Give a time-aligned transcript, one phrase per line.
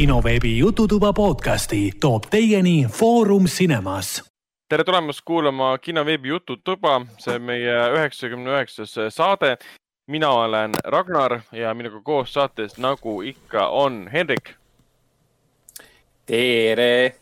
[0.00, 4.24] kinoveebi Jututuba podcasti toob teieni Foorum Cinemas.
[4.68, 9.58] tere tulemast kuulama kinoveebi Jututuba, see on meie üheksakümne üheksas saade.
[10.06, 14.54] mina olen Ragnar ja minuga koos saates, nagu ikka, on Hendrik
[16.26, 17.14] tere!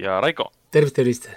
[0.00, 0.52] ja Raiko.
[0.70, 1.28] tervist, tervist!
[1.28, 1.34] Äh,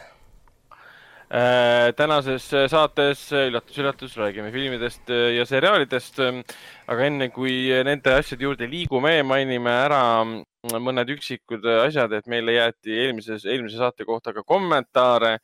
[1.96, 6.20] tänases saates üllatus-üllatus räägime filmidest ja seriaalidest.
[6.88, 10.24] aga enne kui nende asjade juurde liigume, mainime ära
[10.68, 15.38] mõned üksikud asjad, et meile jäeti eelmises, eelmise saate kohta ka kommentaare.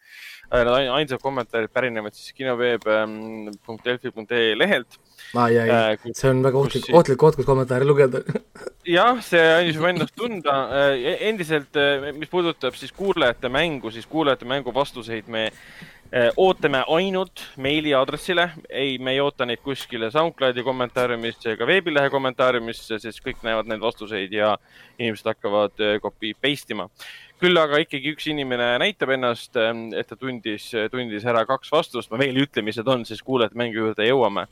[0.52, 5.00] Need ainsad kommentaarid pärinevad siis kinoveeb.delfi.ee lehelt.
[5.34, 8.20] ai, ai, äh, see on väga ohtlik, ohtlik koht, kus kommentaare lugeda
[8.98, 10.54] jah, see andis juba ennast tunda.
[10.84, 10.96] Äh,
[11.32, 15.54] endiselt, äh, mis puudutab siis kuulajate mängu, siis kuulajate mängu vastuseid me äh,
[16.38, 23.24] ootame ainult meiliaadressile, ei, me ei oota neid kuskile SoundCloudi kommentaariumisse ega veebilehe kommentaariumisse, sest
[23.26, 24.54] kõik näevad neid vastuseid ja
[25.00, 26.88] inimesed hakkavad copy paste ima.
[27.36, 32.08] Küll aga ikkagi üks inimene näitab ennast, ähm, et ta tundis, tundis ära kaks vastust,
[32.12, 34.46] ma veel ei ütle, mis need on, siis kuulajate mängu juurde jõuame.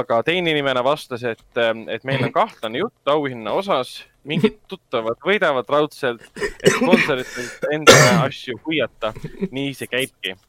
[0.00, 5.22] aga teine inimene vastas, et, ähm, et meil on kahtlane jutt auhinna osas, mingid tuttavad
[5.22, 6.26] võidavad raudselt,
[6.58, 7.96] et sponsoritelt enda
[8.26, 9.14] asju hoiata.
[9.54, 10.34] nii see käibki.
[10.34, 10.47] äh,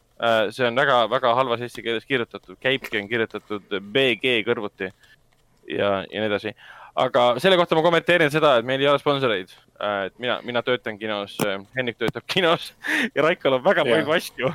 [0.51, 6.27] see on väga-väga halvas eesti keeles kirjutatud, käibki on kirjutatud BG kõrvuti ja, ja nii
[6.27, 6.55] edasi
[6.99, 9.51] aga selle kohta ma kommenteerin seda, et meil ei ole sponsoreid.
[9.79, 12.71] Äh, et mina, mina töötan kinos, äh, Henrik töötab kinos
[13.15, 14.51] ja Raikol on väga palju asju.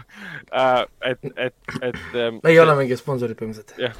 [0.50, 2.02] Äh, et, et, et.
[2.12, 3.76] Ähm, me ei ole mingid sponsorid põhimõtteliselt.
[3.80, 3.96] jah,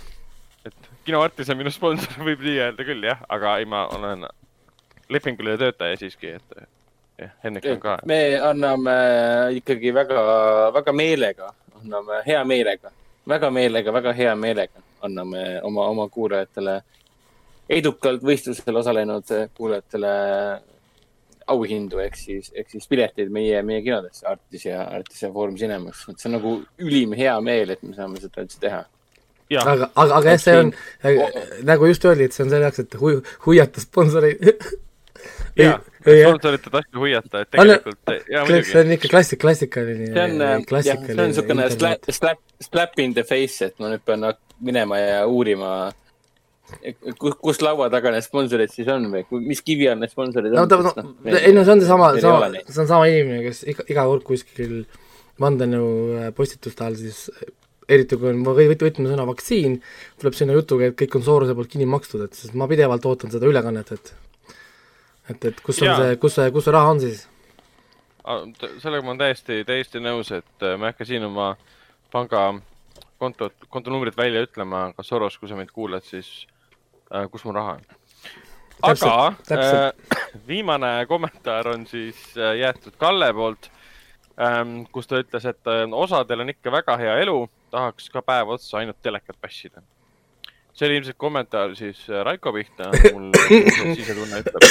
[0.68, 4.26] et kinoartis on minu sponsor, võib nii öelda küll jah, aga ei, ma olen
[5.12, 6.68] lepinguline töötaja siiski, et
[7.18, 7.98] jah, Henrik on ka.
[8.06, 8.96] me anname
[9.60, 10.24] ikkagi väga,
[10.74, 12.90] väga meelega, anname hea meelega,
[13.28, 16.78] väga meelega, väga hea meelega anname oma, oma kuulajatele
[17.68, 20.14] edukalt võistlusel osalenud kuulajatele
[21.54, 26.06] auhindu ehk siis, ehk siis piletid meie, meie kinodesse, Artis ja, Artis ja Foorum Cinemas.
[26.08, 28.80] et see on nagu ülim hea meel, et me saame seda üldse teha.
[29.60, 31.36] aga, aga, aga jah, see on oh.
[31.68, 33.12] nagu just öeldi, et see on selle jaoks, et hu,
[33.46, 34.40] huiata sponsoreid
[36.04, 38.70] jaa, sponsorite tasku huiata, et tegelikult, jaa muidugi.
[38.70, 40.08] see on ikka klassik, klassikaline.
[40.12, 40.38] see on,
[40.84, 44.26] jah, see on niisugune slap, slap, slap in the face, et ma nüüd pean
[44.64, 45.74] minema ja uurima
[47.18, 50.68] kus, kus laua taga need sponsorid siis on või mis kivi all need sponsorid on?
[50.68, 53.86] no, no, no, ei no see on seesama, sama, see on sama inimene, kes iga,
[53.92, 54.80] iga kord kuskil
[55.42, 55.90] vandenõu
[56.20, 57.26] äh, postituste all siis
[57.90, 59.76] eriti kui on võtmesõna vaktsiin,
[60.20, 63.32] tuleb sinna jutuga, et kõik on Soorose poolt kinni makstud, et sest ma pidevalt ootan
[63.34, 64.14] seda ülekannet, et
[65.30, 67.28] et, et kus on see, kus see, kus see raha on siis?
[68.80, 71.54] sellega ma olen täiesti, täiesti nõus, et äh, ma ei hakka siin oma
[72.14, 76.46] pangakontot, kontonumbrit välja ütlema, aga Soros, kui sa meid kuulad, siis
[77.12, 77.82] Äh, kus mu raha on.
[78.82, 79.10] aga
[79.52, 79.92] äh,
[80.48, 83.68] viimane kommentaar on siis äh, jäetud Kalle poolt
[84.40, 87.36] ähm,, kus ta ütles, et äh, osadel on ikka väga hea elu,
[87.70, 89.84] tahaks ka päev otsa ainult telekat passida.
[90.74, 93.30] See oli ilmselt kommentaar siis äh, Raiko pihta, mul
[93.98, 94.62] sisetunne ütleb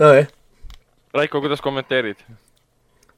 [0.00, 0.30] nojah.
[1.12, 2.22] Raiko, kuidas kommenteerid?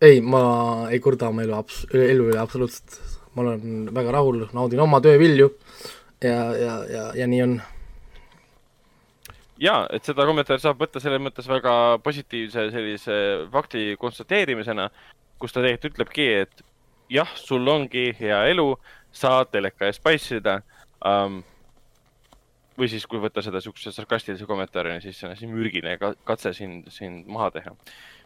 [0.03, 0.45] ei, ma
[0.91, 2.99] ei kurda oma elu abs-, elu üle absoluutselt.
[3.35, 5.49] ma olen väga rahul, naudin oma töö vilju
[6.23, 7.55] ja, ja, ja, ja nii on.
[9.61, 11.75] ja, et seda kommentaari saab võtta selles mõttes väga
[12.05, 13.17] positiivse sellise
[13.53, 14.91] fakti konstateerimisena,
[15.39, 16.65] kus ta tegelikult ütlebki, et
[17.12, 18.69] jah, sul ongi hea elu,
[19.15, 20.61] saad teleka eest paissida
[21.05, 21.43] um,.
[22.79, 26.89] või siis, kui võtta seda siukse sarkastilise kommentaarina, siis see on asi mürgine katse sind,
[26.91, 27.77] sind maha teha,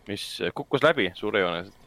[0.08, 0.24] mis
[0.56, 1.84] kukkus läbi suurejooneliselt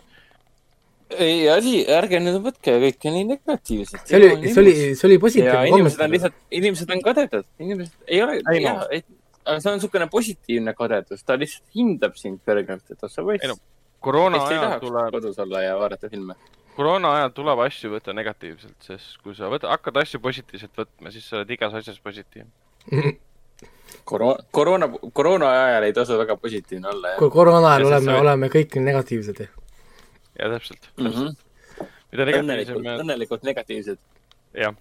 [1.12, 4.06] ei, asi, ärge nüüd võtke kõike nii negatiivselt.
[4.08, 5.66] see oli, see oli, see oli positiivne.
[5.72, 9.08] inimesed on lihtsalt, inimesed on kadedad, inimesed ei ole, jah, et
[9.46, 13.44] aga see on niisugune positiivne kadedus, ta lihtsalt hindab sind kõrgelt, et oh sa võid.
[13.50, 13.58] No,
[14.04, 15.14] koroona ajal tuleb.
[15.18, 16.38] kodus olla ja vaadata filme.
[16.82, 21.28] Koroona ajal tuleb asju võtta negatiivselt, sest kui sa võtad, hakkad asju positiivselt võtma, siis
[21.30, 22.50] sa oled igas asjas positiivne
[24.10, 27.16] koroona, koroona, koroona ajal ei tasu väga positiivne olla.
[27.22, 31.12] koroona ajal oleme, oleme kõik negatiivsed ja täpselt mm.
[31.12, 31.36] -hmm.
[32.14, 32.90] mida negatiivsem.
[33.04, 34.00] õnnelikult negatiivsed.
[34.58, 34.74] jah,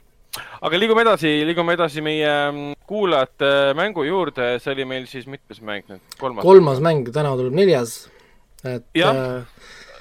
[0.61, 5.61] aga liigume edasi, liigume edasi meie mm, kuulajate mängu juurde, see oli meil siis mitmes
[5.61, 6.45] mäng nüüd, kolmas?
[6.49, 8.01] kolmas mäng, täna tuleb neljas,
[8.65, 9.61] et jah äh...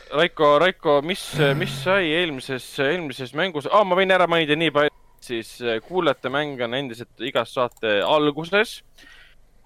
[0.09, 1.21] Raiko, Raiko, mis,
[1.57, 6.31] mis sai eelmises, eelmises mängus ah,, ma võin ära mainida nii palju, siis äh, kuulajate
[6.33, 8.79] mäng on endiselt igas saate alguses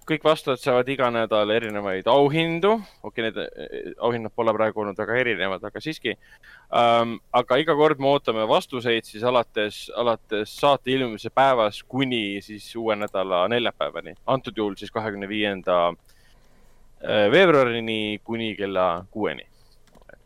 [0.08, 2.74] kõik vastajad saavad iga nädal erinevaid auhindu.
[3.04, 7.16] okei okay,, need eh, auhinnad pole praegu olnud väga erinevad, aga siiski um,.
[7.32, 12.96] aga iga kord me ootame vastuseid siis alates, alates saate ilmumise päevast kuni siis uue
[13.00, 14.16] nädala neljapäevani.
[14.28, 19.48] antud juhul siis kahekümne viienda äh, veebruarini kuni kella kuueni.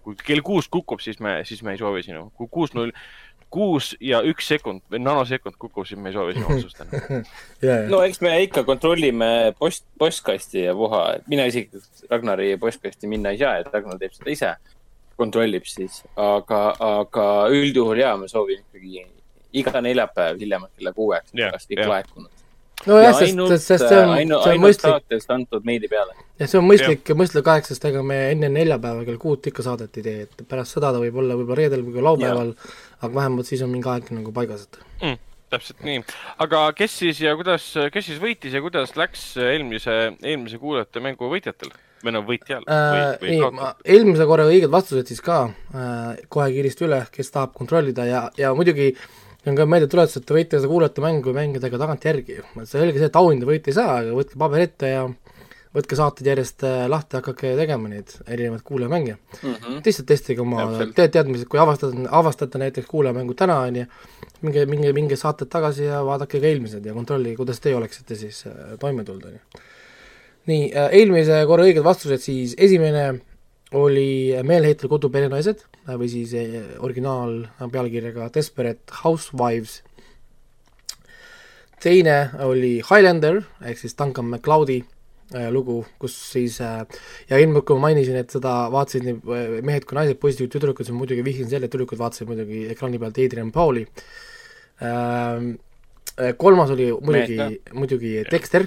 [0.07, 2.93] Kui kell kuus kukub, siis me, siis me ei soovi sinu, kui kuus null,
[3.51, 7.27] kuus ja üks sekund või nanosekund kukub, siis me ei soovi sinu otsust enam.
[7.91, 13.35] No eks me ikka kontrollime post, postkasti ja puha, et mina isiklikult Ragnari postkasti minna
[13.35, 14.55] ei saa, et Ragnar teeb seda ise.
[15.17, 19.07] kontrollib siis, aga, aga üldjuhul ja me soovime ikkagi
[19.57, 22.46] iga neljapäev hiljemalt kella kuueks, kas kõik laekunud
[22.85, 24.91] nojah, sest, sest see on, see on mõistlik.
[24.93, 26.13] saatest antud meili peale.
[26.37, 29.97] jah, see on mõistlik, mõistlik aeg, sest ega me enne neljapäeva kell kuut ikka saadet
[29.97, 32.53] ei tee, et pärast seda ta võib olla võib-olla reedel või ka laupäeval,
[33.01, 36.01] aga vähemalt siis on mingi aeg nagu paigas, et mm täpselt nii,
[36.43, 41.29] aga kes siis ja kuidas, kes siis võitis ja kuidas läks eelmise, eelmise kuulajate mängu
[41.31, 41.71] võitjatel
[42.03, 43.15] või no võitjal äh,?
[43.23, 48.05] nii, ma eelmise korra õiged vastused siis ka äh, kohe kiiresti üle, kes tahab kontrollida
[48.09, 49.07] ja, ja muidugi äh,
[49.47, 52.41] see on ka meeldetuletus, et te võite seda kuulata mängu mängida ka tagantjärgi.
[52.67, 55.05] selge see, et auhinda võita ei saa, aga võtke paber ette ja
[55.75, 59.53] võtke saated järjest äh, lahti, hakake tegema neid erinevaid kuulajamänge mm.
[59.53, 59.79] -hmm.
[59.85, 60.65] lihtsalt testige oma
[60.95, 63.85] te teadmised, kui avastate, avastate näiteks kuulajamängu täna, on ju,
[64.41, 68.43] minge, minge, minge saated tagasi ja vaadake ka eelmised ja kontrollige, kuidas teie oleksite siis
[68.47, 69.63] äh, toime tulnud, on ju.
[70.51, 73.07] nii, äh, eelmise korra õiged vastused siis, esimene
[73.75, 79.81] oli Meeleheitel kodu perenaised või siis eh, originaal pealkirjaga Desperate Housewives.
[81.79, 84.81] teine oli Highlander ehk siis Duncan MacLeodi
[85.35, 89.95] äh, lugu, kus siis ja ilmselt kui ma mainisin, et seda vaatasid nii mehed kui
[89.95, 93.53] naised, poisid kui tüdrukud, siis muidugi vihjasin selle, et tüdrukud vaatasid muidugi ekraani pealt Adrian
[93.55, 93.87] Pauli
[94.81, 95.55] äh,.
[96.37, 98.65] kolmas oli muidugi, muidugi Dexter,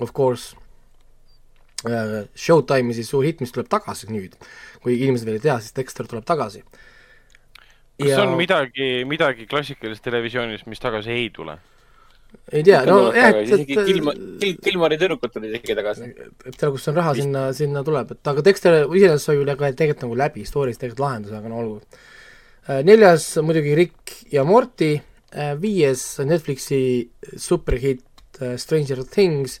[0.00, 0.65] of course
[1.84, 4.36] Showtime'i siis suur hitt, mis tuleb tagasi nüüd,
[4.82, 6.62] kui inimesed veel ei tea, siis Dexter tuleb tagasi.
[8.00, 8.22] kas ja...
[8.24, 11.58] on midagi, midagi klassikalises televisioonis, mis tagasi ei tule?
[12.52, 16.10] ei tea, no jah, et, et Kilma, Kil-, Kilmari tüdrukud tulid isegi tagasi.
[16.48, 20.06] et seal, kus on raha, sinna, sinna tuleb, et aga Dexter iseenesest sai ju tegelikult
[20.06, 22.02] nagu läbi, story's tegelikult lahendus, aga no olgu.
[22.66, 24.94] Äh, neljas muidugi Rick ja Morty,
[25.36, 26.80] äh, viies Netflixi
[27.36, 28.04] superhitt
[28.60, 29.60] Stranger Things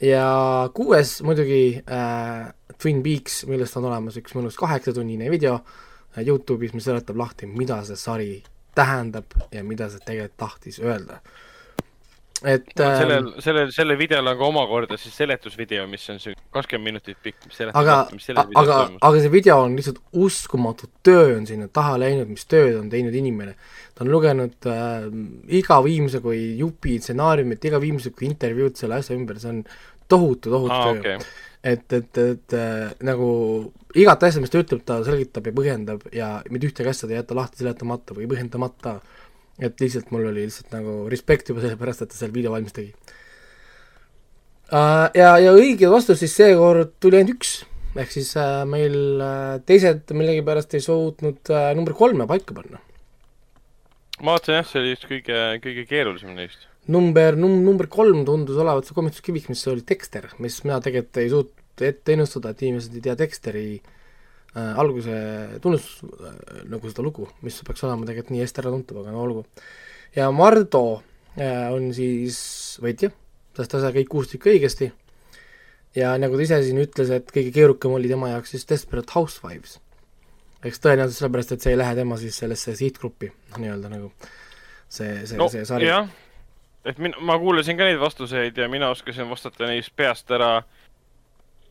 [0.00, 2.52] ja kuues muidugi äh,
[2.82, 7.80] Twin Peaks, millest on olemas üks mõnus kaheksatunnine video äh, Youtube'is, mis seletab lahti, mida
[7.86, 8.30] see sari
[8.76, 11.20] tähendab ja mida see tegelikult tahtis öelda.
[12.44, 16.20] et äh, sellel, sellel, sellel videol on ka omakorda siis seletusvideo, mis on
[16.52, 17.96] kakskümmend minutit pikk, mis seletab aga,
[18.60, 22.92] aga, aga see video on lihtsalt uskumatu töö on sinna taha läinud, mis tööd on
[22.92, 23.56] teinud inimene
[23.96, 25.06] ta on lugenud äh,
[25.56, 29.62] iga viimse kui jupi stsenaariumit, iga viimse kui intervjuud selle asja ümber, see on
[30.10, 31.28] tohutu, tohutu ah, töö okay..
[31.64, 33.28] et, et, et äh, nagu
[33.96, 37.20] igat asja, mis ta ütleb, ta selgitab ja põhjendab ja mitte ühtegi asja ta ei
[37.22, 38.98] jäta lahti seletamata või põhjendamata.
[39.56, 42.92] et lihtsalt mul oli lihtsalt nagu respekt juba sellepärast, et ta selle video valmis tegi
[44.76, 45.08] uh,.
[45.16, 47.62] Ja, ja õige vastus siis seekord tuli ainult üks,
[47.96, 52.82] ehk siis uh, meil uh, teised millegipärast ei suutnud uh, number kolme paika panna
[54.22, 56.64] ma vaatasin jah, see oli just kõige, kõige keerulisem neist.
[56.92, 61.32] number, num-, number kolm tundus olevat see komituskiviks, mis oli Dexter, mis mina tegelikult ei
[61.32, 65.16] suutnud ette ennustada, et inimesed ei tea Dexteri äh, alguse
[65.64, 66.38] tunnus äh,
[66.72, 69.46] nagu seda lugu, mis peaks olema tegelikult nii hästi äratuntav, aga no olgu.
[70.16, 70.84] ja Mardo
[71.36, 72.38] äh, on siis
[72.84, 73.12] võitja,
[73.58, 74.92] sest ta sai kõik kuus tükki õigesti
[75.96, 79.76] ja nagu ta ise siin ütles, et kõige keerukam oli tema jaoks siis Desperate Housewives
[80.66, 84.12] eks tõenäoliselt sellepärast, et see ei lähe tema siis sellesse sihtgruppi, nii-öelda nagu
[84.88, 85.88] see, see no,, see sari.
[85.88, 86.08] jah,
[86.86, 90.60] et min-, ma kuulasin ka neid vastuseid ja mina oskasin vastata neist peast ära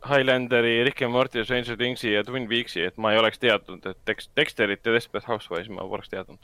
[0.05, 3.97] Highlanderi, Rick and Morty, Stranger Thingsi ja Twin Peaksi, et ma ei oleks teadnud, et
[4.05, 6.37] Dex-, Dexterit ja Desperate Housewives ma poleks teadnud.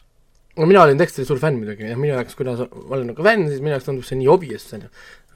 [0.58, 3.48] No mina olin Dexteri suur fänn muidugi, jah, minu jaoks, kuna ma olen nagu fänn,
[3.52, 4.92] siis minu jaoks tundub see nii obvious, on ju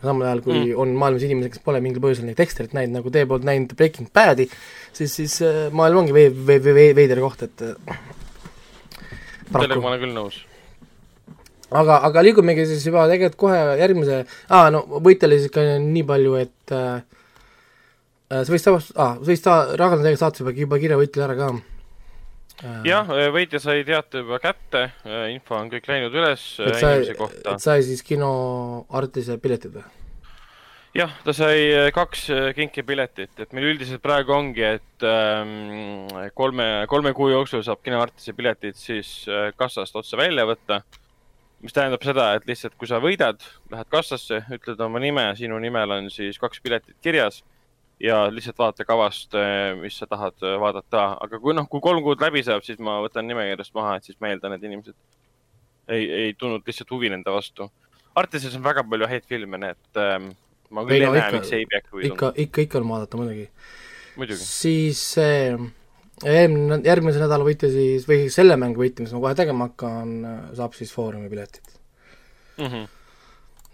[0.06, 0.74] samal ajal kui mm.
[0.82, 4.10] on maailmas inimesi, kes pole mingil põhjusel neid Dexterit näinud, nagu teie poolt näinud Breaking
[4.16, 4.48] Bad'i,
[4.96, 8.04] siis, siis äh, maailm ongi vei-, vei-, vei-, veider koht, et äh,
[9.52, 10.40] sellega ma olen küll nõus.
[11.72, 16.36] aga, aga liigumegi siis juba tegelikult kohe järgmise, aa, no võitjale siis ikka nii palju,
[16.44, 17.06] et äh,
[18.34, 21.40] äh sa sabast-, aa, sa võisid sa-, Ragnar tegelikult saatis juba, juba kirja võitjale ära
[21.40, 21.54] ka
[22.88, 24.88] jah, võitja sai teate juba kätte,
[25.34, 27.58] info on kõik läinud üles et kohta.
[27.58, 28.32] et sai siis kino
[28.96, 29.86] Artise piletid või?
[30.96, 36.08] jah, ta sai äh, kaks äh, kinkepiletit, et meil üldiselt praegu ongi, et ähm,
[36.38, 40.84] kolme, kolme kuu jooksul saab kino Artise piletid siis äh, kassast otse välja võtta.
[41.66, 45.92] mis tähendab seda, et lihtsalt kui sa võidad, lähed kassasse, ütled oma nime, sinu nimel
[45.96, 47.42] on siis kaks piletit kirjas
[48.00, 52.04] ja lihtsalt vaata kavast, eh, mis sa tahad eh, vaadata, aga kui noh, kui kolm
[52.04, 54.96] kuud läbi saab, siis ma võtan nimekirjast maha, et siis ma eeldan, et inimesed
[55.88, 57.70] ei, ei tundnud lihtsalt huvi nende vastu.
[58.16, 60.30] Artises on väga palju häid filme, nii et ähm,
[60.76, 62.16] ma küll ei, no, ei näe, miks ei peaks huvi tundma.
[62.16, 63.50] ikka, ikka, ikka on vaadata muidugi.
[64.42, 65.40] siis see
[66.24, 70.16] järgmine, järgmise nädala võitja siis, või selle mängu võitja, mis ma kohe tegema hakkan,
[70.56, 71.76] saab siis Foorumi piletid
[72.58, 72.66] mm.
[72.66, 72.88] -hmm.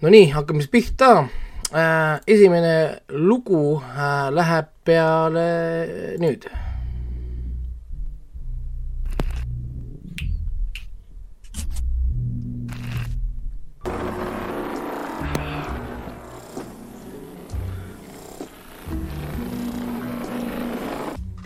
[0.01, 5.47] no nii, hakkame siis pihta äh,, esimene lugu äh, läheb peale
[6.19, 6.49] nüüd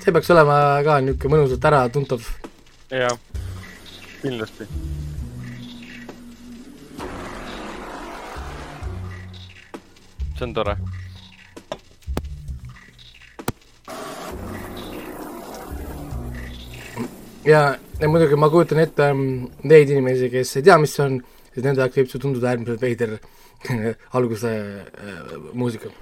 [0.05, 2.27] see peaks olema ka niisugune mõnusalt äratuntav.
[2.94, 3.17] jah,
[4.22, 4.70] kindlasti.
[10.36, 10.77] See on tore.
[17.46, 17.62] ja,
[18.01, 21.65] ja muidugi ma kujutan ette mm, neid inimesi, kes ei tea, mis see on, siis
[21.65, 23.18] nende jaoks võib see tunduda äärmiselt veider
[24.18, 25.24] alguse äh,
[25.54, 25.94] muusika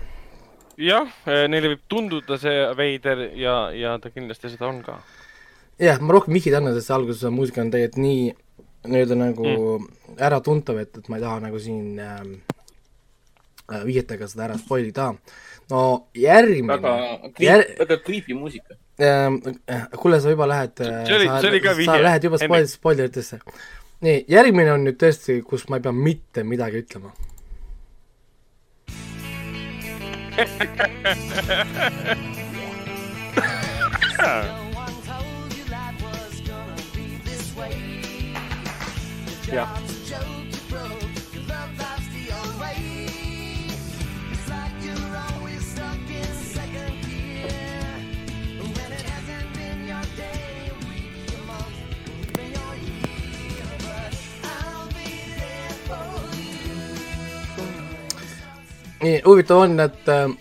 [0.80, 4.98] jah, eh, neile võib tunduda see veider ja, ja ta kindlasti seda on ka.
[5.82, 8.24] jah, ma rohkem vihjeid annan, sest see alguses muusika on tegelikult nii
[8.84, 10.18] nii-öelda nagu mm.
[10.28, 12.53] äratuntav, et, et ma ei taha nagu siin ähm, äh,
[13.70, 15.14] vihjetega seda ära spoil ida.
[15.72, 15.82] no
[16.18, 16.94] järgmine väga
[17.40, 19.36] jär..., väga creepy muusika ähm,.
[19.98, 21.92] kuule, sa juba lähed see oli, see oli ka vihje.
[21.92, 23.40] sa lähed juba spoil, spoileritesse.
[24.02, 27.10] nii, järgmine on nüüd tõesti, kus ma ei pea mitte midagi ütlema
[39.54, 39.93] jah.
[59.04, 60.32] Nii, huvitav on, et äh,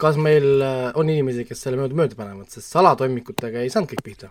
[0.00, 4.04] kas meil äh, on inimesi, kes selle mööda mööda panevad, sest salatoimikutega ei saanud kõik
[4.04, 4.30] pihta.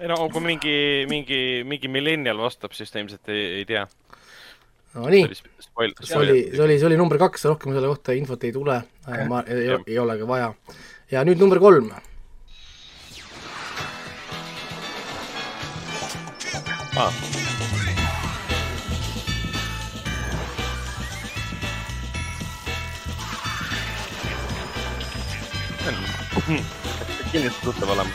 [0.00, 0.76] ei no kui mingi,
[1.10, 3.86] mingi, mingi millennial vastab, siis ta ilmselt ei, ei tea.
[4.94, 8.80] Nonii, see oli, see oli, see oli number kaks, rohkem selle kohta infot ei tule,
[9.06, 10.52] äh, ma ei, ei olegi vaja.
[11.10, 11.92] ja nüüd number kolm.
[17.00, 17.49] Ah.
[27.32, 28.10] kindlasti tuttav olema.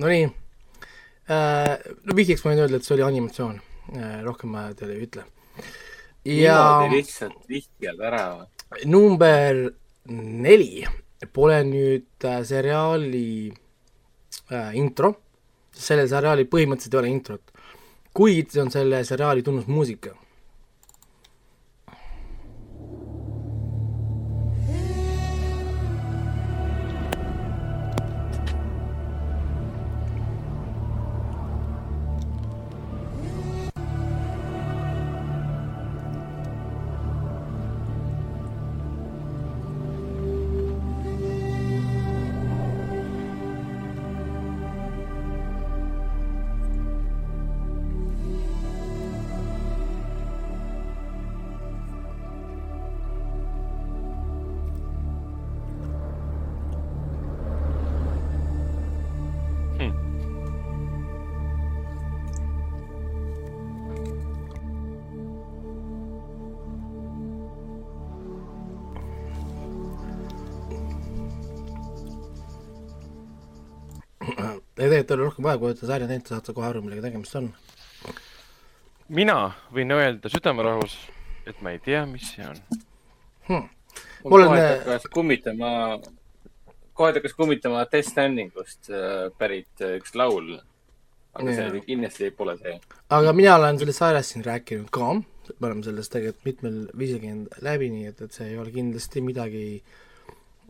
[0.00, 0.30] Nonii.
[1.30, 1.76] Äh,,
[2.08, 3.60] no vihjeks ma võin öelda, et see oli animatsioon.
[3.92, 5.26] Äh,, rohkem ma teile ei ütle.
[6.24, 8.24] ja lihtsalt vihjad ära
[8.84, 9.66] number
[10.08, 10.86] neli.
[11.32, 13.52] Pole nüüd äh, seriaali
[14.48, 15.18] äh, intro
[15.80, 17.54] sellel seriaalil põhimõtteliselt ei ole introt,
[18.14, 20.14] kuid see on selle seriaali tunnusmuusika
[74.88, 77.50] tegelikult ei ole rohkem vaja, kui olete sarja näinud, saate kohe aru, millega tegemist on.
[79.08, 79.36] mina
[79.74, 80.94] võin öelda südamerahus,
[81.50, 82.62] et ma ei tea, mis see on
[83.48, 83.68] hmm..
[84.24, 85.72] mul kohe hakkas kummitama,
[86.96, 90.56] kohe hakkas kummitama Death Strandingust äh, pärit äh, üks laul.
[91.34, 91.58] aga ja.
[91.58, 92.78] see kindlasti pole see.
[93.18, 95.12] aga mina olen sellest sarjast siin rääkinud ka,
[95.58, 99.22] me oleme sellest tegelikult mitmel viisil käinud läbi, nii et, et see ei ole kindlasti
[99.22, 99.64] midagi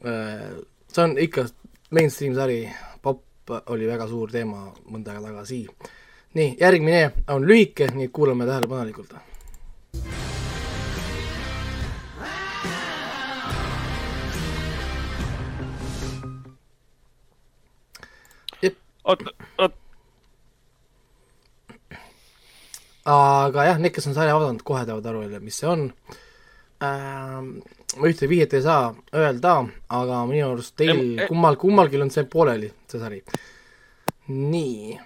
[0.05, 0.53] äh,,
[0.91, 1.47] see on ikka
[1.91, 2.63] mainstream sari,
[3.03, 3.30] popp
[3.67, 5.67] oli väga suur teema mõnda aega tagasi.
[6.35, 9.15] nii, järgmine on lühike, nii et kuulame tähelepanelikult.
[19.05, 19.23] oot,
[19.59, 19.77] oot.
[23.11, 25.89] aga jah, need, kes on sarja vaadanud, kohe teavad aru jälle, mis see on.
[26.83, 27.41] Äh,
[27.97, 29.57] ma ühte vihjet ei saa öelda,
[29.89, 33.23] aga minu arust teil Ei, kummal, kummalgi on see pooleli, see sari.
[34.29, 34.99] nii.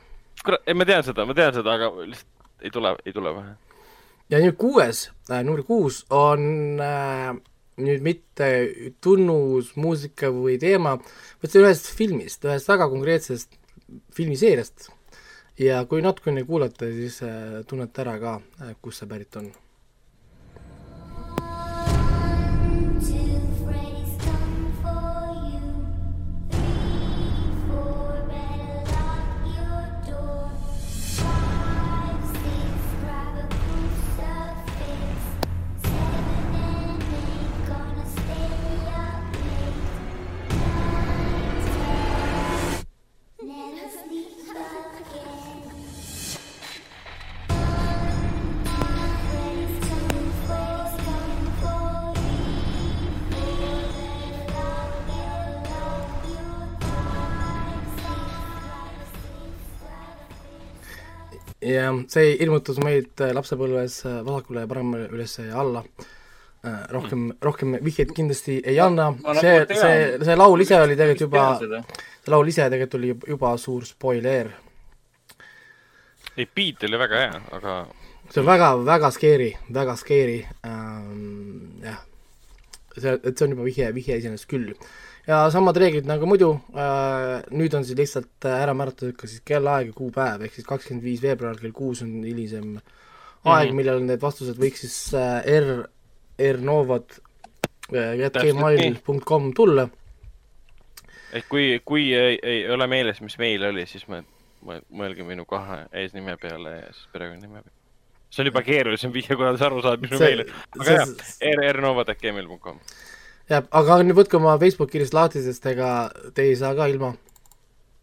[0.45, 3.57] kurat, ei ma tean seda, ma tean seda, aga lihtsalt ei tule, ei tule pähe.
[4.33, 7.33] ja nüüd kuues äh,, number kuus on äh,
[7.85, 8.49] nüüd mitte
[9.03, 10.97] tunnusmuusika või teema,
[11.43, 13.59] vaid see ühest filmist, ühest väga konkreetsest
[14.15, 14.91] filmiseeriast.
[15.59, 19.53] ja kui natukene kuulata, siis äh, tunnete ära ka äh,, kust see pärit on
[62.13, 65.85] see ilmutas meid äh, lapsepõlves äh, vasakule ja paremale üles ja alla.
[66.65, 69.81] Äh, rohkem, rohkem vihjeid kindlasti ei anna, see nagu, tean.
[69.81, 74.49] see, see laul ise oli tegelikult juba, see laul ise tegelikult oli juba- suur spoiler.
[76.37, 77.75] ei, beat oli väga hea, aga
[78.31, 82.01] see on väga, väga scary, väga scary ähm,, jah.
[82.97, 84.73] see, et see on juba vihje, vihje iseenesest küll.
[85.27, 89.41] Ja samad reeglid nagu muidu äh,, nüüd on siis lihtsalt äh, ära määratud ka siis
[89.47, 92.75] kellaaeg ja kuupäev, ehk siis kakskümmend viis veebruar kell kuus on hilisem
[93.45, 93.77] aeg, Mhm.
[93.77, 95.85] millal need vastused võiks siis äh, R,
[96.57, 97.21] rnovad
[98.33, 99.89] gmail.com tulla
[101.35, 104.23] et kui, kui ei, ei ole meeles, mis meil oli, siis me,
[104.65, 107.75] mõelge minu kahe eesnime peale ja siis perekonnanime peale.
[108.31, 110.45] see on juba keerulisem vihje, kuidas aru saad, mis meil
[110.79, 111.09] aga jah,
[111.75, 112.79] rnovad.gmail.com.
[113.51, 117.15] jah, aga nüüd võtke oma Facebooki kirjast lahti, sest ega te ei saa ka ilma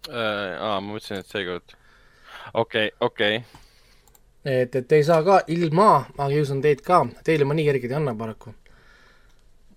[0.10, 1.76] Äh, aa, ma mõtlesin, et seekord.
[2.58, 3.44] okei, okei.
[4.46, 7.92] et, et te ei saa ka ilma, ma kiusan teid ka, teile ma nii kergeid
[7.94, 8.56] ei anna paraku.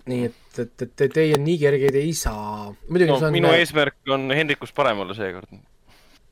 [0.08, 2.72] nii et, et, et te, teie nii kergeid ei saa.
[2.88, 5.52] muidugi no see on minu eesmärk on Hendrikust parem olla seekord.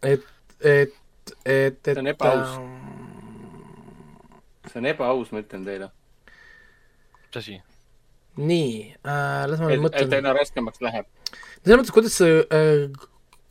[0.02, 0.24] et,
[0.60, 0.96] et,
[1.44, 2.56] et, et See on ebaaus.
[4.72, 5.92] see on ebaaus, ma ütlen teile.
[7.26, 7.60] mis asi?
[8.40, 8.70] Nii
[9.04, 10.16] äh,, las ma nüüd et, et mõtlen.
[10.20, 11.08] aina raskemaks läheb.
[11.62, 12.88] selles mõttes, kuidas see äh,,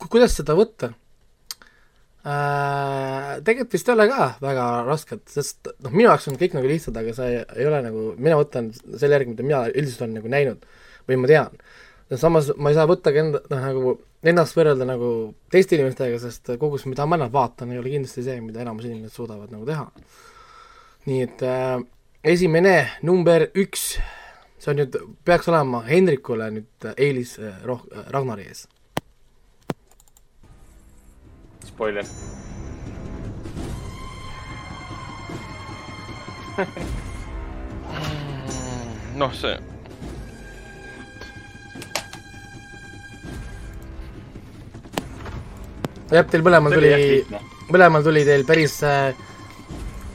[0.02, 0.92] kuidas seda võtta
[2.26, 3.38] äh,?
[3.46, 6.98] tegelikult vist ei ole ka väga rasket, sest noh, minu jaoks on kõik nagu lihtsad,
[6.98, 10.66] aga see ei ole nagu, mina võtan selle järgi, mida mina üldiselt olen nagu näinud
[11.08, 11.62] või ma tean.
[12.18, 15.08] samas ma ei saa võtta ka enda, noh nagu ennast võrrelda nagu
[15.50, 19.14] teiste inimestega, sest kogu see, mida ma vaatan, ei ole kindlasti see, mida enamus inimesed
[19.14, 19.88] suudavad nagu teha.
[21.10, 21.80] nii et äh,
[22.22, 23.96] esimene number üks,
[24.62, 24.94] see on nüüd,
[25.26, 28.68] peaks olema Hendrikule nüüd eelis äh, roh-, Ragnari ees.
[31.66, 32.06] Spoiler.
[39.16, 39.56] noh, see,
[46.12, 46.90] jah, teil mõlemal tuli,
[47.72, 49.16] mõlemal tuli teil päris äh,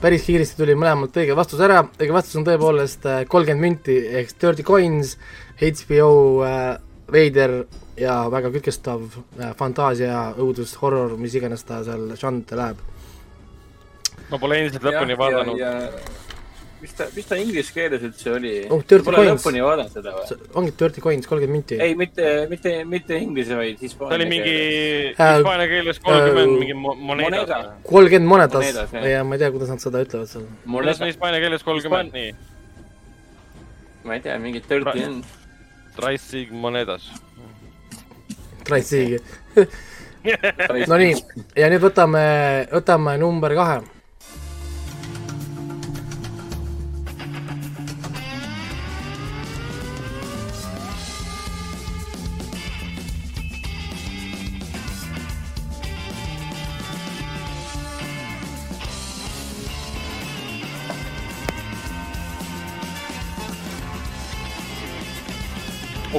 [0.01, 4.65] päris kiiresti tuli mõlemalt õige vastus ära, õige vastus on tõepoolest kolmkümmend münti ehk Dirty
[4.67, 5.15] Coins,
[5.57, 6.11] HBO
[6.45, 6.77] äh,
[7.11, 7.57] veider
[7.97, 12.83] ja väga kütkestav äh, fantaasia, õudus, horror, mis iganes ta seal žanrite läheb.
[14.29, 15.61] ma pole endiselt lõpuni vaadanud.
[16.81, 19.31] Mis ta, mis ta inglise keeles üldse oli Oh, Pole Coins.
[19.41, 20.37] lõpuni vaadanud seda või?
[20.61, 21.79] ongi Dirty Coins, kolmkümmend minti.
[21.81, 24.55] ei, mitte, mitte, mitte inglise, vaid hispaania ta oli mingi
[25.17, 27.73] Äh, hispaania keeles kolmkümmend äh, mingi mo- monedas Moneda..
[27.89, 30.45] kolmkümmend monedas ja ma ei tea, kuidas nad seda ütlevad seal.
[30.65, 32.31] mul on hispaania keeles kolmkümmend, nii.
[34.05, 35.23] ma ei tea, mingi dirty on.
[35.97, 37.07] Tricing monedas.
[38.67, 39.17] Traitsigi.
[40.91, 41.15] Nonii,
[41.57, 42.21] ja nüüd võtame,
[42.69, 43.79] võtame number kahe.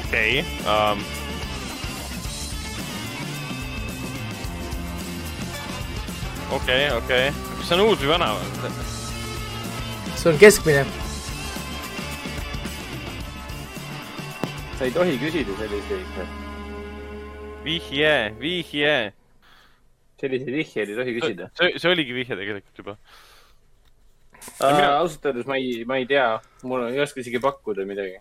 [0.08, 1.00] Okei um,.
[6.50, 7.26] okei, okei,
[7.58, 8.30] kas see on uus või vana?
[10.16, 10.86] see on keskmine.
[14.78, 16.22] sa ei tohi küsida selliseid,
[17.66, 18.94] vihje, vihje.
[20.22, 21.50] selliseid vihjeid ei tohi küsida.
[21.60, 22.96] see, see oligi vihje tegelikult juba.
[24.56, 26.30] mina- ausalt öeldes ma ei, ma ei tea,
[26.64, 28.16] mul ei oska isegi pakkuda midagi.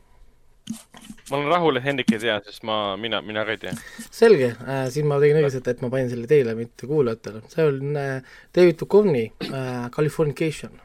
[1.30, 3.74] Ma olen rahul, et Hendrik ei tea, sest ma, mina, mina ka ei tea.
[4.10, 7.44] selge äh,, siin ma tegin õigesti, et, ma panin selle teile, mitte kuulajatele.
[7.52, 10.76] see on äh, David Duchovny äh, Californication.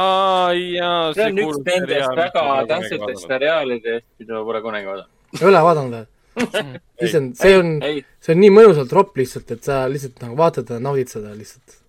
[0.00, 1.12] aa, jaa.
[1.16, 5.40] see on üks nendest väga tähtsatest seriaalidest, mida ma pole kunagi vaadanud.
[5.40, 6.10] ei ole vaadanud või?
[7.06, 10.70] issand, see on, ei, see on nii mõnusalt ropp lihtsalt, et sa lihtsalt nagu vaatad
[10.74, 11.80] ja naudid seda lihtsalt.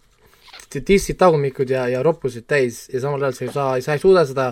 [0.75, 4.25] tissid tagumikud ja, ja roppusid täis ja samal ajal sa ei saa, sa ei suuda
[4.27, 4.49] seda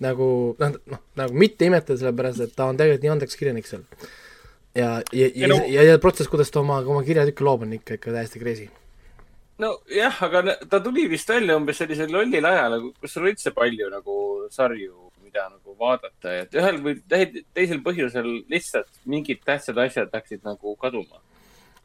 [0.00, 3.84] nagu noh, noh, nagu mitte imetleda, sellepärast et ta on tegelikult nii andekas kirjanik seal.
[4.74, 7.94] ja, ja, ja, no- ja, ja protsess, kuidas ta oma, oma kirjatükke loob, on ikka,
[8.00, 8.68] ikka täiesti crazy.
[9.58, 14.16] nojah, aga ta tuli vist välja umbes sellisel lollil ajal, kus sul üldse palju nagu
[14.50, 20.42] sarju, mida nagu vaadata, et ühel või te- teisel põhjusel lihtsalt mingid tähtsad asjad läksid
[20.44, 21.20] nagu kaduma.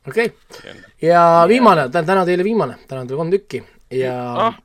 [0.07, 4.15] okei okay., ja viimane, täna teile viimane, täna on teil kolm tükki ja
[4.47, 4.57] Ah.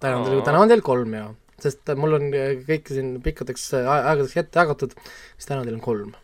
[0.00, 1.24] täna on teil, täna on teil kolm ja,
[1.64, 4.96] sest mul on äh, kõik siin pikkadeks äh, ae- aegadeks ette jagatud,
[5.36, 6.14] siis täna teil on kolm.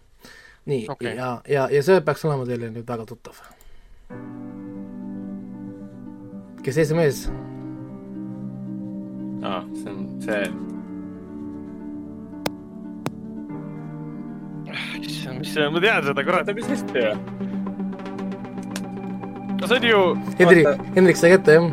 [0.71, 3.41] nii okay., ja, ja, ja see peaks olema teile nüüd väga tuttav.
[6.65, 7.25] kes ja mees?
[9.41, 10.43] aa, see on see,
[15.01, 17.49] issand, mis see, ma tean seda, kurat mis hästi või?
[19.71, 20.01] see on ju,
[20.39, 21.71] Hendrik Hendrik sai kätte jah?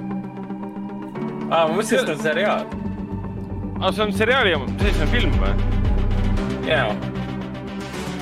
[1.52, 2.87] aa, ma mõtlesin, et see on seriaal.
[3.82, 5.54] aa, see on seriaali oma, see on film või?
[6.68, 6.94] jaa.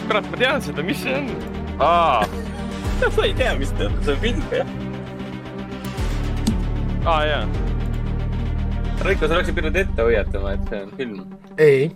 [0.07, 1.29] kurat, ma tean seda, mis see on?
[1.79, 2.25] aa,
[3.15, 4.73] sa ei tea, mis ta on, see on film jah.
[7.05, 7.45] aa jaa.
[9.05, 11.37] Raiko, sa oleksid pidanud ette hoiatama, et see on film.
[11.57, 11.91] ei,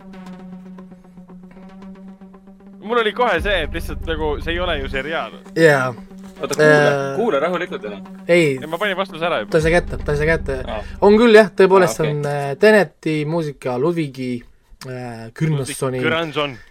[2.84, 5.36] mul oli kohe see, et lihtsalt nagu see ei ole ju seriaal.
[5.60, 5.94] jaa,
[6.42, 8.04] oota, kuula Äh., kuula rahulikult onju.
[8.28, 9.52] ei, ma panin vastuse ära juba.
[9.52, 10.84] ta sai kätte, ta sai kätte Aa.
[11.02, 12.18] on küll jah, tõepoolest see okei.
[12.18, 14.44] on äh, Teneti muusika Ludvigi
[14.88, 16.00] äh, Kürnassoni.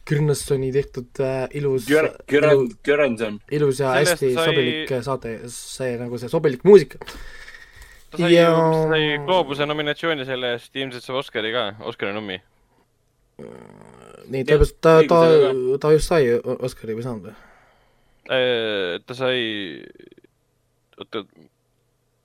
[0.09, 3.40] Kürnassoni tehtud äh, ilus, Göran, Göranson.
[3.50, 6.98] ilus ja Sellest hästi sai- sobilik äh, saade, see nagu see sobilik muusika.
[8.11, 8.54] ta sai Ja-
[8.88, 12.40] sai Gloobuse nominatsiooni selle eest, ilmselt saab Oscari ka, Oscari nommi.
[14.28, 15.18] nii, ta just, ta, ta
[15.81, 17.35] ta just sai Oscari või saanud või?
[18.28, 19.38] Äh, ta sai,
[21.00, 21.24] oota,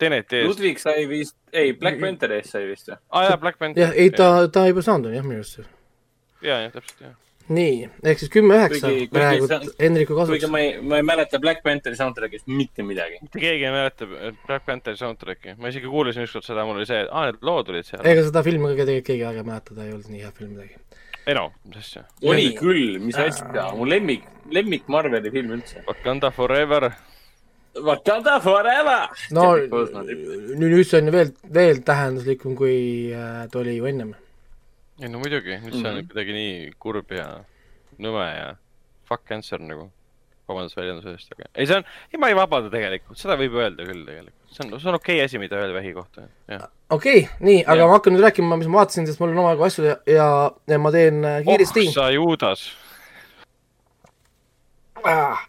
[0.04, 0.50] Teneti eest.
[0.50, 2.98] Ludvig sai vist, ei, Black Pantheri eest sai vist või?
[3.16, 3.86] aa jaa, Black Panther.
[3.86, 5.62] jah, ei ta, ta juba saanud on jah, minu arust.
[6.44, 7.14] jaa, jah, täpselt jah.
[7.54, 10.52] nii, ehk siis kümme üheksa praegu on- Hendriku kuigi kasuks.
[10.52, 13.22] ma ei, ma ei mäleta Black Pantheri soundtrack'ist mitte midagi.
[13.24, 14.10] mitte keegi ei mäleta
[14.48, 17.88] Black Pantheri soundtrack'i, ma isegi kuulasin ükskord seda, mul oli see, aa, need lood olid
[17.88, 18.04] seal.
[18.04, 20.58] ega seda filmi ka tegelikult keegi väga ei mäleta, ta ei olnud nii hea film
[20.58, 20.82] midagi.
[21.28, 22.04] Ei no, mis asja.
[22.28, 25.84] oli küll, mis asja, mu lemmik, lemmik Marveli film üldse.
[25.88, 26.90] Wakanda Forever.
[27.74, 29.08] Wakanda forever.
[29.34, 32.76] no nüüd, nüüd see on veel, veel tähenduslikum, kui
[33.16, 34.12] äh, ta oli ju ennem.
[35.02, 36.08] ei no muidugi, nüüd see on Mhm.
[36.12, 37.26] kuidagi nii kurb ja
[37.98, 38.52] nõme ja
[39.10, 39.90] fuck cancer nagu.
[40.48, 43.86] vabandust väljenduse eest, aga ei, see on, ei ma ei vabanda tegelikult, seda võib öelda
[43.88, 44.43] küll tegelikult.
[44.54, 46.28] See on, see on okei okay asi, mida öelda vähi kohta,
[46.90, 47.90] okei okay,, nii, aga Jah.
[47.90, 50.28] ma hakkan nüüd rääkima, mis ma vaatasin, sest mul on omajagu asju ja, ja,
[50.70, 52.66] ja ma teen äh, kiiresti oh sa Juudas.
[55.04, 55.46] ah..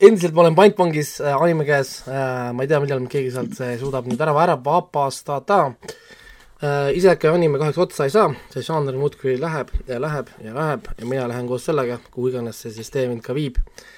[0.00, 3.76] endiselt ma olen pantvangis äh, anime käes äh,, ma ei tea, millal keegi sealt äh,
[3.80, 6.90] suudab nüüd ära, ära vabastada äh,.
[6.98, 11.06] iseka anime kahjuks otsa ei saa, see žanr muudkui läheb ja läheb ja läheb ja
[11.06, 13.88] mina lähen koos sellega, kuhu iganes see siis tee mind ka viib äh,.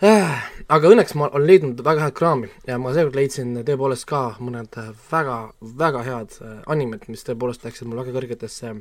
[0.00, 4.78] Aga õnneks ma olen leidnud väga head kraami ja ma seekord leidsin tõepoolest ka mõned
[4.80, 8.72] äh, väga, väga head äh, animed, mis tõepoolest läksid mul väga kõrgetesse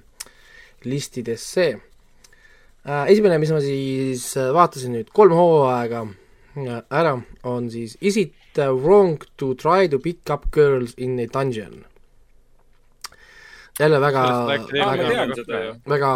[0.88, 1.66] listidesse
[2.86, 3.06] äh,.
[3.12, 8.36] esimene, mis ma siis äh, vaatasin nüüd kolm hooaega äh, ära, on siis Is it
[8.60, 11.84] wrong to try to pick up girls in a dungeon?
[13.80, 14.24] jälle väga,
[14.72, 16.10] väga- väga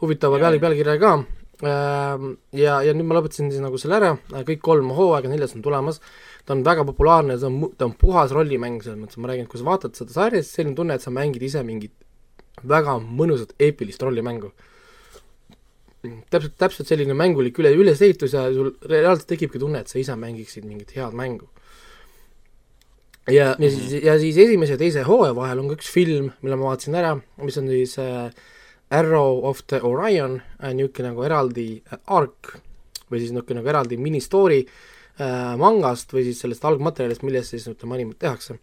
[0.00, 1.43] huvitava peal-, pealkirjaga ka.
[1.62, 4.12] ja, ja nüüd ma lõpetasin siis nagu selle ära,
[4.48, 6.00] kõik kolm hooaega, neljas on tulemas.
[6.44, 9.52] ta on väga populaarne, ta on, ta on puhas rollimäng selles mõttes, ma räägin, et
[9.52, 11.94] kui sa vaatad seda sarja, siis selline tunne, et sa mängid ise mingit
[12.68, 14.52] väga mõnusat eepilist rollimängu.
[16.30, 20.64] täpselt, täpselt selline mängulik üle, ülesehitus ja sul reaalselt tekibki tunne, et sa ise mängiksid
[20.64, 21.48] mingit head mängu.
[23.28, 26.56] ja, ja siis, ja siis esimese ja teise hooaja vahel on ka üks film, mille
[26.56, 28.28] ma vaatasin ära, mis on siis äh,
[28.90, 32.56] Arrow of the Orion äh,, niisugune nagu eraldi äh, ark
[33.10, 37.98] või siis niisugune nagu eraldi mini-story äh, mangast või siis sellest algmaterjalist, millest siis ütleme
[37.98, 38.58] animet tehakse.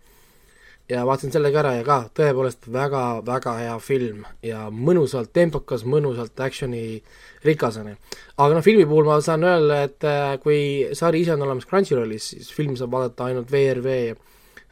[0.90, 5.86] ja vaatasin selle ka ära ja ka tõepoolest väga, väga hea film ja mõnusalt tempokas,
[5.88, 7.02] mõnusalt action'i
[7.46, 7.96] rikas on ju.
[8.38, 10.62] aga noh, filmi puhul ma saan öelda, et äh, kui
[10.94, 14.16] sari ise on olemas Crunchyrollis, siis film saab vaadata ainult VRV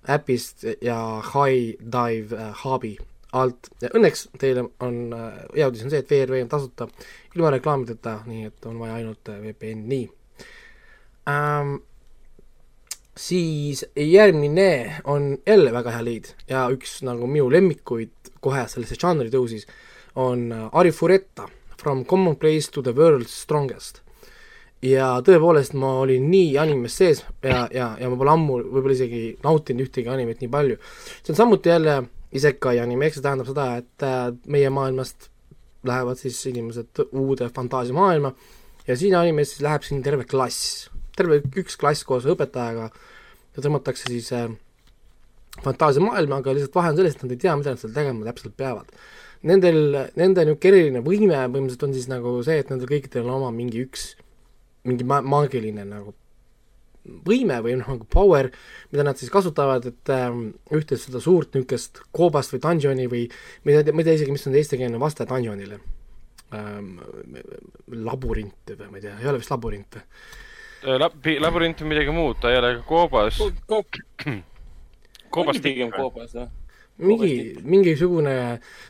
[0.10, 2.98] äpist ja High Dive äh, Hubi
[3.38, 6.88] alt ja õnneks teile on äh, hea uudis on see, et VRV on tasuta
[7.36, 10.02] ilma reklaamideta, nii et on vaja ainult äh, VPN-i
[11.30, 11.76] ähm,
[13.20, 19.30] siis järgmine on jälle väga hea leid ja üks nagu minu lemmikuid kohe sellesse žanri
[19.34, 19.68] tõusis,
[20.16, 24.02] on äh, Ari Furetta From commonplace to the world's strongest.
[24.84, 29.22] ja tõepoolest, ma olin nii animes sees ja, ja, ja ma pole ammu võib-olla isegi
[29.44, 30.78] nautinud ühtegi animet nii palju.
[31.20, 31.96] see on samuti jälle
[32.36, 35.30] isekai anime, ehk see tähendab seda, et äh, meie maailmast
[35.88, 38.34] lähevad siis inimesed uude fantaasiamaailma
[38.88, 44.12] ja siin animes siis läheb siin terve klass, terve üks klass koos õpetajaga ja tõmmatakse
[44.12, 44.50] siis äh,
[45.64, 48.56] fantaasiamaailma, aga lihtsalt vahe on selles, et nad ei tea, mida nad seal tegema täpselt
[48.60, 48.94] peavad.
[49.50, 49.80] Nendel,
[50.20, 53.86] nende niisugune eriline võime põhimõtteliselt on siis nagu see, et nendel kõikidel on oma mingi
[53.86, 54.12] üks,
[54.88, 56.14] mingi ma-, maagiline nagu
[57.26, 58.50] võime või noh, nagu power,
[58.92, 63.24] mida nad siis kasutavad, et ähm, ühte seda suurt niisugust koobast või dungeoni või
[63.64, 65.80] ma ei tea, ma ei tea isegi, mis on eestikeelne vaste dungeonile
[66.58, 66.94] ähm,.
[68.10, 70.06] labürint või ma ei tea, ei ole vist labürint või?
[71.00, 73.42] Lab-, labürint on midagi muud, ta ei ole koobas.
[75.36, 76.52] koobas pigem koobas, jah
[77.00, 77.34] mingi,
[77.64, 78.36] mingisugune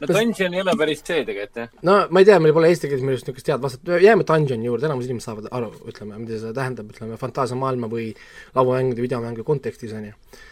[0.02, 1.72] no dungeon ei ole päris see tegelikult, jah.
[1.86, 4.70] no ma ei tea, meil pole eesti keeles minu arust niisugust head vastet, jääme dungeoni
[4.70, 8.10] juurde, enamus inimesed saavad aru, ütleme, mida see tähendab, ütleme, fantaasiamaailma või
[8.58, 10.44] lauamängude, videomängude kontekstis, on ju.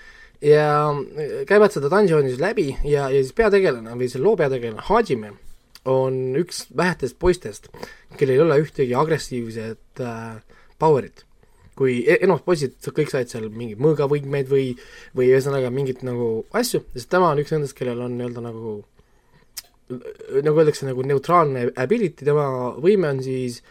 [0.54, 0.70] ja
[1.50, 5.34] käivad seda dungeoni siis läbi ja, ja siis peategelane või selle loo peategelane, Hajime,
[5.88, 7.72] on üks vähetest poistest,
[8.18, 10.38] kellel ei ole ühtegi agressiivset äh,
[10.78, 11.27] power'it
[11.78, 14.72] kui e-, enamus poisid, kõik said seal mingeid mõõgavõimeid või,
[15.18, 18.78] või ühesõnaga mingit nagu asju, sest tema on üks nendest, kellel on nii-öelda nagu
[19.88, 22.48] nagu öeldakse, nagu neutraalne ability, tema
[22.84, 23.62] võime on siis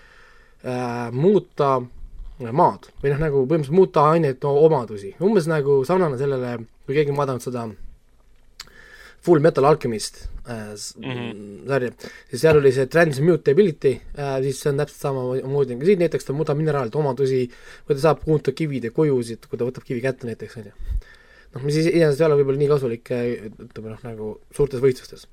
[0.65, 1.75] äh, muuta
[2.41, 7.21] maad või noh, nagu põhimõtteliselt muuta aineid omadusi, umbes nagu sarnane sellele, kui keegi on
[7.21, 7.67] vaadanud seda
[9.27, 11.67] Full Metal Alchemist äh, mm -hmm.
[11.69, 11.91] sarja,
[12.31, 16.33] siis seal oli see transmutability äh,, siis see on täpselt samamoodi nagu siin näiteks ta
[16.37, 17.43] muudab mineraalide omadusi
[17.89, 20.75] või ta saab muuta kivide kujusid, kui ta võtab kivi kätte näiteks, on ju.
[21.55, 25.27] noh, mis iseenesest ei ole võib-olla nii kasulik, äh, ütleme noh, nagu suurtes võistlustes.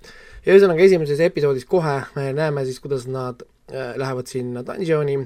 [0.45, 5.19] ja ühesõnaga, esimeses episoodis kohe me näeme siis, kuidas nad äh, lähevad sinna dungeoni,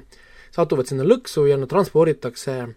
[0.51, 2.67] satuvad sinna lõksu ja nad transporditakse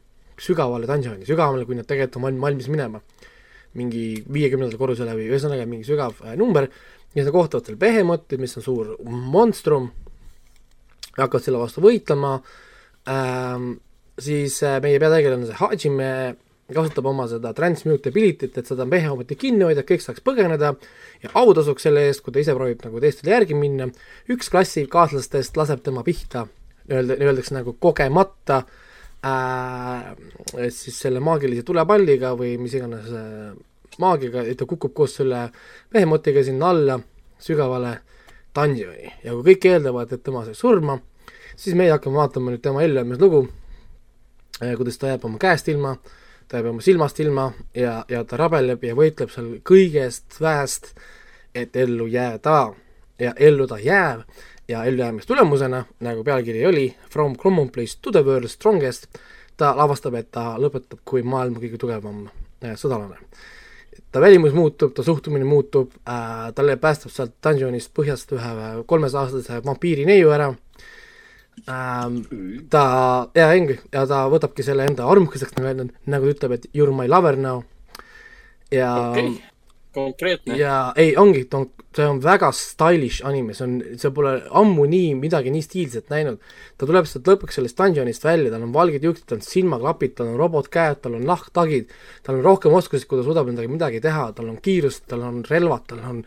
[0.41, 3.03] sügavale dungeoni, sügavamale, kui nad tegelikult on valmis minema
[3.79, 6.67] mingi viiekümnendal korrusele või ühesõnaga mingi sügav äh, number,
[7.15, 9.91] ja sa kohtavad seal Behemothi, mis on suur monstrum,
[11.17, 12.37] hakkavad selle vastu võitlema
[13.11, 13.73] ähm,,
[14.21, 16.11] siis äh, meie peategelane, see Hajime,
[16.71, 20.75] kasutab oma seda transmutability't, et seda Behemothi kinni hoida, kõik saaks põgeneda
[21.25, 23.89] ja autasuks selle eest, kui ta ise proovib nagu teistele järgi minna,
[24.31, 26.47] üks klassikaaslastest laseb tema pihta,
[26.91, 28.61] öelda, öeldakse nagu kogemata
[29.27, 30.13] äh,
[30.71, 33.51] siis selle maagilise tulepalliga või mis iganes äh,
[34.01, 35.49] maagiga, et ta kukub koos selle
[35.95, 36.99] mehemotiga sinna alla
[37.41, 37.99] sügavale
[38.55, 39.13] dungeoni.
[39.25, 40.99] Ja kui kõik eeldavad, et tema sai surma,
[41.57, 43.45] siis meie hakkame vaatama nüüd tema ellujäämislugu
[44.63, 45.97] äh,, kuidas ta jääb oma käest ilma,
[46.49, 50.95] ta jääb oma silmast ilma ja, ja ta rabeleb ja võitleb seal kõigest väest,
[51.55, 52.73] et ellu jääda.
[53.21, 54.25] Ja ellu ta jääb.
[54.71, 59.19] Ja ellujäämistulemusena, nagu pealkiri oli, From commonplace to the world's strongest,
[59.57, 63.19] ta avastab, et ta lõpetab kui maailma kõige tugevam äh, sõdalane.
[64.13, 68.55] Ta välimus muutub, ta suhtumine muutub äh,, talle päästab sealt dungeonist põhjast ühe
[68.91, 70.51] kolmesaastase vampiiri neiu ära.
[71.69, 72.23] Ähm,,
[72.73, 72.85] ta,
[73.37, 77.09] ja ongi, ja ta võtabki selle enda armukeseks, nagu ta ütleb, et you are my
[77.11, 77.63] lover now.
[78.71, 79.41] Ja okay
[79.95, 80.57] konkreetne.
[80.59, 81.43] ja ei, ongi,
[81.97, 86.41] see on väga stylish anime, see on, see pole ammu nii, midagi nii stiilset näinud.
[86.79, 90.33] ta tuleb sealt lõpuks sellest dungeonist välja, tal on valged juuksed, tal on silmaklapid, tal
[90.33, 91.95] on robotkäed, tal on nahktagid,
[92.27, 95.41] tal on rohkem oskusi, kui ta suudab endaga midagi teha, tal on kiirust, tal on
[95.49, 96.21] relvad, tal on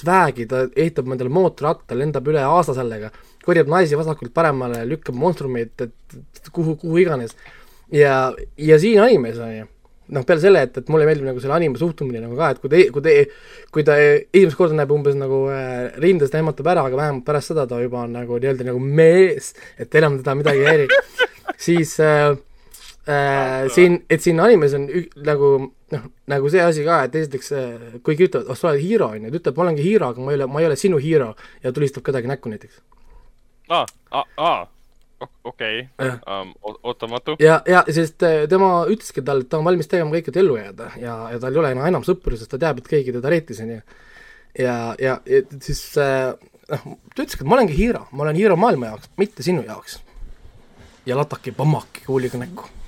[0.00, 3.12] swag'i, ta ehitab endale mootorratta, lendab üle aasa sellega,
[3.44, 7.36] korjab naisi vasakult-paremale, lükkab monstrumeid, et kuhu, kuhu iganes.
[7.92, 9.68] ja, ja siin animes on ju
[10.14, 12.72] noh, peale selle, et, et mulle meeldib nagu selle anima suhtumine nagu ka, et kui
[12.72, 13.14] te, kui te,
[13.74, 17.66] kui ta esimest korda näeb umbes nagu äh, rindest ehmatab ära, aga vähemalt pärast seda
[17.70, 20.88] ta juba on nagu nii-öelda nagu mees, et enam teda midagi ei häiri,
[21.66, 22.32] siis äh,
[23.10, 25.52] äh, siin, et siin animes on ük, nagu
[25.94, 29.28] noh, nagu see asi ka, et esiteks äh, kuigi ütlevad, oh sa oled hiiro, on
[29.28, 31.32] ju, ta ütleb, ma olengi hiiro, aga ma ei ole, ma ei ole sinu hiiro
[31.64, 32.82] ja tulistab kedagi näkku näiteks.
[33.70, 34.60] aa, aa, aa
[35.50, 36.16] okei okay.
[36.26, 36.52] um,,
[36.82, 37.36] ootamatu.
[37.42, 40.56] ja, ja sest äh, tema ütleski talle, et ta on valmis tegema kõike, et ellu
[40.58, 43.32] jääda ja, ja tal ei ole enam, enam sõpru, sest ta teab, et keegi teda
[43.32, 43.80] reetis, on ju.
[44.58, 46.32] ja, ja, ja siis äh,
[46.70, 50.00] noh ta ütleski, et ma olengi hiiro, ma olen hiiro maailma jaoks, mitte sinu jaoks.
[51.06, 52.79] ja lataki pammaki kuuliga näkku.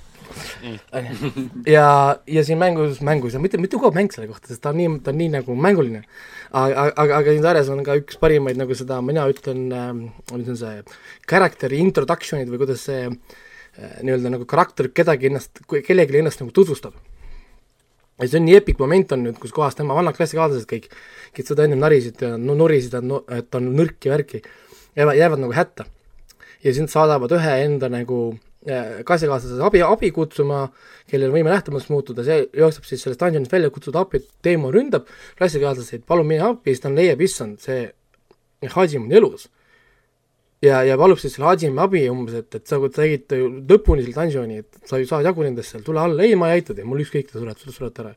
[1.66, 1.86] Ja,
[2.26, 4.90] ja siin mängus, mängus ja mitte, mitte kogu mäng selle kohta, sest ta on nii,
[5.04, 6.02] ta on nii nagu mänguline.
[6.50, 9.88] aga, aga, aga siin sarjas on ka üks parimaid nagu seda, mina ütlen äh,,
[10.34, 10.82] mis on see,
[11.28, 16.98] character introduction'id või kuidas see äh, nii-öelda nagu karakter kedagi ennast, kellelegi ennast nagu tutvustab
[18.20, 20.92] ja see on nii epic moment on nüüd, kus kohas tema vanad klassikaaslased kõik,
[21.34, 24.44] kes seda ennem narisid ja no, norisid, et no, et on nõrk ja värki,
[24.98, 25.88] jäävad, jäävad nagu hätta.
[26.62, 30.66] ja siis nad saadavad ühe enda nagu äh, klassikaaslase abi, abi kutsuma,
[31.10, 35.08] kellel võime nähtamatuks muutuda, see jookseb siis sellest dungeonist välja, kutsuda appi, Teemo ründab.
[35.38, 37.88] Klassikaaslaseid, palun mine appi, siis ta leiab, issand, see
[38.70, 39.48] Hajim on elus.
[40.62, 43.34] Ja, ja palub siis selle Hajimi abi umbes, et, et sa, sa tegid
[43.66, 46.60] lõpuni selle dungeoni, et sa ju saad jagu nendest seal, tule alla, ei, ma ei
[46.60, 48.14] aita teid, mul ükskõik, te surete, surete ära.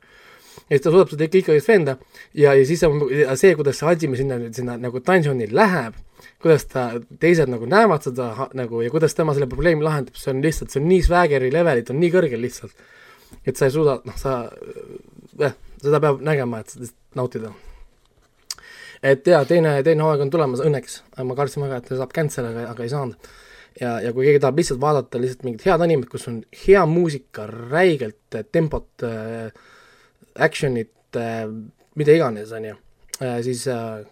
[0.69, 1.97] ja siis ta suudab seda ikka ikkagi veenda.
[2.37, 5.97] Ja, ja siis on see, kuidas see Hajimi sinna, sinna nagu dungeoni läheb,
[6.41, 6.87] kuidas ta,
[7.21, 10.81] teised nagu näevad seda nagu ja kuidas tema selle probleemi lahendab, see on lihtsalt, see
[10.81, 12.75] on nii swaggeri levelid on nii kõrgel lihtsalt,
[13.45, 14.41] et sa ei suuda, noh, sa,
[15.41, 17.53] jah, seda peab nägema, et seda nautida
[19.05, 22.47] et jaa, teine, teine hooaeg on tulemas õnneks, ma kartsin väga, et ta saab cancel,
[22.49, 23.29] aga, aga ei saanud.
[23.81, 27.45] ja, ja kui keegi tahab lihtsalt vaadata lihtsalt mingit head animet, kus on hea muusika,
[27.51, 29.51] räigelt tempot äh,,
[30.47, 31.45] action'it äh,,
[31.95, 32.81] mida iganes, on ju
[33.43, 34.03] siis äh,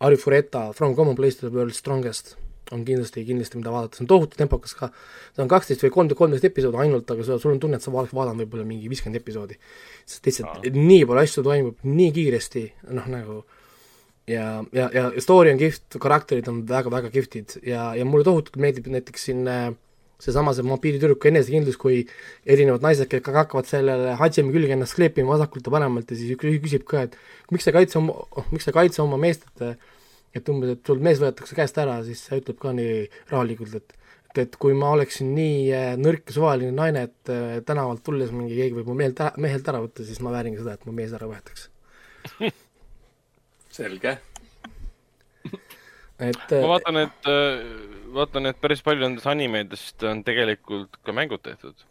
[0.00, 2.36] Ari Fureta From Common Place to the World's Strongest?
[2.70, 4.90] On kindlasti, kindlasti mida vaadata, see on tohutu tempokas ka,
[5.32, 8.42] see on kaksteist või kolm, kolmteist episoodi ainult, aga sul on tunne, et sa vaadanud
[8.42, 9.56] võib-olla mingi viiskümmend episoodi.
[10.04, 13.38] sest lihtsalt nii palju asju toimub nii kiiresti, noh nagu
[14.28, 18.92] ja, ja, ja story on kihvt, karakterid on väga-väga kihvtid ja, ja mulle tohutult meeldib
[18.92, 19.70] näiteks siin äh,
[20.22, 22.00] seesama see vampiiritüdruku enesekindlus, kui
[22.46, 26.58] erinevad naised, kes hakkavad sellele Hadžemi külge ennast kleepima vasakult ja paremalt ja siis üks
[26.64, 27.14] küsib ka, et
[27.54, 29.78] miks sa kaitse oma, oh, miks sa kaitse oma meest, et
[30.36, 33.94] et umbes, et sul mees võetakse käest ära, siis ta ütleb ka nii rahulikult, et
[34.28, 38.32] et, et kui ma oleksin nii äh, nõrk ja suvaline naine, et äh, tänavalt tulles
[38.34, 40.94] mingi keegi võib mu meelt, mehelt ära võtta, siis ma väärin ka seda, et mu
[40.94, 41.70] mees ära võetakse
[43.78, 44.18] selge
[46.18, 47.60] et ma vaatan, et, äh,
[48.14, 51.86] vaatan, et päris palju nendest animeidest on tegelikult ka mängud tehtud.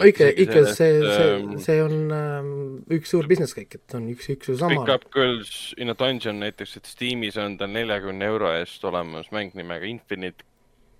[0.00, 2.52] õige, ikka see, see, ähm, see on ähm,
[2.94, 4.78] üks suur business käik, et on üks, üks ja sama.
[4.78, 9.32] Pick Up Girls in a Dungeon näiteks, et Steamis on tal neljakümne euro eest olemas
[9.34, 10.46] mäng nimega Infinite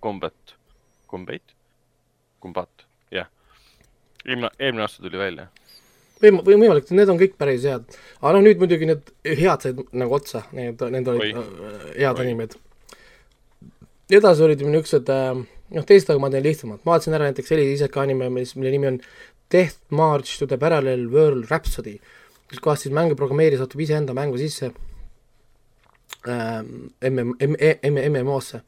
[0.03, 0.57] Combat,
[1.09, 1.55] Combat,
[2.43, 3.31] Combat, jah.
[4.27, 5.49] eelmine, eelmine aasta tuli välja
[6.23, 7.87] võim-, või võimalik, need on kõik päris head.
[8.21, 11.47] aga noh, nüüd muidugi need head said nagu otsa, need, need olid Oi.
[11.71, 12.57] Äh, head animed.
[14.11, 15.43] edasi olid ju niisugused äh,
[15.77, 18.75] noh, teised, aga ma teen lihtsamalt, ma vaatasin ära näiteks Elise Iseka anime, mis, mille
[18.75, 19.01] nimi on
[19.51, 21.97] Death March to the Parallel World Rhapsody,
[22.51, 24.73] kus kohas siis mänguprogrammeerija satub iseenda mängu sisse
[26.29, 27.35] ähm, MM,
[28.11, 28.65] MMO-sse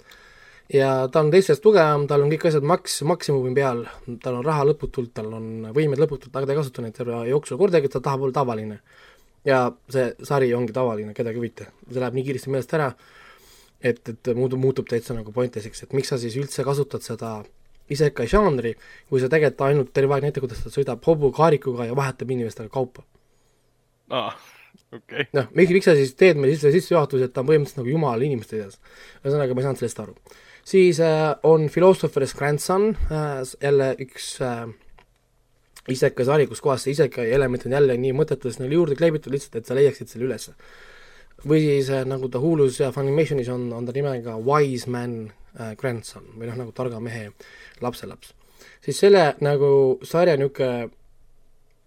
[0.73, 3.85] ja ta on teistest tugevam, tal on kõik asjad maks-, maksimumi peal,
[4.25, 7.61] tal on raha lõputult, tal on võimed lõputult, aga ta ei kasuta neid terve jooksul
[7.61, 8.81] kordagi, ta tahab olla tavaline.
[9.45, 12.93] ja see sari ongi tavaline, kedagi ei huvita, see läheb nii kiiresti meelest ära,
[13.83, 17.41] et, et muutub, muutub täitsa nagu pointless'iks, et miks sa siis üldse kasutad seda
[17.91, 18.77] isekai žanri,
[19.11, 23.03] kui sa tegelikult ainult terve aeg näitad, kuidas ta sõidab hobukaarikuga ja vahetab inimestega kaupa.
[24.15, 24.39] ah
[24.95, 25.27] okay..
[25.35, 28.23] noh, miks, miks sa siis teed meile sisse sissejuhatuse, et ta on põhimõtteliselt nagu jumal
[28.23, 28.79] inimeste seas.
[29.25, 30.17] ühesõnaga, ma ei saanud sellest aru
[30.65, 34.69] siis äh, on Philosopher's Grandson äh,, jälle üks äh,
[35.89, 39.59] isekai sari, kus kohas see isekai element on jälle nii mõttetus neile juurde kleebitud lihtsalt,
[39.59, 40.55] et sa leiaksid selle ülesse.
[41.43, 45.33] või siis nagu ta Hulus ja Funimationis on, on ta nimega Wise Man
[45.79, 47.33] Grandson või noh, nagu targa mehe
[47.81, 48.31] lapselaps.
[48.81, 50.91] siis selle nagu sarja niisugune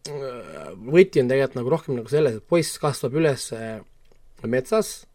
[0.06, 3.48] võti on tegelikult nagu rohkem nagu selles, et poiss kasvab üles
[4.46, 5.06] metsas,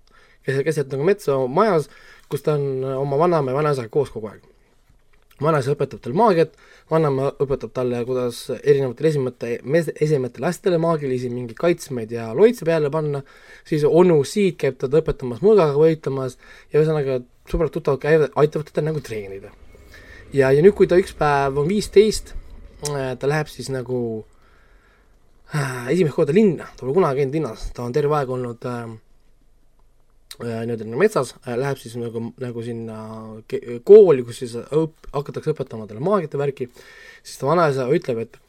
[0.47, 1.89] keset, keset nagu metsa majas,
[2.31, 4.47] kus ta on oma vanaema ja vanaisaga koos kogu aeg.
[5.41, 6.51] vanaisa õpetab tal maagiat,
[6.91, 9.53] vanaema õpetab talle, kuidas erinevatele esimete,
[10.05, 13.23] esimestele lastele maagilisi mingeid kaitsmeid ja loitse peale panna,
[13.65, 16.37] siis onu Siid käib teda õpetamas mõõgaga võitlemas
[16.73, 19.49] ja ühesõnaga sõbrad tuttavad käivad, aitavad teda nagu treenida.
[20.33, 22.35] ja, ja nüüd, kui ta üks päev on viisteist,
[22.93, 24.27] äh, ta läheb siis nagu
[25.55, 28.99] äh, esimest korda linna, ta pole kunagi käinud linnas, ta on terve aeg olnud Äh,
[30.45, 32.99] nii-öelda nagu metsas, äh, läheb siis nagu, nagu sinna
[33.87, 36.69] kooli, kus siis õp-, hakatakse õpetama talle maagiat ja värki,
[37.23, 38.41] siis ta vanaisa ütleb, et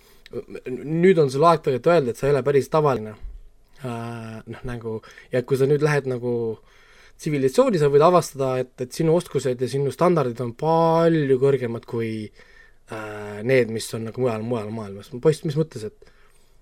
[0.72, 3.16] nüüd on sul aeg tegelikult öelda, et sa ei ole päris tavaline
[3.84, 4.38] äh,.
[4.46, 5.00] noh, nagu,
[5.34, 6.34] ja kui sa nüüd lähed nagu
[7.22, 12.14] tsivilisatsiooni, sa võid avastada, et, et sinu oskused ja sinu standardid on palju kõrgemad kui
[12.26, 15.12] äh, need, mis on nagu mujal, mujal maailmas.
[15.22, 16.11] poiss, mis mõttes, et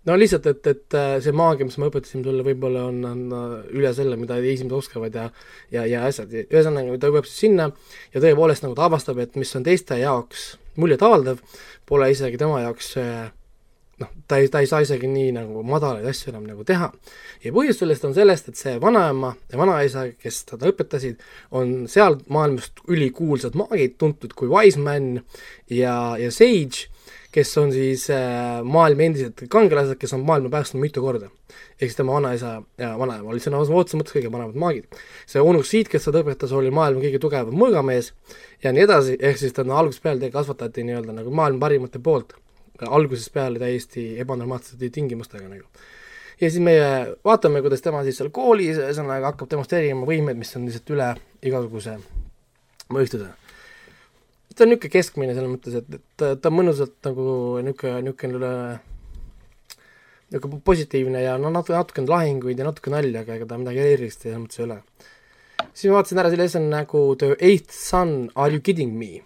[0.10, 3.55] no lihtsalt, et, et äh, see maagia, mis me õpetasime sulle, võib-olla on, on äh,
[3.78, 5.30] üle selle, mida esimesed oskavad ja
[5.74, 7.70] ja, ja asjad, ühesõnaga ta jõuab siis sinna
[8.14, 11.43] ja tõepoolest nagu ta avastab, et mis on teiste jaoks muljetavaldav,
[11.89, 13.30] pole isegi tema jaoks äh,
[13.99, 16.89] noh, ta ei, ta ei saa isegi nii nagu madalaid asju enam nagu teha.
[17.43, 21.20] ja põhjus sellest on sellest, et see vanaema ja vanaisa, kes teda õpetasid,
[21.55, 25.12] on seal maailmast ülikuulsad maagid, tuntud kui Wise Man
[25.68, 26.89] ja, ja Sage,
[27.32, 31.30] kes on siis äh, maailma endised kangelased, kes on maailma päästnud mitu korda.
[31.80, 35.00] ehk siis tema vanaisa ja vanaema olid sõna otseses mõttes kõige paremad maagid.
[35.28, 38.14] see onu Siit, kes seda õpetas, oli maailma kõige tugevam mõõgamees
[38.64, 42.34] ja nii edasi, ehk siis no algusest peale kasvatati nii-öelda nagu maailma parimate poolt
[42.88, 45.66] algusest peale täiesti ebanormaalsete tingimustega nagu.
[46.42, 50.68] ja siis meie vaatame, kuidas tema siis seal koolis, ühesõnaga hakkab demonstreerima võimeid, mis on
[50.70, 51.10] lihtsalt üle
[51.44, 51.98] igasuguse
[52.94, 53.34] mõistuse.
[54.60, 57.26] Ta on niisugune keskmine selles mõttes, et, et ta, ta on mõnusalt nagu
[57.64, 58.51] niisugune, niisugune
[60.30, 64.26] niisugune positiivne ja no natuke, natukene lahinguid ja natuke nalja, aga ega ta midagi erilist
[64.26, 64.78] selles mõttes ei ole.
[65.72, 69.24] siis ma vaatasin ära selle asja nagu The Eighth Son, Are you kidding me?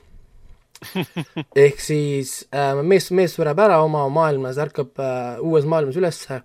[1.65, 6.41] ehk siis äh, mees, mees sureb ära oma maailmas, ärkab äh, uues maailmas ülesse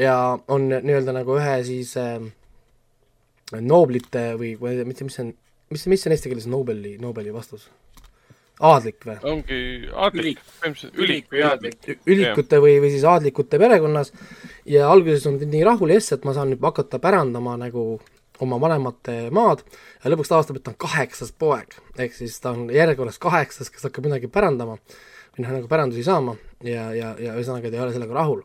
[0.00, 0.16] ja
[0.48, 2.18] on nii-öelda nagu ühe siis äh,
[3.60, 5.32] nooblite või, või tea, mis see on,
[5.72, 7.68] mis, mis on eesti keeles Nobeli, Nobeli vastus?
[8.62, 9.18] aadlik või?
[9.26, 9.60] ongi
[9.90, 11.92] aadlik, põhimõtteliselt ülik või aadlik.
[12.06, 14.12] ülikute või, või siis aadlikute perekonnas
[14.68, 18.00] ja alguses on nii rahul yes, et ma saan nüüd hakata pärandama nagu
[18.42, 19.62] oma vanemate maad
[20.02, 23.70] ja lõpuks ta avastab, et ta on kaheksas poeg, ehk siis ta on järjekorras kaheksas,
[23.70, 27.84] kes hakkab midagi pärandama või noh, nagu pärandusi saama ja, ja, ja ühesõnaga ta ei
[27.86, 28.42] ole sellega rahul.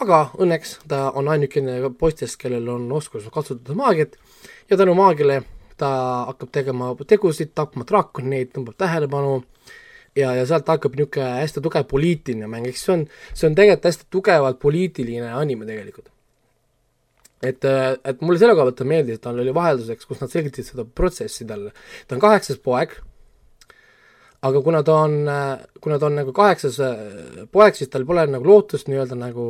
[0.00, 4.18] aga õnneks ta on ainukene poistest, kellel on oskus kasutada maagiat
[4.70, 5.42] ja tänu maagiale
[5.78, 5.90] ta
[6.32, 9.40] hakkab tegema tegusid, tapma draakoneid, tõmbab tähelepanu
[10.18, 13.90] ja, ja sealt hakkab niisugune hästi tugev poliitiline mäng, ehk see on, see on tegelikult
[13.90, 16.10] hästi tugevalt poliitiline anime tegelikult
[17.42, 20.84] et, et mulle selle koha pealt meeldis, et tal oli vahelduseks, kus nad selgitasid seda
[20.86, 21.70] protsessi talle.
[22.06, 22.96] ta on kaheksas poeg,
[24.48, 25.18] aga kuna ta on,
[25.82, 26.80] kuna ta on nagu kaheksas
[27.54, 29.46] poeg, siis tal pole nagu lootust nii-öelda nagu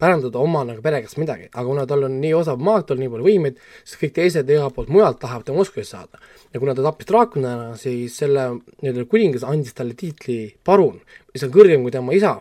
[0.00, 3.04] pärandada oma nagu pere käest midagi, aga kuna tal on nii osav maag, tal on
[3.04, 6.20] nii palju võimeid, siis kõik teised igalt poolt mujalt tahavad tema oskusi saada.
[6.52, 8.48] ja kuna ta tappis draakonina, siis selle
[8.82, 11.00] nii-öelda kuningas andis talle tiitli parun,
[11.32, 12.36] mis on kõrgem kui tema isa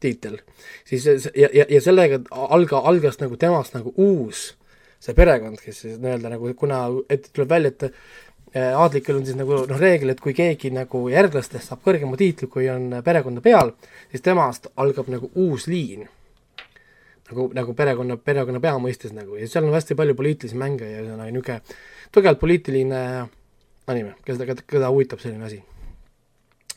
[0.00, 0.38] tiitel,
[0.88, 4.50] siis ja, ja, ja sellega alga, algas nagu temast nagu uus
[5.00, 9.38] see perekond, kes siis nii-öelda nagu, kuna, et tuleb välja, et äh, aadlikel on siis
[9.38, 13.72] nagu noh, reegel, et kui keegi nagu järglastest saab kõrgema tiitli, kui on perekonda peal,
[14.12, 16.08] siis temast algab nagu uus liin.
[17.30, 21.02] Nagu, nagu perekonna, perekonna pea mõistes nagu ja seal on hästi palju poliitilisi mänge ja
[21.02, 21.60] ühesõnaga niisugune
[22.10, 23.02] tugevalt poliitiline
[23.90, 25.62] anime, keda, keda huvitab selline asi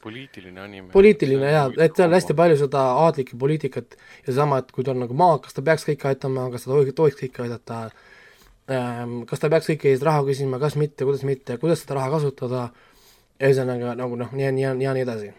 [0.03, 0.89] poliitiline anime.
[0.93, 5.03] poliitiline jaa, et seal hästi palju seda aadlikku poliitikat ja seesama, et kui ta on
[5.05, 7.79] nagu maa, kas ta peaks kõike aitama, kas ta tohiks kõike aidata
[8.71, 12.11] ähm,, kas ta peaks kõiki eest raha küsima, kas mitte, kuidas mitte, kuidas seda raha
[12.17, 12.65] kasutada,
[13.39, 15.31] ühesõnaga nagu noh, nii, nii, nii ja nii edasi.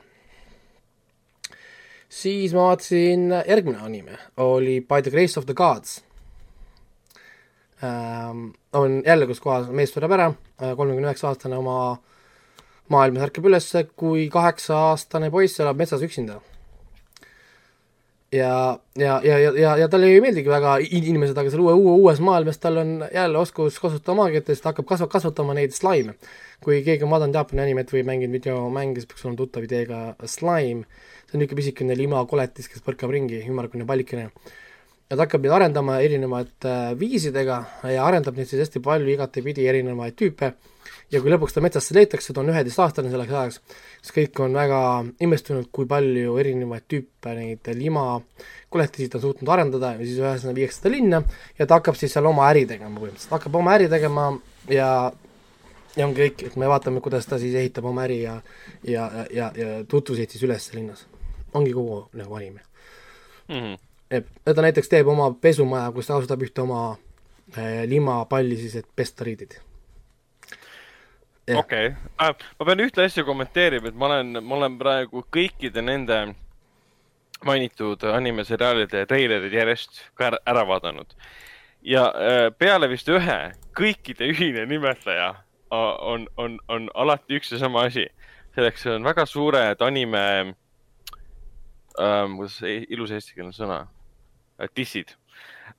[2.14, 6.02] Siis ma vaatasin, järgmine anime oli By the Grace of the Gods
[7.82, 8.52] ähm,.
[8.72, 11.98] on jälle, kus kohas mees sureb ära, kolmekümne üheksa aastane oma äh,
[12.92, 16.40] maailmas ärkab üles, kui kaheksa-aastane poiss elab metsas üksinda.
[18.34, 21.92] ja, ja, ja, ja, ja, ja talle ei meeldigi väga inimesed, aga seal uue, uue,
[22.02, 25.70] uues maailmas tal on jälle oskus kasutada maagiat ja siis ta hakkab kasva-, kasvatama neid
[25.76, 26.16] slaime.
[26.64, 30.88] kui keegi on vaadanud Jaapani animet või mänginud videomänge, siis peaks olema tuttav ideega slime,
[31.34, 34.28] see on niisugune pisikene limakoletis, kes põrkab ringi, ümmargune pallikene
[35.10, 37.58] ja ta hakkab neid arendama erinevate äh, viisidega
[37.92, 40.54] ja arendab neid siis hästi palju igatepidi erinevaid tüüpe.
[41.12, 43.58] Ja kui lõpuks ta metsasse leitakse, ta on üheteistaastane selleks ajaks,
[44.00, 44.78] siis kõik on väga
[45.26, 50.82] imestunud, kui palju erinevaid tüüpe neid limakoletisi ta on suutnud arendada ja siis ühesõnaga viiakse
[50.86, 51.20] ta linna
[51.58, 54.30] ja ta hakkab siis seal oma äri tegema põhimõtteliselt, hakkab oma äri tegema
[54.72, 54.88] ja
[55.94, 58.38] ja ongi kõik, et me vaatame, kuidas ta siis ehitab oma äri ja
[58.82, 61.04] ja, ja, ja tutvuseid siis üles linnas.
[61.54, 62.60] Ongi kogu nagu anime
[63.48, 63.54] mm.
[63.54, 63.78] -hmm.
[64.10, 66.96] et ta näiteks teeb oma pesumaja, kus ta kasutab ühte oma
[67.56, 69.58] eh, limapalli siis, et pesta riided
[71.54, 71.96] okei okay.
[72.20, 76.20] äh,, ma pean ühte asja kommenteerima, et ma olen, ma olen praegu kõikide nende
[77.44, 81.16] mainitud animeseriaalide treilerid järjest ka ära, ära vaadanud.
[81.82, 83.40] ja äh, peale vist ühe,
[83.76, 85.34] kõikide ühine nimetaja
[85.70, 88.06] on, on, on alati üks ja sama asi.
[88.54, 90.54] selleks on väga suured anime
[92.00, 95.14] ähm,, kuidas see ilus eestikeelne sõna äh,, dissid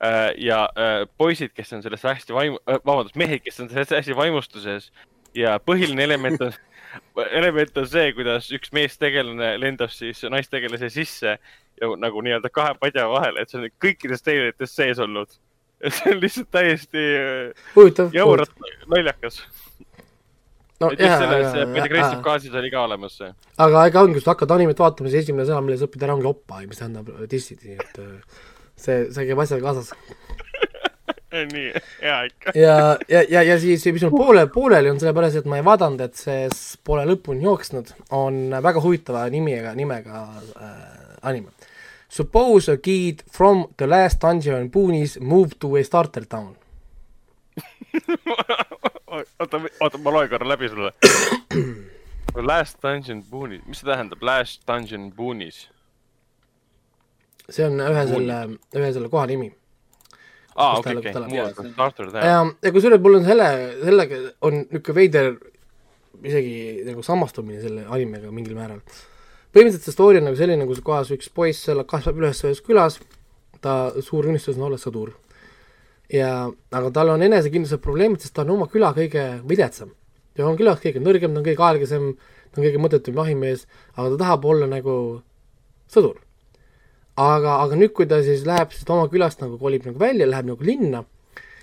[0.00, 3.96] äh, ja äh, poisid, kes on sellest hästi vaimu- äh,, vabandust, mehed, kes on sellest
[3.96, 4.90] hästi vaimustuses
[5.36, 6.56] ja põhiline element on,
[7.40, 11.36] element on see, kuidas üks meestegelane lendab siis naistegelase sisse
[11.80, 15.32] ja nagu nii-öelda kahe padja vahele, et see on kõikides treilerites sees olnud.
[15.92, 17.02] see on lihtsalt täiesti
[17.74, 18.54] huvitav, jauralt
[18.88, 19.42] naljakas.
[20.80, 23.30] No just jaa, selles aga- Peeter Kristjan kaasis oli ka olemas see.
[23.66, 26.16] aga ega ongi, kui sa hakkad animet vaatama, siis esimene sõna, mille sa õpid ära,
[26.18, 28.42] ongi oppa, mis tähendab dissid, nii et äh,
[28.76, 29.92] see, see käib asjaga kaasas.
[31.54, 31.70] nii,
[32.00, 32.52] hea ikka.
[32.56, 32.76] ja,
[33.12, 36.16] ja, ja, ja siis, mis mul poole, pooleli on sellepärast, et ma ei vaadanud, et
[36.20, 36.46] see
[36.86, 40.22] pole lõpuni jooksnud, on väga huvitava nimega, nimega
[40.56, 40.76] äh,
[41.22, 41.52] anime.
[42.08, 46.54] Suppose a kid from the last dungeon Boonies moved to a starter town.
[49.06, 50.92] oota, oota, ma loen korra läbi sulle.
[52.50, 55.66] Last Dungeon Boonis, mis see tähendab, Last Dungeon Boonis?
[57.50, 58.38] see on ühe selle,
[58.74, 59.50] ühe selle koha nimi.
[60.56, 61.12] aa, okei, okei
[61.72, 63.50] Starter ja Town., ja kusjuures mul on selle,
[63.84, 65.28] sellega on niisugune veider
[66.24, 68.80] isegi nagu samastumine selle animega mingil määral.
[69.54, 72.98] põhimõtteliselt see story on nagu selline, kus kohas üks poiss elab, kasvab üles ühes külas,
[73.62, 75.14] ta suur unistus on olla sõdur.
[76.12, 76.30] ja,
[76.70, 79.94] aga tal on enesekindluse probleemid, sest ta on oma küla kõige viletsam.
[80.36, 82.12] ta on külas kõige nõrgem, ta on kõige aeglasem,
[82.52, 84.96] ta on kõige mõttetum jahimees, aga ta tahab olla nagu
[85.88, 86.20] sõdur.
[87.16, 90.50] aga, aga nüüd, kui ta siis läheb siit oma külast nagu kolib nagu välja, läheb
[90.52, 91.04] nagu linna,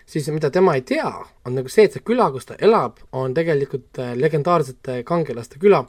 [0.05, 1.11] siis mida tema ei tea,
[1.45, 5.83] on nagu see, et see küla, kus ta elab, on tegelikult äh, legendaarsete kangelaste küla,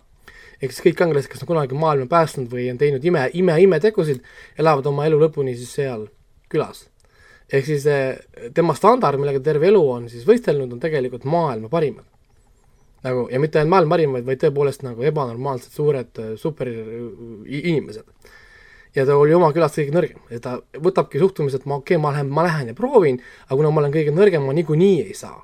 [0.60, 4.20] ehk siis kõik kangelased, kes on kunagi maailma päästnud või on teinud ime, ime, imetegusid,
[4.60, 6.06] elavad oma elu lõpuni siis seal
[6.52, 6.86] külas.
[7.52, 8.16] Ehk siis äh,
[8.54, 12.04] tema standard, millega terve elu on siis võistelnud, on tegelikult maailma parimad.
[13.04, 16.94] nagu, ja mitte ainult maailma parimad, vaid tõepoolest nagu ebanormaalselt suured äh, super äh,
[17.46, 18.04] i- inimesed
[18.94, 22.02] ja ta oli oma külast kõige nõrgem ja ta võtabki suhtumise, et ma okei okay,,
[22.02, 23.18] ma lähen, ma lähen ja proovin,
[23.48, 25.42] aga kuna ma olen kõige nõrgem, ma niikuinii ei saa.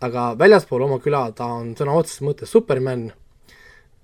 [0.00, 3.08] aga väljaspool oma küla ta on sõna otseses mõttes Superman,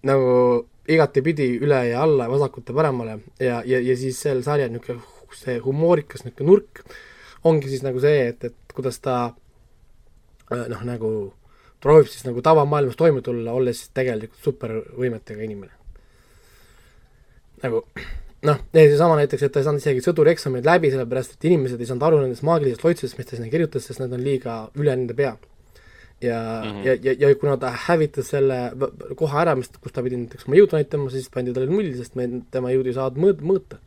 [0.03, 5.01] nagu igatepidi üle ja alla vasakult ja paremale ja, ja, ja siis sel sarjal niisugune
[5.35, 6.83] see humoorikas niisugune nurk
[7.45, 9.17] ongi siis nagu see, et, et kuidas ta
[10.53, 11.15] äh, noh, nagu
[11.85, 15.73] proovib siis nagu tavamaailmas toime tulla, olles siis tegelikult supervõimetega inimene.
[17.65, 17.85] nagu
[18.45, 22.07] noh, seesama näiteks, et ta ei saanud isegi sõdurieksameid läbi, sellepärast et inimesed ei saanud
[22.09, 25.35] aru nendest maagilistest loitsudest, mis ta sinna kirjutas, sest need on liiga üle nende pea.
[26.25, 26.85] ja mm, -hmm.
[26.87, 28.59] ja, ja, ja kuna ta hävitas selle
[29.17, 32.15] koha ära, mis, kus ta pidi näiteks oma jõudu näitama, siis pandi talle null, sest
[32.15, 33.81] me, tema jõudu ei saanud mõõt-, mõõta.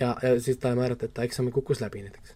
[0.00, 2.34] ja, ja siis ta määrati, et ta eksami kukkus läbi näiteks.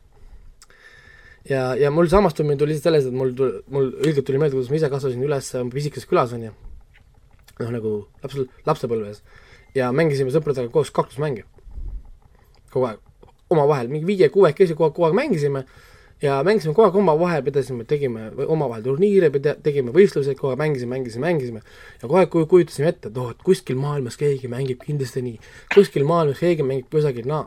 [1.48, 3.32] ja, ja mul samastumine tuli lihtsalt selles, et mul
[3.72, 6.54] mul õigelt tuli meelde, kuidas ma ise kasvasin üles pisikeses külas, on ju,
[7.60, 7.92] noh nagu
[8.22, 8.38] laps,
[8.68, 9.22] lapsepõlves.
[9.76, 11.44] Ja mängisime sõpradega koos kaklusmänge.
[12.72, 12.98] kogu aeg,
[13.50, 15.64] omavahel, mingi viie-kuuekesi kogu aeg, kogu aeg mängisime.
[16.22, 19.30] Ja mängisime kogu aeg omavahel, pidasime, tegime omavahel turniire,
[19.62, 21.62] tegime võistlusi, kogu aeg mängisime, mängisime, mängisime.
[22.02, 25.38] Ja kogu aeg ku- kujutasime ette, et oh, et kuskil maailmas keegi mängib kindlasti nii,
[25.74, 27.46] kuskil maailmas keegi mängib kusagil naa.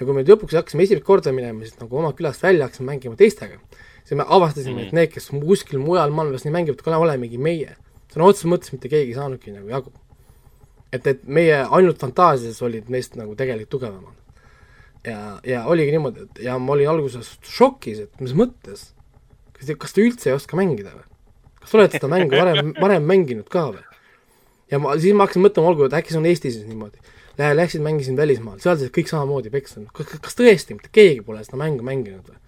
[0.00, 3.20] Ja kui me lõpuks hakkasime esimest korda minema, siis nagu oma külast välja hakkasime mängima
[3.20, 3.60] teistega,
[4.02, 4.86] siis me avastasime mm, -hmm.
[4.88, 7.76] et need, kes kuskil mujal maailmas nii mängivad, olemegi meie.
[8.12, 9.92] sõna otseses mõttes mitte keegi ei saanudki nagu jagu
[10.92, 14.16] et, et meie ainult fantaasias olid neist nagu tegelikult tugevamad.
[15.06, 18.90] ja, ja oligi niimoodi, et ja ma olin alguses šokis, et mis mõttes,
[19.56, 21.06] kas te, kas te üldse ei oska mängida või?
[21.60, 23.86] kas te olete seda mängu varem, varem mänginud ka või?
[24.72, 27.00] ja ma, siis ma hakkasin mõtlema, olgu, et äkki see on Eestis niimoodi.
[27.40, 31.60] Läksin, mängisin välismaal, seal siis kõik samamoodi peksa, kas, kas tõesti mitte keegi pole seda
[31.60, 32.38] mängu mänginud või?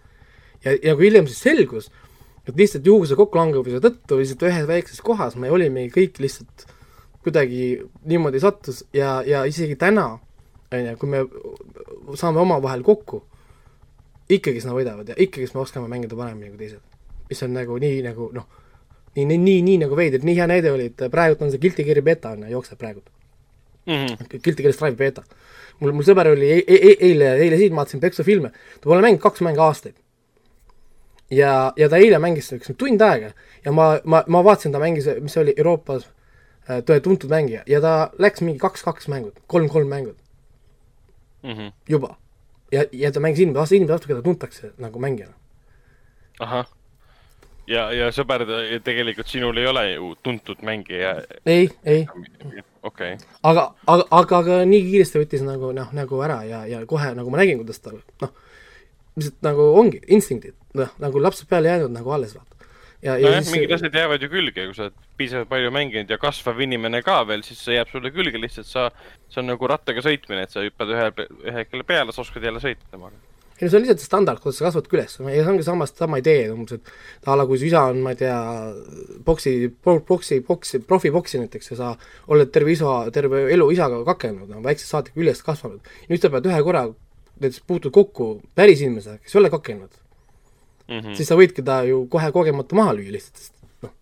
[0.65, 1.89] ja, ja kui hiljem siis selgus,
[2.47, 6.67] et lihtsalt juhuse kokkulangevuse tõttu lihtsalt ühes väikses kohas me olimegi kõik lihtsalt
[7.23, 7.67] kuidagi
[8.11, 10.07] niimoodi sattus ja, ja isegi täna,
[10.73, 11.23] on ju, kui me
[12.19, 13.23] saame omavahel kokku,
[14.33, 16.83] ikkagi nad võidavad ja ikkagi me oskame mängida paremini kui teised.
[17.31, 18.49] mis on nagu nii nagu noh,
[19.17, 21.87] nii, nii, nii, nii nagu veider, nii hea näide oli, et praegult on see Guilty
[21.87, 23.12] Gear'i beta on ju, jookseb praegult.
[23.87, 25.25] Guilty Gear Strive beta.
[25.81, 29.03] mul, mul sõber oli e e e eile, eile siin, vaatasin Peksu filme, ta pole
[29.03, 29.97] mänginud kaks mängu aastaid.
[31.31, 33.33] ja, ja ta eile mängis seda üks tund aega
[33.65, 36.07] ja ma, ma, ma vaatasin, ta mängis, mis oli Euroopas
[36.69, 40.19] äh, tõe tuntud mängija ja ta läks mingi kaks-kaks mängud, kolm-kolm mängud
[41.89, 42.17] juba.
[42.73, 45.35] ja, ja ta mängis inimese, inimese vastu, keda tuntakse nagu mängijana.
[46.41, 46.67] ahah.
[47.67, 48.47] ja, ja sõber,
[48.85, 51.23] tegelikult sinul ei ole ju tuntud mängija.
[51.47, 52.07] ei, ei,
[52.83, 57.13] okei, aga, aga, aga, aga nii kiiresti võttis nagu noh, nagu ära ja, ja kohe
[57.19, 58.33] nagu ma nägin, kuidas tal noh,
[59.19, 62.71] lihtsalt nagu ongi instinktid, noh, nagu lapsed peale jäänud nagu alles vaata.
[63.03, 66.11] ja, ja nojah, siis mingid asjad jäävad ju külge, kui sa oled piisavalt palju mänginud
[66.11, 68.89] ja kasvav inimene ka veel, siis see jääb sulle külge lihtsalt sa,
[69.31, 72.63] see on nagu rattaga sõitmine, et sa hüppad ühe, ühe kelle peale, sa oskad jälle
[72.63, 73.19] sõita temaga.
[73.61, 76.19] Ei no see on lihtsalt standard, kuidas sa kasvad üles ja see ongi samast, sama
[76.23, 78.37] idee umbes, et a la kui su isa on, ma ei tea,
[79.25, 81.91] boksi, boksi, boksi, profiboksi näiteks ja sa
[82.29, 85.81] oled terve isa, terve elu isaga kakelnud, no väiksest saadik üles kasvanud.
[86.11, 86.87] nüüd sa pead ühe korra
[87.41, 89.99] näiteks puutud kokku päris inimesega, kes ei ole kakelnud,
[90.93, 91.15] Mhm.
[91.15, 93.53] siis sa võidki ta ju kohe kogemata maha lüüa lihtsalt, sest
[93.85, 93.93] noh,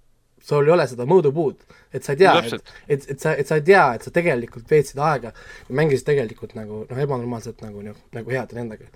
[0.43, 1.57] sul ei ole seda mõõdupuud,
[1.93, 4.65] et sa ei tea, et et, et sa, et sa ei tea, et sa tegelikult
[4.71, 5.33] veetsid aega
[5.69, 7.85] ja mängisid tegelikult nagu noh, ebanormaalselt nagu,
[8.17, 8.89] nagu head nendega.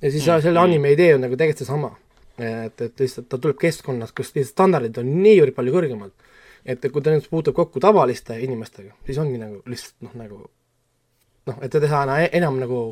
[0.00, 1.90] Ja siis mm, selle anime idee on nagu tegelikult seesama,
[2.38, 6.14] et, et lihtsalt ta tuleb keskkonnast, kus standardid on niivõrd palju kõrgemad,
[6.64, 10.40] et kui ta nüüd puutub kokku tavaliste inimestega, siis ongi nagu lihtsalt noh, nagu
[11.50, 12.82] noh, et teda ei saa ena- enam nagu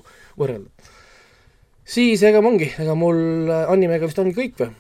[0.41, 0.69] võrrelda.
[1.89, 4.75] siis ega ongi, ega mul animega vist ongi kõik või?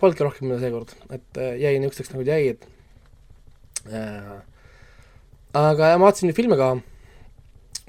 [0.00, 2.64] Polnudki rohkem mida seekord, et äh, jäi niisuguseks nagu jäi, et
[3.92, 4.38] äh,
[5.52, 6.70] aga ma vaatasin filme ka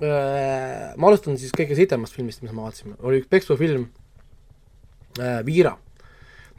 [0.01, 3.87] ma alustan siis kõige sitemast filmist, mis ma vaatasin, oli üks peksufilm
[5.19, 5.75] äh,, Viira.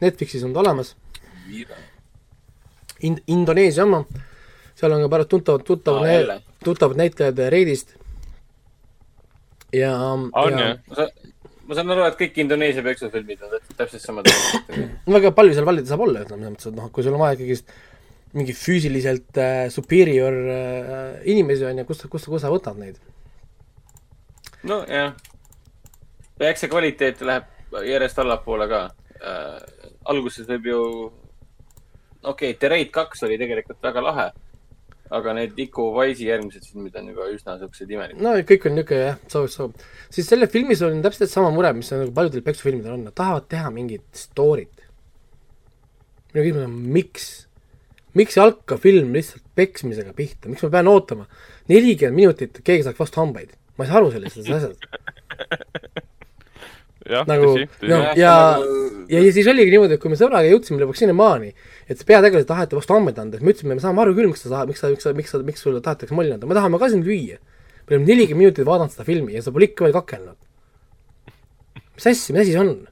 [0.03, 0.95] Netflixis on ta olemas,
[3.03, 4.03] Ind-, Indoneesia oma,
[4.79, 7.95] seal on ka pärast tuttavad, tuttavad Aa, jälle., tuttavad näitlejad Reidist
[9.75, 11.07] ja, on ja ju?
[11.67, 14.29] ma saan, aru, et kõik Indoneesia peksufilmid on täpselt- täpselt samad.
[15.07, 17.37] väga palju seal valida saab olla, ütleme selles mõttes, et noh, kui sul on vaja
[17.37, 17.71] ikkagist
[18.33, 22.97] mingi füüsiliselt äh, superior äh, inimesi on ju, kust, kust, kust sa võtad neid?
[24.63, 25.13] nojah.
[26.39, 27.49] ja eks see kvaliteet läheb
[27.87, 28.85] järjest allapoole ka
[29.19, 29.59] äh,.
[30.05, 30.79] alguses võib ju,
[32.23, 34.31] okei okay,, The Raid kaks oli tegelikult väga lahe.
[35.13, 38.23] aga need Iku Wise'i järgmised filmid on juba üsna siuksed imelikud.
[38.23, 39.87] no kõik on niisugune jah, soovib.
[40.09, 43.49] siis selle filmis on täpselt sama mure, mis on nagu paljudel peksufilmidel on, nad tahavad
[43.51, 44.85] teha mingit story't.
[46.33, 47.33] minu küsimus on, miks?
[48.13, 51.27] miks ei hakka film lihtsalt peksmisega pihta, miks ma pean ootama
[51.69, 53.53] nelikümmend minutit, et keegi saaks vastu hambaid?
[53.83, 54.87] Ma ei saa aru sellest asjast.
[57.13, 57.53] jah, Nagu-
[57.83, 58.33] no- ja- ja,
[59.19, 61.49] ja siis oligi niimoodi, et kui me sõbraga jõudsime lõpuks sinnamaani,
[61.89, 64.45] et see peategelane taheti vastu hambaid anda, siis me ütlesime, me saame aru küll, miks
[64.45, 66.79] sa tahad, miks sa, miks sa, miks sa, miks sulle tahetakse molli anda, me tahame
[66.79, 67.37] ka sind lüüa.
[67.83, 70.37] me oleme nelikümmend minutit vaadanud seda filmi ja sa pole ikka veel kakelnud.
[71.97, 72.87] mis asja, mis asi see on?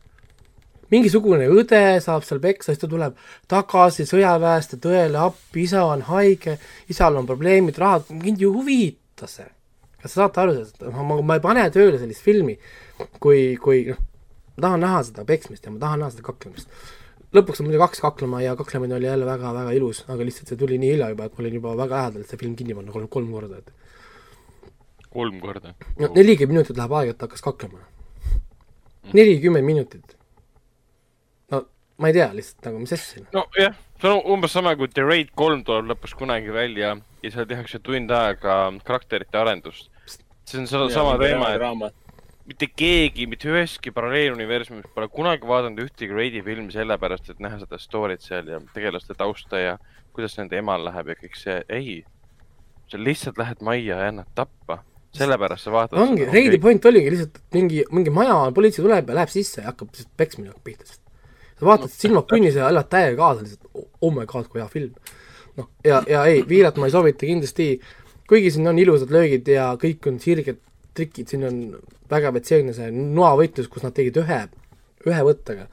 [0.92, 3.16] mingisugune õde saab seal peksa, siis ta tuleb
[3.48, 6.58] tagasi sõjaväest ja tõele appi, isa on haige,
[6.92, 9.48] isal on probleemid, rahad, mind ju huvita see.
[10.02, 12.58] Kas te saate aru sellest, ma, ma, ei pane tööle sellist filmi,
[13.24, 14.02] kui, kui noh,
[14.58, 16.72] ma tahan näha seda peksmist ja ma tahan näha seda kaklemist.
[17.36, 20.80] lõpuks on muidugi kaks kaklema ja kaklemine oli jälle väga-väga ilus, aga lihtsalt see tuli
[20.82, 23.08] nii hilja juba, et ma olin juba väga lähedal, et see film kinni panna kolm,
[23.08, 23.72] kolm korda, et
[25.14, 25.76] kolm korda.
[26.00, 27.86] no nelikümmend minutit läheb aega, et ta hakkas kaklema.
[29.14, 30.18] nelikümmend minutit.
[32.02, 33.24] Ma ei tea lihtsalt nagu, mis asja.
[33.36, 37.48] nojah, see on umbes sama kui The Raid kolm tuleb lõpuks kunagi välja ja seal
[37.50, 39.92] tehakse tund aega karakterite arendust.
[40.46, 41.98] see on sama, sama teema, et raamat.
[42.50, 47.78] mitte keegi mitte üheski paralleeluniversumis pole kunagi vaadanud ühtegi Raidi filmi sellepärast, et näha seda
[47.82, 49.78] story't seal ja tegelaste tausta ja
[50.12, 52.02] kuidas nende emal läheb ja kõik see, ei.
[52.92, 54.82] sa lihtsalt lähed majja ja annad tappa,
[55.16, 56.02] sellepärast sa vaatad.
[56.02, 59.70] ongi, Reidi point oligi lihtsalt, et mingi, mingi maja, politsei tuleb ja läheb sisse ja
[59.70, 61.01] hakkab peksmine hakkab pihta.
[61.62, 65.16] Sa vaatad silmad punnis ja elad täiega kaasa lihtsalt, oh my god, kui hea film.
[65.60, 67.72] noh, ja, ja ei, Viirat ma ei soovita kindlasti,
[68.30, 70.60] kuigi siin on ilusad löögid ja kõik on sirged
[70.98, 71.64] trikid, siin on
[72.12, 74.42] väga vetseelne see noavõitlus, kus nad tegid ühe,
[75.08, 75.68] ühe võttega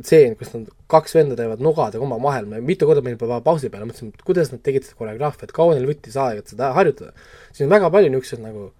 [0.00, 3.86] tseen, kus nad kaks venda teevad nogadega omavahel, me mitu korda panin pa- pausi peale,
[3.88, 7.12] mõtlesin, et kuidas nad tegid seda koreograafiat, kaua neil võttis aega, et seda harjutada.
[7.52, 8.70] siin on väga palju niisuguseid nagu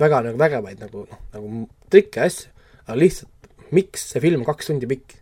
[0.00, 2.48] väga nagu vägevaid nagu noh, nagu trikke ja asju,
[2.86, 5.20] aga lihtsalt miks see film on kaks tundi pikk?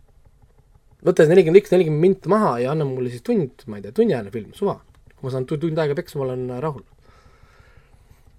[1.03, 3.93] Võta see nelikümmend üks, nelikümmend minti maha ja anna mulle siis tund, ma ei tea,
[3.95, 4.79] tunniajane film, suva.
[5.13, 6.83] kui ma saan tu- tund aega peksa, ma olen äh, rahul.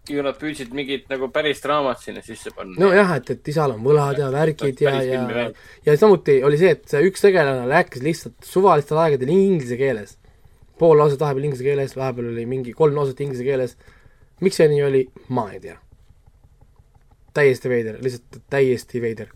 [0.08, 2.76] ju nad püüdsid mingit nagu päris draamat sinna sisse panna.
[2.80, 5.46] nojah, et, et isal on võlad ja värgid ja, ja
[5.86, 10.18] ja samuti oli see, et see üks tegelane rääkis lihtsalt suvalistel aegadel inglise keeles.
[10.78, 13.76] pool lauset vahepeal inglise keeles, vahepeal oli mingi kolm lauset inglise keeles.
[14.40, 15.78] miks see nii oli, ma ei tea.
[17.34, 19.32] täiesti veider, lihtsalt täiesti veider.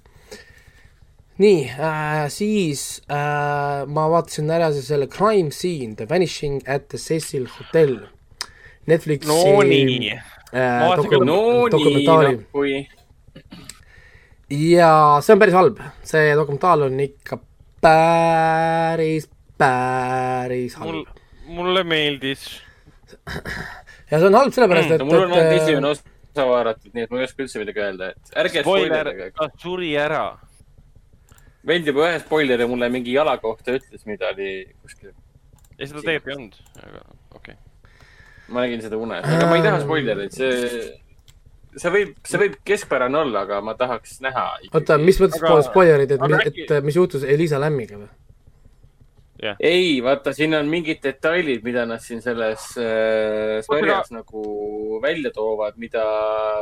[1.38, 7.46] Nii äh,, siis äh, ma vaatasin ära selle Crime Scene, The Vanishing at the Cecil
[7.58, 7.98] Hotel.
[8.88, 10.22] Netflixi no nii, äh,
[10.52, 12.86] Ma vaatasin ka- doku- no dokumentaali noh kui
[14.50, 14.90] ja
[15.22, 17.36] see on päris halb, see dokumentaal on ikka
[17.84, 19.28] päris,
[19.60, 21.18] päris mul halb.,
[21.58, 22.46] mulle meeldis.
[24.10, 27.12] ja see on halb sellepärast, mm, et, mul on et esimene osa vaadatud, nii et
[27.12, 30.24] ma ei oska üldse midagi öelda, et ärge spoiler ta suri ära.
[31.66, 34.52] Vend juba ühe spoileri mulle mingi jala kohta ütles, mida oli
[34.82, 35.12] kuskil,
[35.78, 37.02] ei, seda tegelikult ei olnud, aga
[37.34, 37.98] okei okay..
[38.54, 40.84] ma nägin seda unes, aga ma ei taha spoilereid, see,
[41.78, 44.46] see võib, see võib keskpärane olla, aga ma tahaks näha.
[44.72, 48.10] oota, mis mõttes Aga- spoilerid, et, äkki- et mis juhtus Elisa Lämmiga või?
[49.62, 55.76] ei, vaata, siin on mingid detailid, mida nad siin selles äh, sarjas nagu välja toovad,
[55.78, 56.04] mida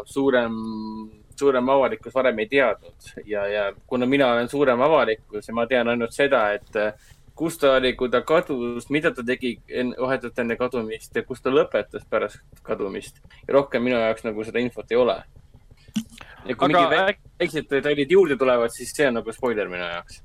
[0.05, 0.59] suurem,
[1.39, 5.89] suurem avalikkus varem ei teadnud ja, ja kuna mina olen suurem avalikkus ja ma tean
[5.89, 6.97] ainult seda, et
[7.37, 11.43] kus ta oli, kui ta kadus, mida ta tegi enne, vahetult enne kadumist ja kus
[11.45, 13.21] ta lõpetas pärast kadumist.
[13.47, 15.19] ja rohkem minu jaoks nagu seda infot ei ole.
[16.47, 19.85] ja kui aga mingi äk- väiksed detailid juurde tulevad, siis see on nagu spoiler minu
[19.85, 20.23] jaoks.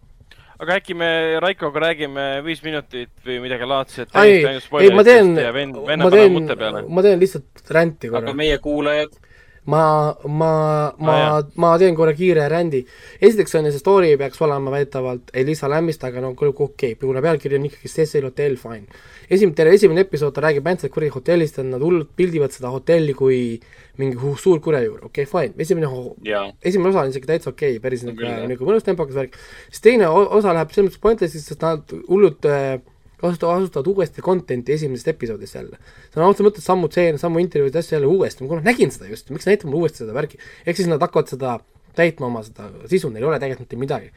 [0.59, 1.11] aga äkki me
[1.43, 4.15] Raikoga räägime viis minutit või midagi laadset.
[4.23, 6.39] ei, ei ma teen, ma teen,
[6.87, 8.37] ma teen lihtsalt ränti aga korra.
[8.39, 9.19] meie kuulajad,
[9.65, 12.81] ma, ma, ma Ah, ma teen korra kiire rändi.
[13.21, 16.95] esiteks on ju see story peaks olema väidetavalt Elisa Lämmist, aga no küll okei okay.,
[16.95, 18.87] kuna pealkiri on ikkagi Cecil Hotel, fine.
[19.29, 23.13] esimene, terve esimene episood, ta räägib ainult kuradi hotellist, et nad hullult pildivad seda hotelli
[23.13, 23.59] kui
[24.01, 25.87] mingi suur kurjajuur, okei okay,, fine, esimene
[26.25, 29.37] ja esimene osa on isegi täitsa okei okay,, päris niisugune mõnus tempokas värk,
[29.69, 32.79] siis teine osa läheb selles mõttes pointless'iks, sest nad hullult äh,
[33.21, 35.77] kasutavad, kasutavad uuesti content'i esimesest episoodist jälle.
[36.15, 39.47] on otseses mõttes sammu tseen, sammu intervjuud, asju jälle uuesti, ma nägin seda just, miks
[39.49, 41.59] näitab mulle uuesti seda värki, ehk siis nad hakkavad seda
[41.97, 44.11] täitma oma seda sisu, neil ei ole tegelikult mitte midagi.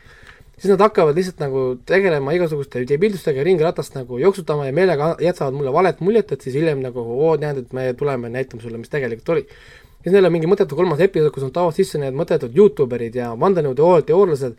[0.55, 5.55] siis nad hakkavad lihtsalt nagu tegelema igasuguste debildustega ja ringiratast nagu jooksutama ja meelega jätavad
[5.55, 8.93] mulle valet muljet, et siis hiljem nagu oo, näed, et me tuleme, näitame sulle, mis
[8.93, 9.49] tegelikult oli
[10.05, 13.31] siis neil on mingi mõttetu kolmas episood, kus nad toovad sisse need mõttetud Youtuberid ja
[13.41, 14.59] vandenõuteooriateoorlased,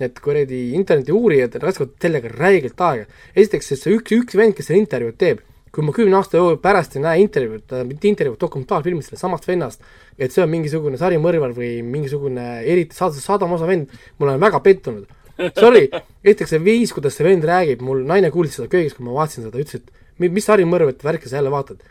[0.00, 3.06] need kuradi interneti uurijad raiskavad sellega räigelt aega.
[3.34, 5.42] esiteks, sest see üks, üks vend, kes seda intervjuud teeb,
[5.74, 9.84] kui ma kümne aasta pärast ei näe intervjuud, mitte intervjuud, dokumentaalfilmi sellest samast vennast,
[10.18, 14.62] et see on mingisugune sarimõrvar või mingisugune eriti saad-, Sadama osa vend, ma olen väga
[14.64, 15.06] pettunud.
[15.54, 15.84] Sorry,
[16.24, 19.46] esiteks see viis, kuidas see vend räägib, mul naine kuulis seda köögis, kui ma vaatasin
[19.46, 21.84] seda, ütles, et mi- mis sarimõrvat värki sa jälle vaatad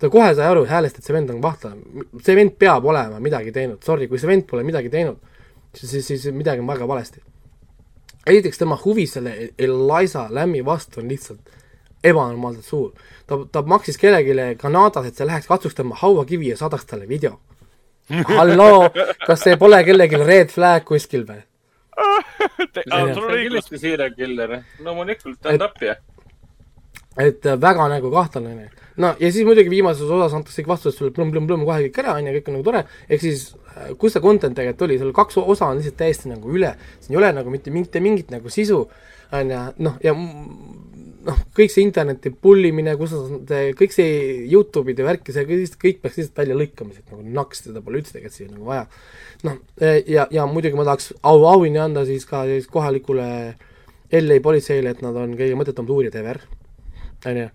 [0.00, 3.52] ta kohe sai aru häälest, et see vend on vahtlane, see vend peab olema midagi
[3.52, 5.18] teinud, sorry, kui see vend pole midagi teinud,
[5.74, 7.22] siis, siis, siis midagi on väga valesti.
[8.26, 11.50] esiteks tema huvi selle Eliza Lämmi vastu on lihtsalt
[12.04, 12.92] ebanormaalselt suur.
[13.26, 17.40] ta, ta maksis kellelegi Kanadas, et see läheks katsuks tema hauakivi ja saadaks talle video.
[18.28, 18.90] halloo,
[19.26, 21.42] kas see pole kellelgi red flag kuskil või?
[22.74, 23.42] sul on õigus.
[23.42, 25.96] kindlasti serial killer, loomulikult ta on tapja.
[27.18, 28.68] Et äh, väga nagu kahtlane onju.
[29.02, 32.34] no ja siis muidugi viimases osas antakse kõik vastused sulle plõmm-plõmm-plõmm kohe kõik ära onju,
[32.36, 35.72] kõik on nagu tore, ehk siis äh, kus see content tegelikult oli, seal kaks osa
[35.72, 38.84] on lihtsalt täiesti nagu üle, siin ei ole nagu mitte, mitte mingit nagu sisu
[39.34, 44.14] onju, noh ja noh, kõik see interneti pullimine, kus nad, kõik see
[44.52, 48.00] Youtube'ide värk ja see kõik, kõik peaks lihtsalt välja lõikama siit nagu naks, seda pole
[48.00, 48.86] üldse tegelikult siia nagu vaja.
[49.48, 53.26] noh, ja, ja muidugi ma tahaks au, auhinna anda siis ka siis kohalikule
[54.14, 56.40] LA politseile, et nad on kõige mõttetumad uurijad ever
[57.26, 57.48] onju,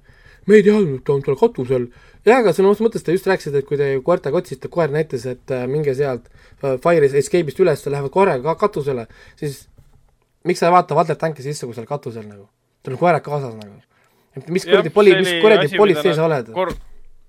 [0.45, 1.87] me ei teadnud, ta on seal katusel,
[2.25, 5.25] jah, aga sõna otseses mõttes te just rääkisite, et kui te koertega otsisite, koer näitas,
[5.29, 9.07] et äh, minge sealt äh, Fire Escape'ist üles, lähevad koeraga ka katusele,
[9.39, 9.63] siis
[10.45, 12.47] miks sa ei vaata Valter Tanki sisse, kui seal katusel nagu,
[12.85, 13.79] tal on koerad kaasas nagu.
[14.51, 16.51] mis kuradi poli, mis kuradi politsei sa oled?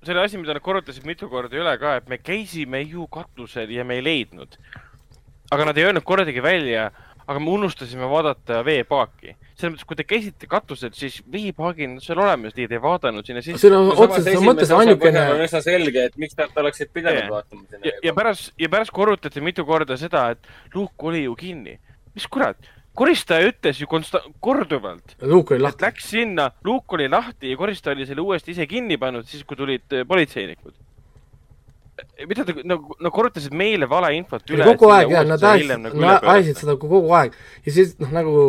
[0.07, 3.70] see oli asi, mida nad korrutasid mitu korda üle ka, et me käisime ju katusel
[3.74, 4.59] ja me ei leidnud.
[5.51, 6.91] aga nad ei öelnud kordagi välja,
[7.26, 9.37] aga me unustasime vaadata veepaaki.
[9.57, 13.26] Selles mõttes, kui te käisite katusel, siis veepaagid on seal olemas, nii et ei vaadanud
[13.26, 13.62] sinna sisse.
[13.62, 17.30] see on otseses mõttes ainukene on üsna selge, et miks nad oleksid pidanud Jaa.
[17.32, 18.14] vaatama ja, sinna ja.
[18.16, 21.78] pärast, ja pärast korrutati mitu korda seda, et luuk oli ju kinni.
[22.16, 25.88] mis kurat, koristaja ütles ju konsta-, korduvalt, luuk oli lahti.
[25.88, 29.57] läks sinna, luuk oli lahti ja koristaja oli selle uuesti ise kinni pannud, siis kui
[29.57, 30.76] tulid äh, politseinikud.
[32.28, 34.68] mida te nagu, no korrutasid meile valeinfot üle.
[34.68, 37.32] kogu aeg jah, nad ajasid, nagu nad ajasid seda kogu aeg
[37.64, 38.40] ja siis noh, nagu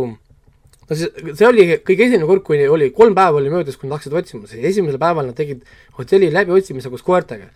[0.89, 3.97] no see, see oli kõige esimene kord, kui oli kolm päeva oli möödas, kui nad
[3.97, 5.65] hakkasid otsima, siis esimesel päeval nad tegid
[5.99, 7.49] hotelli läbiotsimise koos koertega.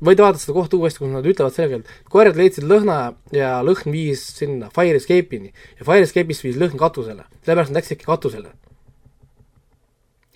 [0.00, 4.22] võite vaadata seda kohta uuesti, kus nad ütlevad selgelt, koerad leidsid lõhna ja lõhn viis
[4.38, 8.52] sinna Fire Escape'ini ja Fire Escape'ist viis lõhn katusele, sellepärast nad läksidki katusele.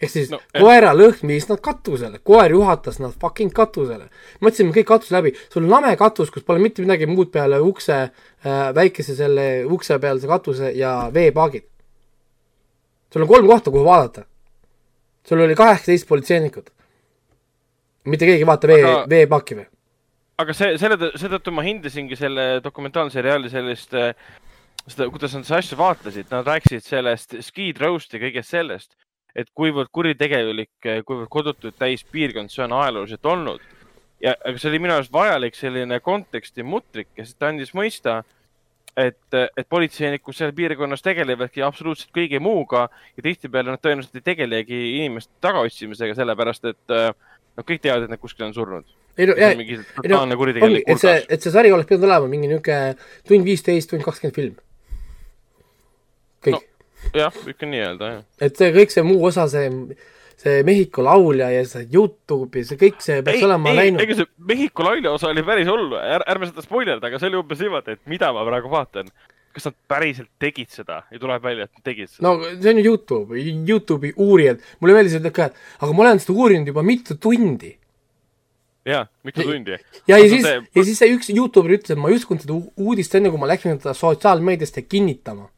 [0.02, 0.60] ehk siis No, eh.
[0.60, 4.10] koera lõhn viis nad katusele, koer juhatas nad fucking katusele.
[4.40, 7.60] me otsime kõik katuse läbi, sul on lame katus, kus pole mitte midagi muud peale
[7.60, 11.64] ukse äh,, väikese selle ukse pealse katuse ja veepaagid.
[13.14, 14.24] Sul on kolm kohta, kuhu vaadata.
[15.26, 16.70] sul oli kaheksateist politseinikut.
[18.04, 19.66] mitte keegi ei vaata vee Aga- veepaaki või?
[20.38, 26.26] aga see, selle, seetõttu ma hindasingi selle dokumentaalseriaali sellist, seda, kuidas nad seda asja vaatlesid,
[26.32, 28.96] nad rääkisid sellest skid roast ja kõigest sellest,
[29.34, 33.62] et kuivõrd kuritegelik, kuivõrd kodutut täis piirkond see on ajalooliselt olnud.
[34.20, 38.24] ja, aga see oli minu arust vajalik selline konteksti mutrik, kes ta andis mõista,
[38.96, 44.82] et, et politseinikud seal piirkonnas tegelevadki absoluutselt kõige muuga ja tihtipeale nad tõenäoliselt ei tegelegi
[44.98, 48.86] inimeste tagaotsimisega, sellepärast et noh, kõik teavad, et nad kuskil on surnud.
[49.18, 50.22] ei no jah ei no
[50.86, 52.94] et see et see sari oleks pidanud olema mingi niisugune
[53.28, 54.56] tund viisteist, tund kakskümmend film.
[56.44, 56.60] kõik
[57.04, 57.20] No.
[57.20, 58.26] jah, võib ka nii öelda, jah.
[58.46, 59.68] et see kõik see muu osa, see,
[60.40, 64.02] see Mehhiko laulja ja see Youtube ja see kõik see peaks ei, olema ei, läinud.
[64.04, 67.62] ega see Mehhiko laulja osa oli päris hull, ärme seda spoilerdada, aga see oli umbes
[67.62, 69.12] niimoodi, et mida ma praegu vaatan.
[69.54, 72.26] kas nad päriselt tegid seda ja tuleb välja, et nad tegid seda.
[72.26, 76.22] no see on ju Youtube, Youtube'i uurijad, mulle meeldis öelda ka, et aga ma olen
[76.24, 77.70] seda uurinud juba mitu tundi.
[78.90, 79.78] jaa, mitu tundi.
[80.10, 83.14] ja, ja siis, ja siis see üks Youtuber ütles, et ma ei uskunud seda uudist
[83.14, 85.48] enne, kui ma läksin seda sotsiaalmeediasse kinnitama.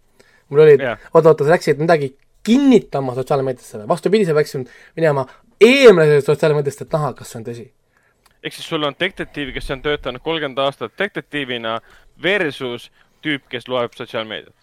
[0.53, 1.11] mul oli, et Jah.
[1.14, 2.12] oota, oota, sa läksid midagi
[2.47, 5.26] kinnitama sotsiaalmeediasse vastupidi, sa peaksid minema
[5.61, 7.66] eemale sotsiaalmeediast, et näha, kas see on tõsi.
[8.47, 11.80] ehk siis sul on detektiiv, kes on töötanud kolmkümmend aastat detektiivina
[12.22, 12.90] versus
[13.24, 14.55] tüüp, kes loeb sotsiaalmeediat.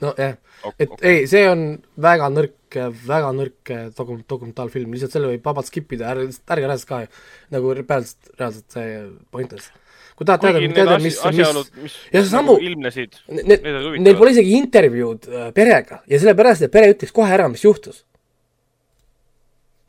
[0.00, 1.10] nojah, Ok- et okei.
[1.10, 2.76] ei, see on väga nõrk,
[3.06, 7.00] väga nõrk dokum-, dokumentaalfilm, lihtsalt selle võib vabalt skip ida, ärge, ärge reaalselt ka
[7.54, 8.90] nagu reaalselt, reaalselt see
[9.30, 9.70] pointless.
[10.22, 13.66] Kui tahad teada, teada, mis, mis mis ja see samu nagu, ilmnesid, Need,
[13.98, 18.04] neil pole isegi intervjuud äh, perega ja sellepärast, et pere ütles kohe ära, mis juhtus.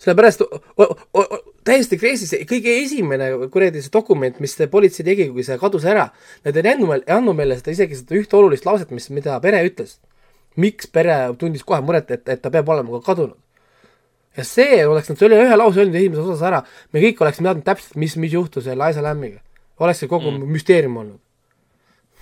[0.02, 0.42] sellepärast
[1.68, 5.86] täiesti crazy, see kõige esimene kuradi see dokument, mis see politsei tegi, kui see kadus
[5.88, 6.10] ära,
[6.44, 9.38] nad ei andnud meile, ei andnud meile seda isegi seda ühte olulist lauset, mis, mida
[9.44, 10.00] pere ütles.
[10.56, 13.40] miks pere tundis kohe muret, et, et ta peab olema ka kadunud.
[14.38, 16.62] ja see oleks nad selle ühe lause öelnud esimeses osas ära,
[16.92, 19.40] me kõik oleksime teadnud täpselt, mis, mis juhtus selle Liza Lammiga.
[19.80, 20.52] Oleks see kogu mm.
[20.54, 21.22] müsteerium olnud.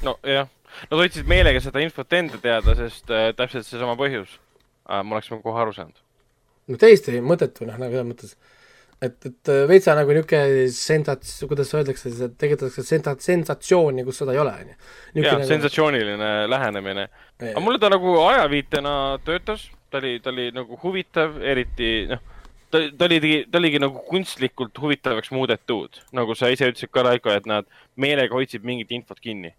[0.05, 0.47] nojah,
[0.87, 4.37] nad hoidsid meelega seda infot enda teada, sest äh, täpselt seesama põhjus
[4.89, 5.03] äh,.
[5.03, 5.97] me oleksime kohe aru saanud.
[6.71, 8.35] no täiesti mõttetu noh, nagu selles mõttes,
[9.01, 14.41] et, et äh, veitsa nagu niisugune sensats-, kuidas öeldakse, tegeletakse sensa-, sensatsiooni, kus seda ei
[14.43, 15.27] ole, on ju.
[15.27, 17.07] jah, sensatsiooniline lähenemine.
[17.51, 18.95] Aga mulle ta nagu ajaviitena
[19.25, 22.21] töötas, ta oli, ta oli nagu huvitav, eriti noh,
[22.71, 27.33] ta, ta oli, ta oligi nagu kunstlikult huvitavaks muudetud, nagu sa ise ütlesid ka, Raiko,
[27.35, 27.67] et nad
[27.99, 29.53] meelega hoidsid mingit infot kinni.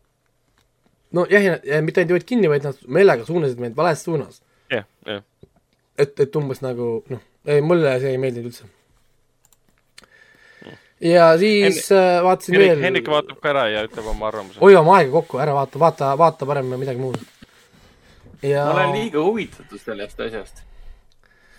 [1.13, 4.43] nojah, ja, ja mitte ainult ei hoidnud kinni, vaid nad meelega suunasid meid vales suunas.
[4.71, 5.25] jah, jah.
[5.99, 8.71] et, et umbes nagu noh, ei mulle see ei meeldinud üldse.
[11.13, 14.61] ja siis Hen äh, vaatasin Hendrik, veel Hendrik vaatab ka ära ja ütleb oma arvamuse.
[14.63, 17.21] hoiame aega kokku, ära vaata, vaata, vaata parem midagi muud.
[18.43, 20.65] ja ma olen liiga huvitatud sellest asjast,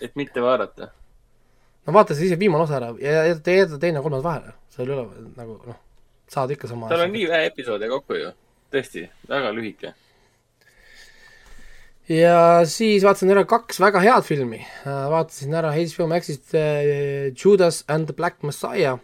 [0.00, 0.90] et mitte vaadata.
[1.86, 4.96] No vaata siis viimane osa ära ja jäta, jäta teine ja kolmas vahele, seal ei
[4.96, 5.80] ole nagu noh,
[6.30, 8.32] saad ikka sama tal on nii vähe episoode kokku ju,
[8.74, 9.94] tõesti, väga lühike.
[12.10, 12.36] ja
[12.68, 14.62] siis vaatasin ära kaks väga head filmi.
[14.84, 18.98] vaatasin ära HBO Maxist äh, Judas and the Black Messiah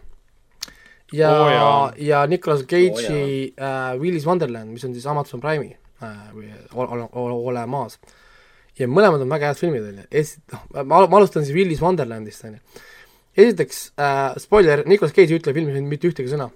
[1.11, 1.93] ja oh,, jaa.
[1.97, 7.07] ja Nicolas Cage'i Oo äh, Willis Wonderland, mis on siis Amazon Prime'i äh, või ole,
[7.51, 7.99] olemas.
[8.79, 10.07] Ja mõlemad on väga head filmid, on ju.
[10.21, 12.83] esi-, noh, ma ma alustan siis Willis Wonderlandist, on ju.
[13.43, 16.49] esiteks äh,, spoiler, Nicolas Cage ei ütle filmis mitte ühtegi sõna.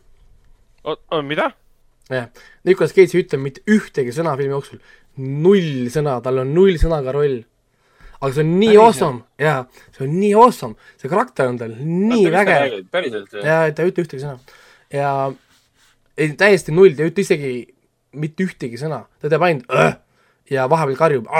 [1.26, 1.50] mida?
[2.12, 2.30] jah,
[2.68, 4.82] Nicolas Cage ei ütle mitte ühtegi sõna filmi jooksul,
[5.20, 7.42] null sõna, tal on null sõnaga roll.
[8.22, 8.86] aga see on nii Päriselt?
[8.86, 9.58] awesome, jaa,
[9.98, 13.44] see on nii awesome, see karakter on tal nii vägev päriselt või?
[13.44, 14.62] ja ta ei ütle ühtegi sõna.
[14.94, 15.12] ja
[16.16, 17.54] ei, täiesti null, ta ei ütle isegi
[18.16, 19.98] mitte ühtegi sõna, ta teeb ainult õh
[20.52, 21.32] ja vahepeal karjub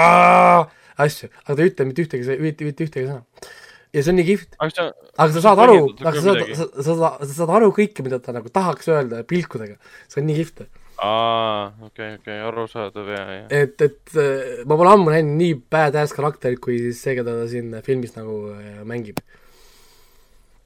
[1.02, 3.50] asju, aga ta ei ütle mitte ühtegi, mitte, mitte ühtegi sõna.
[3.92, 7.12] ja see on nii kihvt, aga sa, saad aru, aga sa saad, sa, sa, sa,
[7.22, 9.78] sa saad aru kõike, mida ta nagu tahaks öelda pilkudega,
[10.08, 10.66] see on nii kihvt.
[10.96, 13.40] Aa, okei, okei, arusaadav ja, ja.
[13.52, 17.44] et, et äh, ma pole ammu näinud nii badass karakterit kui siis see, keda ta
[17.50, 19.20] siin filmis nagu äh, mängib.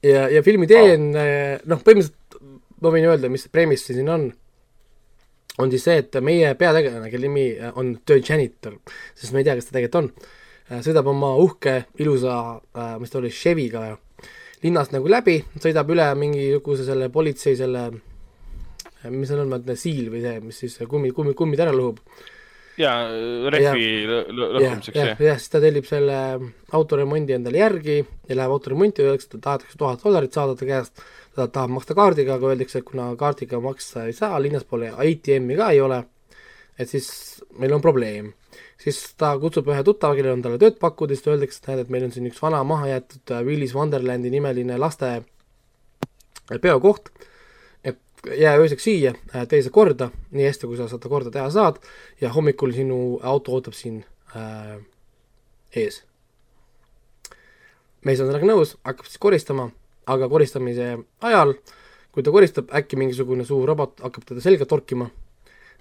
[0.06, 2.20] ja, ja filmi idee on äh, noh, põhimõtteliselt
[2.80, 4.30] ma võin öelda, mis premise siin on,
[5.60, 8.76] on siis see, et meie peategelane, kelle nimi äh, on The Janitor,
[9.14, 10.12] sest me ei tea, kes ta tegelikult on,
[10.86, 12.34] sõidab oma uhke ilusa,
[13.02, 13.88] mis ta oli, Chevy'ga
[14.62, 17.88] linnast nagu läbi, sõidab üle mingisuguse selle politsei selle
[19.08, 22.00] mis seal on, siil või see, mis siis kummi, kummi, kummid ära lõhub.
[22.80, 22.92] Ja
[23.52, 25.22] rehvi lõ- lõ- lõhkumiseks, jah, jah.
[25.30, 26.18] jah, siis ta tellib selle
[26.76, 31.02] autoremondi endale järgi ja läheb autoremonti, öeldakse, et tahetakse tuhat dollarit saada ta käest,
[31.40, 35.56] ta tahab maksta kaardiga, aga öeldakse, et kuna kaardiga maksta ei saa, linnas pole ATM-i
[35.58, 36.02] ka ei ole,
[36.78, 37.08] et siis
[37.58, 38.32] meil on probleem.
[38.80, 41.90] siis ta kutsub ühe tuttava, kellel on talle tööd pakkuda, siis öeldakse, et näed, et
[41.92, 45.10] meil on siin üks vana mahajäetud äh, Willis Wonderlandi nimeline laste
[46.64, 47.10] peokoht,
[47.84, 47.98] et
[48.40, 49.12] jää ööseks siia,
[49.48, 51.82] tee see korda, nii hästi, kui sa seda korda teha saad,
[52.20, 54.00] ja hommikul sinu auto ootab siin
[54.36, 54.78] äh,
[55.76, 56.02] ees.
[58.04, 59.68] mees on sellega nõus, hakkab siis koristama,
[60.10, 60.92] aga koristamise
[61.26, 61.54] ajal,
[62.10, 65.08] kui ta koristab, äkki mingisugune suur robot hakkab teda selga torkima,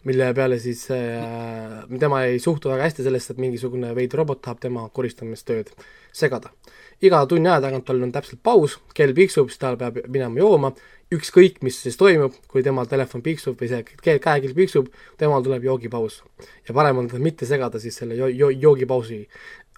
[0.07, 4.61] mille peale siis äh, tema ei suhtu väga hästi sellesse, et mingisugune veider robot tahab
[4.63, 5.73] tema koristamistööd
[6.15, 6.53] segada.
[7.01, 10.73] iga tunni aja tagant tal on täpselt paus, kell piksub, siis ta peab minema jooma,
[11.15, 15.63] ükskõik, mis siis toimub, kui temal telefon piksub või see käe- käekell piksub, temal tuleb
[15.63, 16.23] joogipaus.
[16.67, 19.27] ja parem on teda mitte segada siis selle jo-, jo-, joogipausi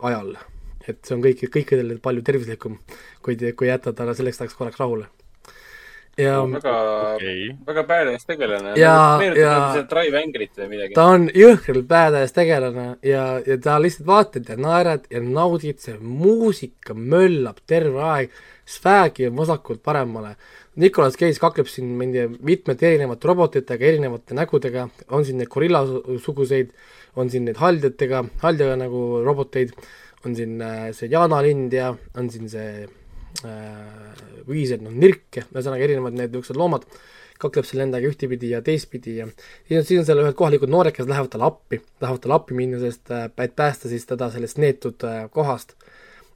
[0.01, 0.35] ajal.
[0.87, 2.77] Et see on kõik, kõikidele palju tervislikum,
[3.21, 5.07] kui, kui jätta ta selleks ajaks korraks rahule.
[6.17, 6.71] ja väga
[7.15, 7.55] okei.
[7.65, 8.73] väga badass tegelane.
[8.75, 10.93] Ja- ja- Drive Angryt või midagi.
[10.93, 15.97] ta on jõhkralt badass tegelane ja, ja ta lihtsalt vaatad ja naerad ja naudid, see
[15.99, 18.29] muusika möllab terve aeg,
[18.65, 20.35] swag'i on vasakult paremale.
[20.75, 26.71] Nicolas Cage kakleb siin mingi mitmete erinevate robotitega, erinevate nägudega, on siin neid gorillasuguseid,
[27.15, 29.73] on siin neid haldjatega, haldjaga nagu roboteid,
[30.25, 32.85] on siin äh, see jaanalind ja on siin see
[33.47, 36.85] äh, viised, noh nirk ja ühesõnaga erinevad need niisugused loomad,
[37.41, 40.93] kakleb seal nendega ühtepidi ja teistpidi ja siis on, siis on seal ühed kohalikud noored,
[40.95, 44.61] kes lähevad talle appi, tahavad talle appi minna, sest äh, et päästa siis teda sellest
[44.61, 45.75] neetud äh, kohast,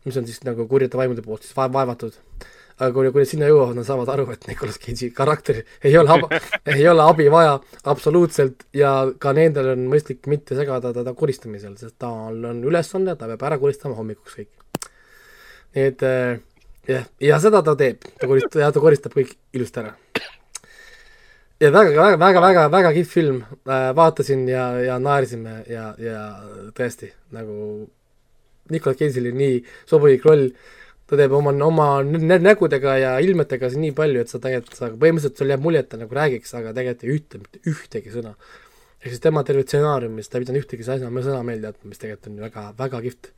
[0.06, 2.18] mis on siis nagu kurjade vaimude poolt siis vaev-, vaevatud.
[2.76, 6.18] Aga kui, kui nad sinna jõuavad, nad saavad aru, et Nicolas Cage'i karakter ei ole
[6.76, 7.60] ei ole abi vaja
[7.92, 13.30] absoluutselt ja ka nendel on mõistlik mitte segada teda koristamisel, sest tal on ülesanne, ta
[13.32, 14.52] peab ära koristama hommikuks kõik.
[15.76, 16.40] nii et äh,
[16.88, 19.96] jah, ja seda ta teeb, ta koristab ja ta koristab kõik ilusti ära.
[21.64, 23.38] Ja väga, väga, väga, väga, väga kihvt film.
[23.64, 26.24] Äh,, vaatasin ja, ja naersime ja, ja
[26.76, 27.86] tõesti nagu
[28.74, 30.50] Nicolas Cage'il oli nii sobilik roll,
[31.10, 35.42] ta teeb oma, oma nä- nägudega ja ilmetega nii palju, et sa tegelikult, sa põhimõtteliselt
[35.42, 38.36] sul jääb mulje, et ta nagu räägiks, aga tegelikult ei ütle mitte ühtegi sõna.
[39.02, 42.32] ehk siis tema terve stsenaariumis, ta ei pidanud ühtegi sõna, sõna meelde jätma, mis tegelikult
[42.32, 43.32] on väga, väga kihvt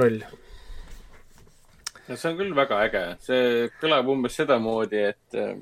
[0.00, 0.18] roll.
[2.08, 5.54] no see on küll väga äge, see kõlab umbes sedamoodi, et äh,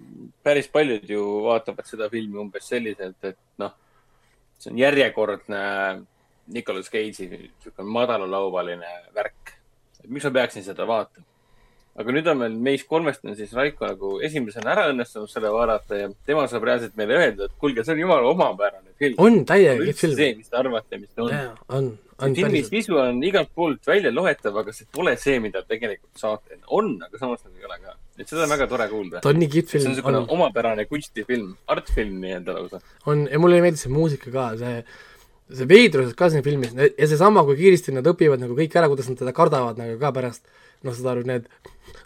[0.43, 3.77] päris paljud ju vaatavad seda filmi umbes selliselt, et noh,
[4.57, 5.61] see on järjekordne
[6.51, 9.59] Nicolas Cage'i niisugune madalalaubaline värk.
[10.09, 11.30] miks ma peaksin seda vaatama?
[11.99, 15.99] Aga nüüd on meil meist kolmest on siis Raiko nagu esimesena ära õnnestunud selle vaadata
[15.99, 19.19] ja tema saab reaalselt meile öelda, et kuulge, see on jumala omapärane film.
[19.19, 20.15] on täiega kihvt film.
[20.21, 21.33] see, mis te arvate, mis ta on.
[21.35, 22.77] jaa, on, on filmis päriselt.
[22.77, 26.61] visu on igalt poolt välja loetav, aga see pole see, mida tegelikult saate.
[26.79, 27.99] on, aga samas nagu ei ole ka.
[28.21, 29.25] et seda on väga tore kuulda.
[29.25, 32.83] ta on nii kihvt see on film, niisugune omapärane kunstifilm, artfilm nii-öelda lausa.
[33.11, 34.85] on ja mulle meeldis see muusika ka, see
[35.57, 39.11] see veidrus ka siin filmis ja seesama, kui kiiresti nad õpivad nagu kõik ära, kuidas
[39.11, 40.47] nad teda kardavad nagu ka pärast,
[40.87, 41.49] noh, saad aru, need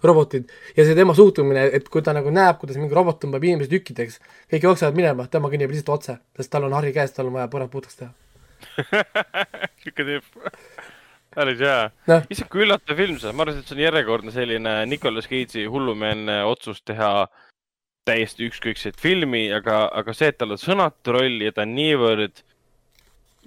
[0.04, 3.72] robotid ja see tema suhtumine, et kui ta nagu näeb, kuidas mingi robot tõmbab inimesi
[3.72, 4.20] tükkideks,
[4.52, 7.50] kõik jooksevad minema, tema kõnnib lihtsalt otse, sest tal on hari käes, tal on vaja
[7.52, 8.12] põrand puhtaks teha.
[9.82, 10.28] sihuke tüüp.
[11.34, 11.78] päris hea
[12.08, 12.22] Noh..
[12.32, 15.66] issand, kui üllatav film see on, ma arvan, et see on järjekordne selline Nicolas Cage'i
[15.68, 17.26] hullumeelne otsus teha
[18.08, 22.42] täiesti ükskõikset filmi, aga, aga see, et tal on sõnatu roll ja ta on niivõrd,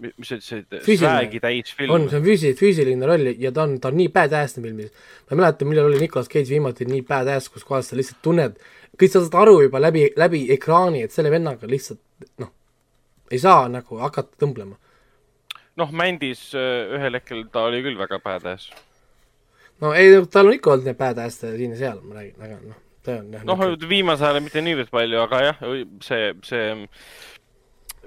[0.03, 3.77] mis sa ütlesid, swag'i täis film on, see on füüsi-, füüsiline roll ja ta on,
[3.81, 4.91] ta on nii badass filmis.
[5.27, 8.57] ma ei mäleta, millal oli Nicolas Cage viimati nii badass, kus kohas sa lihtsalt tunned,
[8.97, 12.01] kõik sa saad aru juba läbi, läbi ekraani, et selle vennaga lihtsalt
[12.43, 12.51] noh,
[13.31, 14.77] ei saa nagu hakata tõmblema.
[15.77, 18.71] noh, Mandis äh, ühel hetkel ta oli küll väga badass.
[19.81, 22.81] no ei, tal on ikka olnud neid badass'e siin ja seal, ma räägin, aga noh,
[23.05, 25.63] ta on jah noh, viimasel ajal mitte niivõrd palju, aga jah,
[26.05, 26.65] see, see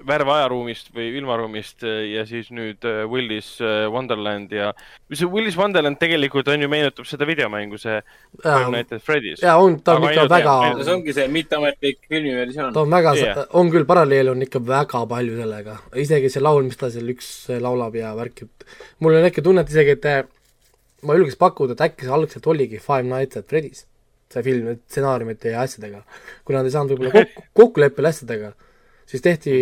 [0.07, 4.71] värv ajaruumist või ilmaruumist äh, ja siis nüüd äh, Willis äh, Wonderland ja,
[5.11, 7.99] see Willis Wonderland tegelikult on ju, meenutab seda videomängu, see
[8.43, 9.43] Nights at Freddy's.
[9.43, 12.85] jaa, on, ta on ikka väga see ongi see mitteametlik filmiversioon ta.
[12.85, 13.41] on väga Jah.
[13.59, 17.31] on küll, paralleel on ikka väga palju sellega, isegi see laul, mis ta seal üks
[17.61, 18.67] laulab ja värk, et
[18.99, 20.23] mul on äkki tunne, et isegi, et eh,
[21.07, 23.85] ma julgeks pakkuda, et äkki see algselt oligi Five Nights at Freddy's,
[24.31, 26.03] see film, stsenaariumite ja asjadega.
[26.45, 28.53] kui nad ei saanud võib-olla kokku, kokkuleppele asjadega,
[29.11, 29.53] siis tehti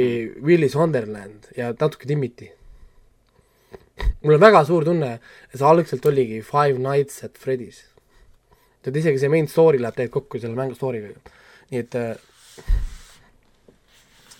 [0.45, 2.51] Willis Wonderland ja natuke timmiti.
[4.23, 5.17] mul on väga suur tunne,
[5.53, 7.81] see algselt oligi Five Nights at Freddy's.
[8.85, 11.33] et isegi see main story läheb tegelikult kokku selle mängu story'ga.
[11.71, 12.15] nii et äh,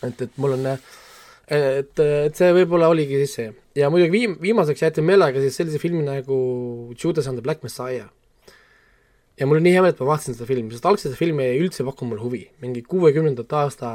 [0.08, 3.50] et, et mul on, et, et see võib-olla oligi siis see
[3.80, 6.40] ja muidugi viim-, viimaseks jäeti meelega siis sellise filmi nagu
[6.96, 8.08] Judas and the Black Messiah.
[9.40, 11.40] Ja mul on nii hea meel, et ma vaatasin seda filmi, sest algselt see film
[11.44, 13.94] ei üldse pakkunud mulle huvi, mingi kuuekümnendate aasta,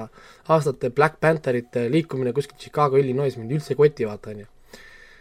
[0.48, 4.48] aastate Black Pantherite liikumine kuskil Chicago, Illinois mind üldse ei koti, vaata onju.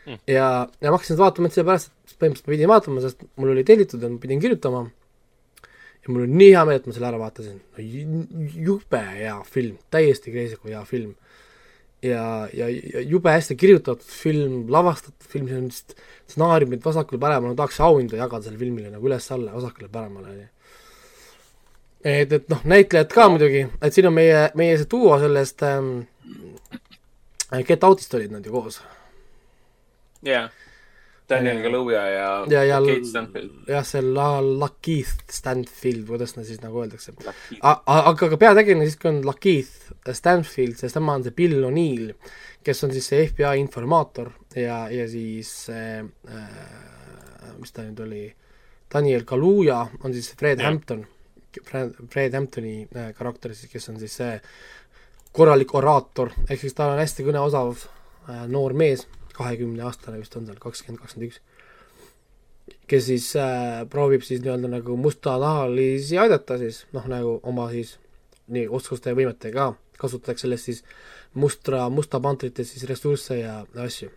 [0.08, 3.54] ja, ja ma hakkasin seda vaatama ainult sellepärast, et põhimõtteliselt ma pidin vaatama, sest mul
[3.56, 4.86] oli tellitud ja ma pidin kirjutama
[6.04, 8.24] ja mul on nii hea meel, et ma selle ära vaatasin no,.
[8.68, 11.14] jube hea film, täiesti kreisiku hea film.
[12.04, 15.96] ja, ja, ja jube hästi kirjutatud film, lavastatud film, see on lihtsalt
[16.28, 20.48] stsenaariumid vasakule-paremale, ma tahaks auhinda jagada sellele filmile nagu üles-alla, vasakule-paremale, onju.
[22.04, 25.94] et, et noh, näitlejad ka muidugi, et siin on meie, meie see duo sellest ähm,
[27.68, 28.82] Get Outist olid nad ju koos.
[30.26, 30.48] jaa.
[31.30, 33.52] Daniel Kaluuya ja, ja, ja Kate Stanfield.
[33.68, 37.14] jah, see La-, Lakeith Stanfield, kuidas seda siis nagu öeldakse.
[37.62, 42.12] aga, aga peategelane siiski on Lakeith Stanfield, sest tema on see Bill O'Neill,
[42.64, 48.28] kes on siis see FBI informaator ja, ja siis äh, äh, mis ta nüüd oli,
[48.94, 50.70] Daniel Kaluuya on siis Fred Jah.
[50.70, 51.06] Hampton,
[51.64, 54.38] Fred, Fred Hamptoni äh, karakter siis, kes on siis see
[55.34, 60.48] korralik oraator, ehk siis ta on hästi kõneosav äh, noor mees, kahekümne aastane vist on
[60.48, 61.42] tal, kakskümmend, kakskümmend üks,
[62.90, 67.98] kes siis äh, proovib siis nii-öelda nagu mustanahalisi aidata siis, noh nagu oma siis
[68.54, 70.84] nii oskuste ja võimetega ka, kasutatakse sellest siis
[71.40, 74.12] mustra, musta pantrite siis ressursse ja asju.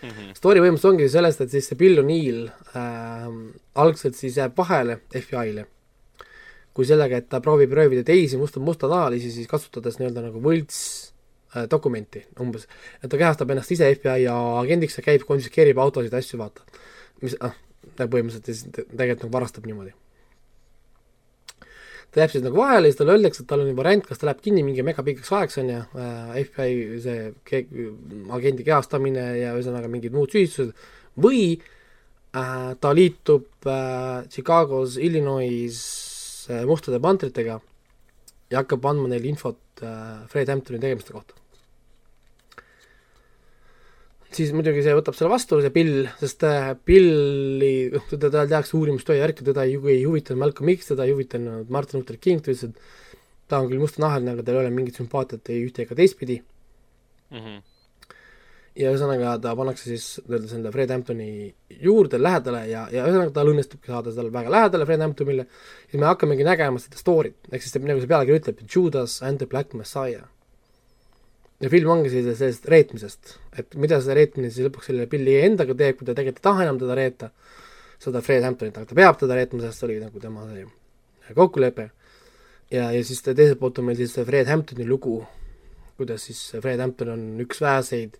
[0.00, 0.30] Mhm.
[0.32, 3.26] story põhimõtteliselt ongi sellest, et siis see Bill O'Neill äh,
[3.82, 5.66] algselt siis jääb vahele FBI-le
[6.74, 11.09] kui sellega, et ta proovib röövida teisi musta, mustanahalisi, siis kasutades nii-öelda nagu võlts
[11.70, 12.68] dokumenti umbes.
[13.02, 16.62] et ta kehastab ennast ise FBI agendiks ja käib, konfiskeerib autosid, asju, vaata.
[17.22, 17.36] mis,
[17.96, 19.92] ta põhimõtteliselt tegelikult nagu varastab niimoodi.
[22.10, 24.28] ta jääb siis nagu vahele ja siis talle öeldakse, et tal on variant, kas ta
[24.28, 27.66] läheb kinni mingi megapikaks ajaks, on ju äh,, FBI see ke-
[28.36, 30.74] agendi kehastamine ja ühesõnaga mingid muud süüdistused,
[31.22, 31.44] või
[32.34, 35.82] äh, ta liitub äh, Chicagos, Illinois
[36.50, 37.60] äh, mustade pantritega
[38.50, 41.39] ja hakkab andma neile infot äh, Fred Hamptoni tegemiste kohta.
[44.36, 49.18] Siis muidugi see võtab selle vastu, see Bill, sest äh, Billi, noh, teda tehakse uurimistöö
[49.18, 52.52] ja värki, teda ei, ei huvitanud Malcolm X, teda ei huvitanud Martin Luther King, ta
[52.54, 55.98] ütles, et ta on küll mustanahaline, aga tal ei ole mingit sümpaatiat ei ühte ega
[55.98, 56.40] teistpidi
[57.30, 57.60] Mhm.
[58.80, 61.28] ja ühesõnaga ta pannakse siis nii-öelda selle Fred Hamptoni
[61.82, 65.46] juurde lähedale ja, ja ühesõnaga tal õnnestubki saada talle väga lähedale Fred Hamptonile
[65.92, 69.46] ja me hakkamegi nägema seda story't, ehk siis nagu see pealkiri ütleb, Judas and the
[69.50, 70.26] Black Messiah.
[71.60, 75.76] Ja film ongi siis sellest reetmisest, et mida see reetmine siis lõpuks selle Billy endaga
[75.76, 77.30] teeb, kui ta tegelikult ei taha enam teda reeta,
[78.00, 80.64] seda Fred Hamptonit, aga ta peab teda reetma, sest see oli nagu tema see
[81.36, 81.90] kokkulepe.
[82.70, 85.20] ja, ja siis te- teiselt poolt on meil siis see Fred Hamptoni lugu,
[86.00, 88.16] kuidas siis Fred Hampton on üks väheseid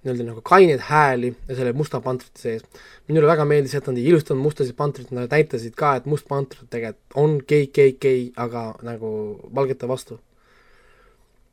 [0.00, 2.62] nii-öelda nagu kaineid hääli ja selle musta pantrite sees.
[3.08, 6.70] minule väga meeldis, et nad ei ilustanud mustasid pantrit, nad näitasid ka, et must pantrit
[6.72, 9.10] tegelikult on KKK, aga nagu
[9.54, 10.20] valgete vastu.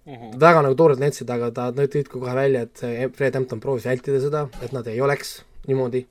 [0.08, 0.40] Mhm.
[0.40, 4.22] väga nagu toredalt näitasid, aga ta, tõid ka kohe välja, et Fred Hampton proovis vältida
[4.24, 6.06] seda, et nad ei oleks niimoodi.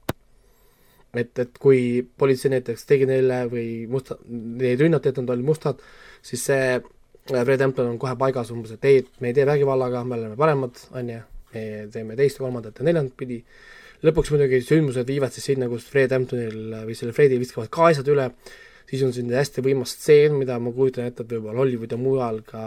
[1.16, 5.78] et, et kui politsei näiteks tegi neile või musta, neid rünnati, et nad olid mustad,
[6.20, 6.82] siis see äh,
[7.30, 10.76] Fred Hampton on kohe paigas umbes, et ei, me ei tee vägivallaga, me oleme paremad,
[10.92, 11.22] on ju,
[11.54, 11.62] me
[11.94, 13.40] teeme teist, kolmandat ja neljandat pidi.
[14.04, 18.12] lõpuks muidugi sündmused viivad siis sinna, kus Fred Hamptonil või selle Fredi viskavad ka asjad
[18.12, 18.28] üle,
[18.90, 22.42] siis on siin hästi võimas stseen, mida ma kujutan ette, et võib-olla Hollywood ja mujal
[22.44, 22.66] ka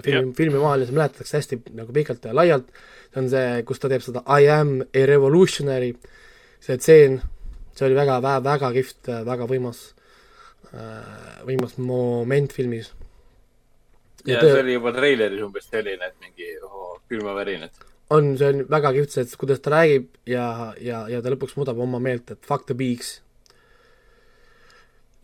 [0.00, 2.72] filmi, filmimaailmas mäletatakse hästi nagu pikalt ja laialt,
[3.12, 5.92] see on see, kus ta teeb seda I am a revolutionary,
[6.62, 7.20] see tseen,
[7.76, 9.84] see oli väga, väga, väga kihvt, väga võimas,
[11.46, 12.92] võimas moment filmis.
[14.26, 17.84] ja see oli juba treileris umbes selline, et mingi oh, külmavärinad.
[18.14, 20.46] on, see on väga kihvt see, et kuidas ta räägib ja,
[20.80, 23.18] ja, ja ta lõpuks muudab oma meelt, et fuck the pigs.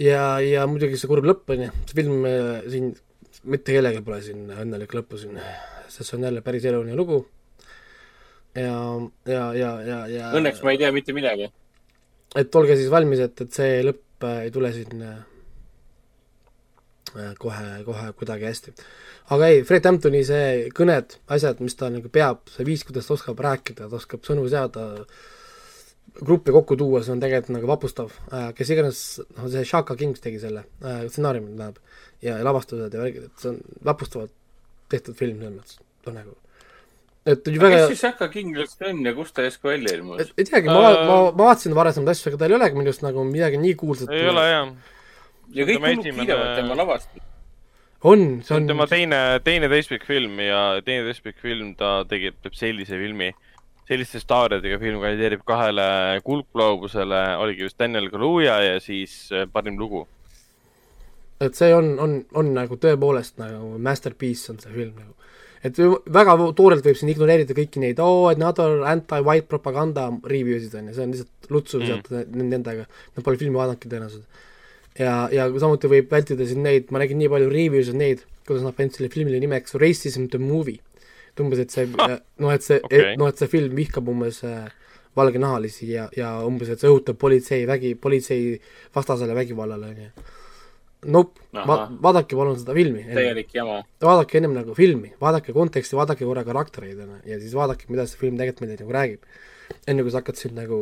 [0.02, 2.92] ja, ja muidugi see kurb lõpp on ju, see film äh, siin,
[3.48, 5.38] mitte kellelgi pole siin õnnelik lõppu siin,
[5.88, 7.22] sest see on jälle päris eluline lugu.
[8.54, 8.74] ja,
[9.28, 11.50] ja, ja, ja, ja Õnneks ma ei tea mitte midagi.
[12.36, 15.18] et olge siis valmis, et, et see lõpp äh, ei tule siin äh,
[17.16, 18.74] äh, kohe, kohe kuidagi hästi.
[19.36, 23.16] aga ei, Fred Hamptoni see kõned, asjad, mis ta nagu peab, see viis, kuidas ta
[23.16, 24.88] oskab rääkida, ta oskab sõnu seada,
[26.18, 28.12] gruppi kokku tuua, see on tegelikult nagu vapustav.
[28.56, 29.02] kes iganes,
[29.36, 31.82] noh see Shaka Kings tegi selle äh, stsenaariumi, tähendab,
[32.24, 34.34] ja lavastused ja värgid, et see on vapustavalt
[34.90, 36.36] tehtud film selles mõttes, noh nagu
[37.28, 40.30] et ju väga kes siis Shaka King üldse on ja kust ta SQL-i ilmus et?
[40.38, 43.04] ei teagi, ma Äh,, ma, ma vaatasin varasemaid asju, aga tal ei olegi minu arust
[43.04, 44.12] nagu midagi nii kuulsat.
[44.14, 44.70] ei ole jah,
[45.58, 47.10] ja kõik hullud esimene- kiidavad tema lavast.
[48.08, 52.56] on, see on tema teine, teine teistpikk film ja teine teistpikk film, ta tegi teeb
[52.56, 53.32] sellise filmi,
[53.88, 55.88] selliste staaridega film kandideerib kahele
[56.24, 60.06] kuldgloobusele, oligi vist Daniel Kaluuya ja siis äh, parim lugu.
[61.40, 65.14] Et see on, on, on nagu tõepoolest nagu masterpiece on see film nagu.
[65.66, 65.78] et
[66.18, 70.96] väga toorelt võib siin ignoreerida kõiki neid oo, another anti-white propaganda review sid on ju,
[70.96, 71.86] see on lihtsalt lutsu Mm.
[71.86, 72.50] visata mm.
[72.54, 72.86] nendega,
[73.16, 74.42] nad pole filmi vaadanudki tõenäoliselt.
[74.98, 78.64] ja, ja samuti võib vältida siin neid, ma nägin nii palju review sid neid, kuidas
[78.66, 80.80] nad panid selle filmile nimeks Racism the movie.
[81.32, 83.14] et umbes, et see, noh, et see Okei.
[83.20, 84.66] noh, et see film vihkab umbes äh,
[85.18, 88.56] valgenahalisi ja, ja umbes, et see õhutab politsei vägi, politsei
[88.94, 90.26] vastasele vägivallale, on ju.
[91.06, 91.38] Nope,
[92.02, 93.04] vaadake palun seda filmi.
[93.14, 93.82] täielik jama.
[94.02, 98.18] vaadake ennem nagu filmi, vaadake konteksti, vaadake korra karaktereid onju ja siis vaadake, mida see
[98.18, 99.22] film tegelikult meile nagu räägib.
[99.86, 100.80] enne kui sa hakkad siin nagu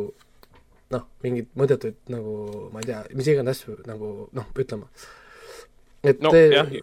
[0.95, 2.33] noh, mingeid mõttetuid nagu
[2.73, 4.89] ma ei tea, mis iganes asju nagu noh, ütlema.
[6.03, 6.81] et no te-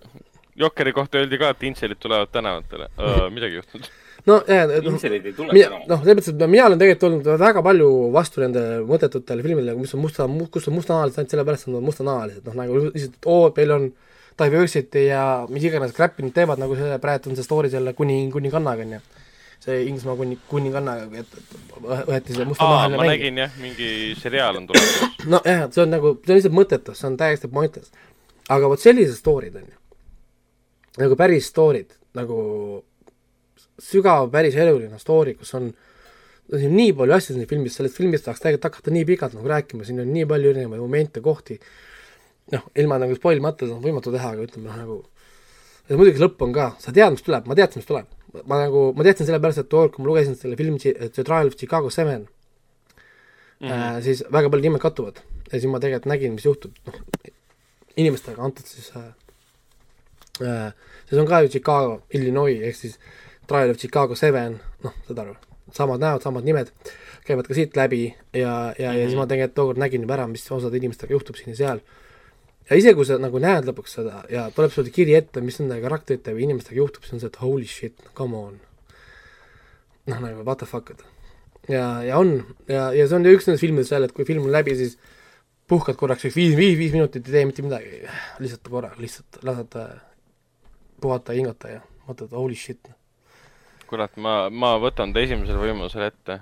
[0.55, 3.89] Jokeri kohta öeldi ka, et intselid tulevad tänavatele uh,, midagi juhtunud.
[4.29, 9.45] No jah, noh, selles mõttes, et mina olen tegelikult olnud väga palju vastu nendele mõttetutele
[9.45, 12.81] filmidele, mis on musta, kus on mustanahalised ainult sellepärast, et nad on mustanahalised, noh nagu
[12.87, 13.91] lihtsalt, oo, meil on
[14.41, 18.25] diversity ja mis iganes crap'i nad teevad, nagu see praegu on see story selle kuni,
[18.33, 19.03] kuningannaga, on ju.
[19.65, 23.13] see Inglismaa kuni, kuningannaga, et et võeti see mustanahaline ma mäng.
[23.13, 23.91] nägin jah, mingi
[24.21, 25.21] seriaal on tulemas.
[25.37, 27.93] nojah, see on nagu, see on lihtsalt mõttetu, see on täiesti pointless.
[28.49, 29.79] aga vot sellised story'd on ju,
[31.05, 32.41] nagu päris story'd, nagu
[33.81, 35.73] sügav päris eluline story, kus on
[36.53, 39.49] siin on nii palju asju siin filmis, sellest filmist tahaks tegelikult hakata nii pikalt nagu
[39.49, 41.57] rääkima, siin on nii palju erinevaid momente, kohti,
[42.53, 44.99] noh, ilma nagu spoil mata, seda on võimatu teha, aga ütleme noh, nagu
[45.89, 48.13] ja muidugi lõpp on ka, sa tead, mis tuleb, ma teadsin, mis tuleb.
[48.51, 51.53] ma nagu, ma teadsin sellepärast, et too kord, kui ma lugesin selle filmi The Trial
[51.53, 52.25] of Chicago Seven
[53.61, 54.01] mm, -hmm.
[54.03, 55.21] siis väga paljud nimed kattuvad
[55.53, 56.95] ja siis ma tegelikult nägin, mis juhtub, noh,
[57.97, 59.15] inimestega antud siis äh,
[60.43, 60.75] äh,
[61.07, 62.99] siis on ka ju Chicago, Illinois ehk siis
[63.49, 65.35] Trial of Chicago Seven, noh, saad aru,
[65.75, 66.71] samad näod, samad nimed,
[67.27, 68.99] käivad ka siit läbi ja, ja mm, -hmm.
[68.99, 71.81] ja siis ma tegelikult tookord nägin juba ära, mis osade inimestega juhtub siin ja seal.
[72.71, 75.81] ja isegi kui sa nagu näed lõpuks seda ja tuleb sulle kiri ette, mis nende
[75.81, 78.61] karakterite või inimestega juhtub, siis on see, et holy shit, come on.
[80.07, 81.05] noh, nagu what the fuck, et
[81.69, 84.53] ja, ja on ja, ja see on üks nendest filmidest seal, et kui film on
[84.53, 84.99] läbi, siis
[85.69, 88.03] puhkad korraks üks viis, viis, viis minutit, ei tee mitte midagi,
[88.43, 89.95] lihtsalt korra, lihtsalt lased äh,
[91.01, 92.93] puhata ja hingata ja mõtled holy shit.
[93.89, 96.41] kurat, ma, ma võtan ta esimesel võimalusel ette.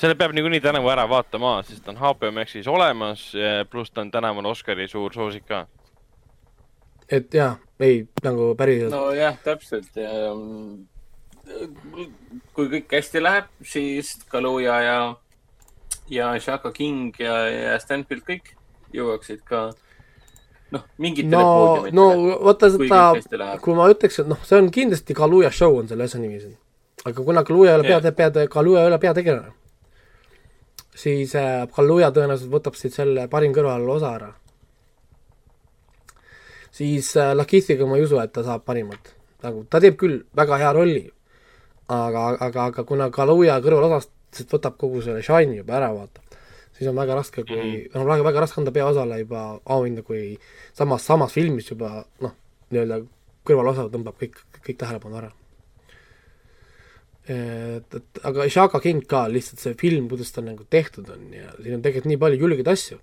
[0.00, 3.32] selle peab niikuinii tänavu ära vaatama, sest ta on HBO Maxis olemas,
[3.70, 5.66] pluss ta on tänavune Oscari suur soosik ka.
[7.08, 10.10] et jaa, ei nagu päriselt no., nojah, täpselt ja
[12.54, 14.98] kui kõik hästi läheb, siis Kaluja ja,
[16.10, 18.52] ja Shaka King ja, ja Stanfield kõik
[18.94, 19.70] jõuaksid ka
[20.74, 25.16] noh, mingitele no, poodiumitele no vaata seda kui ma ütleks, et noh, see on kindlasti
[25.16, 26.56] Kaluja show on selle asja nimi siin.
[27.04, 28.02] aga kuna Kaluja ei ole Jah.
[28.14, 29.52] pea, pea, Kaluja ei ole peategelane,
[30.94, 34.32] siis äh, Kaluja tõenäoliselt võtab siit selle parim kõrvalosa ära.
[36.70, 39.14] siis äh, Lakithiga ma ei usu, et ta saab parimat.
[39.42, 41.04] nagu ta teeb küll väga hea rolli,
[41.88, 46.29] aga, aga, aga kuna Kaluja kõrvalosast võtab kogu selle shine'i juba ära, vaata,
[46.80, 48.00] siis on väga raske, kui mm, -hmm.
[48.00, 50.38] on väga, väga raske anda peaosale juba auhinda, kui
[50.72, 52.32] samas, samas filmis juba noh,
[52.72, 53.02] nii-öelda
[53.44, 55.30] kõrvalosa tõmbab kõik, kõik tähelepanu ära.
[57.30, 61.52] et, et aga Shaka King ka lihtsalt see film, kuidas ta nagu tehtud on ja
[61.60, 62.96] siin on tegelikult nii palju julgeid asju,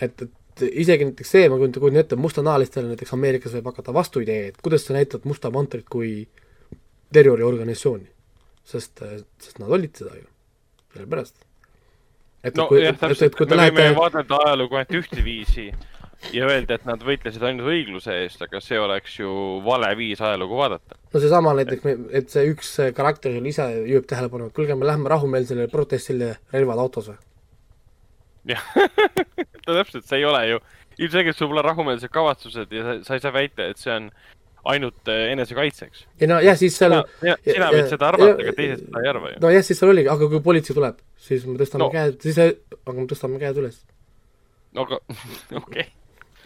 [0.00, 4.46] et, et isegi näiteks see, ma kujutan, kujutan ette, mustanahalistele näiteks Ameerikas võib hakata vastuidee,
[4.52, 6.12] et kuidas sa näitad Musta Panterit kui
[7.12, 8.08] terroriorganisatsiooni.
[8.68, 9.00] sest,
[9.40, 10.26] sest nad olid seda ju,
[10.94, 11.47] sellepärast.
[12.44, 15.72] Et no kui- et- et- kui me te võime lähete vaadata ajalugu ainult ühteviisi
[16.34, 19.28] ja öelda, et nad võitlesid ainult õigluse eest, aga see oleks ju
[19.64, 20.96] vale viis ajalugu vaadata.
[21.14, 24.86] no seesama näiteks, et see üks see karakter seal ise juhib tähelepanu, et kuulge, me
[24.86, 27.18] lähme rahumeelsele protestile relvad autos või?
[28.54, 28.62] jah,
[29.66, 30.58] täpselt, see ei ole ju,
[30.98, 34.10] ilmselgelt sul pole rahumeelsed kavatsused ja sa, sa ei saa väita, et see on
[34.64, 36.06] ainult äh, enesekaitseks.
[36.20, 39.08] ei no jah, siis seal sina ja- sina võid seda arvata, aga teised seda ei
[39.08, 39.38] arva ju.
[39.44, 40.98] nojah, siis seal oligi, aga kui politsei tuleb,
[41.28, 41.86] siis me tõstame No.
[41.86, 41.92] no.
[41.94, 42.38] käed, siis,
[42.84, 43.78] aga me tõstame käed üles.
[44.76, 44.98] aga
[45.62, 45.86] okei,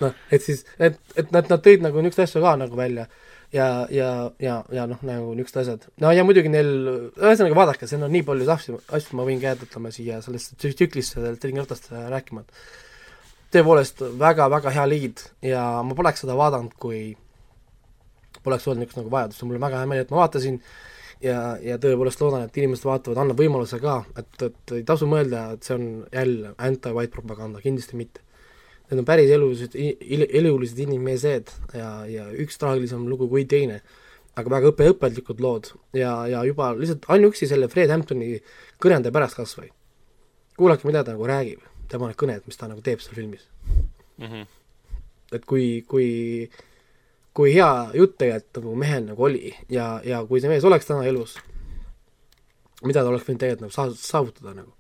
[0.01, 3.07] noh, et siis, et, et nad, nad tõid nagu niisuguseid asju ka nagu välja
[3.53, 4.11] ja, ja,
[4.41, 5.89] ja, ja noh, nagu niisugused asjad.
[6.01, 6.71] no ja muidugi neil,
[7.19, 10.73] ühesõnaga vaadake, siin on nii palju asju, asju ma võin jääda, ütleme siia sellesse tsü-
[10.79, 17.17] tsüklisse sellest Ringrõtast rääkima, et tõepoolest väga-väga hea liid ja ma poleks seda vaadanud, kui
[18.43, 20.59] poleks olnud niisugust nagu vajadust ja mul on väga hea meel, et ma vaatasin
[21.23, 25.47] ja, ja tõepoolest loodan, et inimesed vaatavad, annab võimaluse ka, et, et ei tasu mõelda,
[25.57, 28.25] et see on jälle anti-white propaganda, kindlasti mitte.
[28.91, 29.77] Need on päris elulised,
[30.37, 33.81] elulised inimesed ja, ja üks traagilisem lugu kui teine,
[34.37, 38.35] aga väga õppe, õpetlikud lood ja, ja juba lihtsalt ainuüksi selle Fred Hamptoni
[38.83, 39.71] kõnede pärast kas või.
[40.57, 43.49] kuulake, mida ta nagu räägib, tema need kõned, mis ta nagu teeb seal filmis.
[44.21, 44.45] Mhm.
[45.33, 46.51] et kui, kui,
[47.37, 51.07] kui hea jutt tegelikult nagu mehel nagu oli ja, ja kui see mees oleks täna
[51.09, 51.39] elus,
[52.85, 54.73] mida ta oleks võinud tegelikult nagu saa-, saavutada nagu.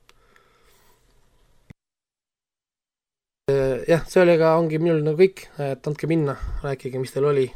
[3.89, 7.49] jah, ka, ongi minul nagu kõik, et andke minna, rääkige, mis teil oli.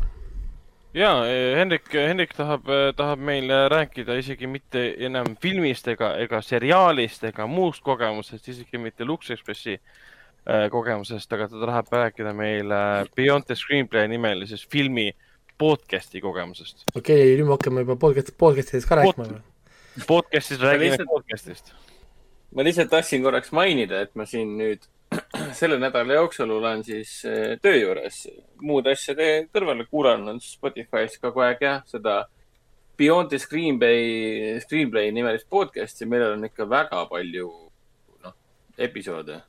[0.97, 1.12] ja
[1.56, 2.66] Hendrik, Hendrik tahab,
[2.97, 9.05] tahab meile rääkida isegi mitte enam filmist ega, ega seriaalist ega muust kogemusest, isegi mitte
[9.05, 10.05] Lux Expressi äh,
[10.70, 12.81] kogemusest, aga ta tahab rääkida meile
[13.18, 15.10] Beyond the Screenplay nimelisest filmi
[15.59, 16.85] podcast'i kogemusest.
[16.94, 19.40] okei okay,, nüüd me hakkame juba podcast, podcast'idest ka rääkima või?
[20.06, 21.73] Podcast'is räägime lihtsalt- podcast'ist.
[22.55, 24.86] ma lihtsalt tahtsin korraks mainida, et ma siin nüüd
[25.60, 28.27] selle nädala jooksul olen siis eh, töö juures
[28.62, 32.24] muud asjade kõrvale kuulanud Spotify's kogu aeg jah, seda
[32.97, 37.51] Beyond the Screenplay, Screenplay nimelist podcast'i, millel on ikka väga palju,
[38.24, 38.35] noh,
[38.78, 39.43] episoode.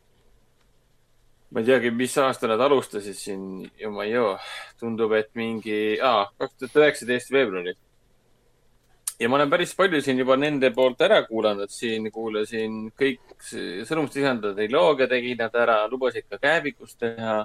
[1.52, 3.44] Ma ei teagi, mis aasta nad alustasid siin,
[3.80, 4.32] jumal joo,
[4.80, 7.78] tundub, et mingi, kaks tuhat üheksateist veebruaris.
[9.20, 14.20] ja ma olen päris palju siin juba nende poolt ära kuulanud, siin kuulasin kõik sõnumist
[14.20, 17.40] lisandada triloogia tegid nad ära, lubasid ka käevikust teha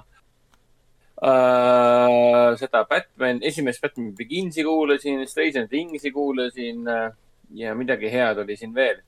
[1.23, 2.53] uh,.
[2.59, 7.09] seda Batman, esimest Batman Beginsi kuulasin, Stranger Thingsi kuulasin uh,
[7.53, 9.01] ja midagi head oli siin veel.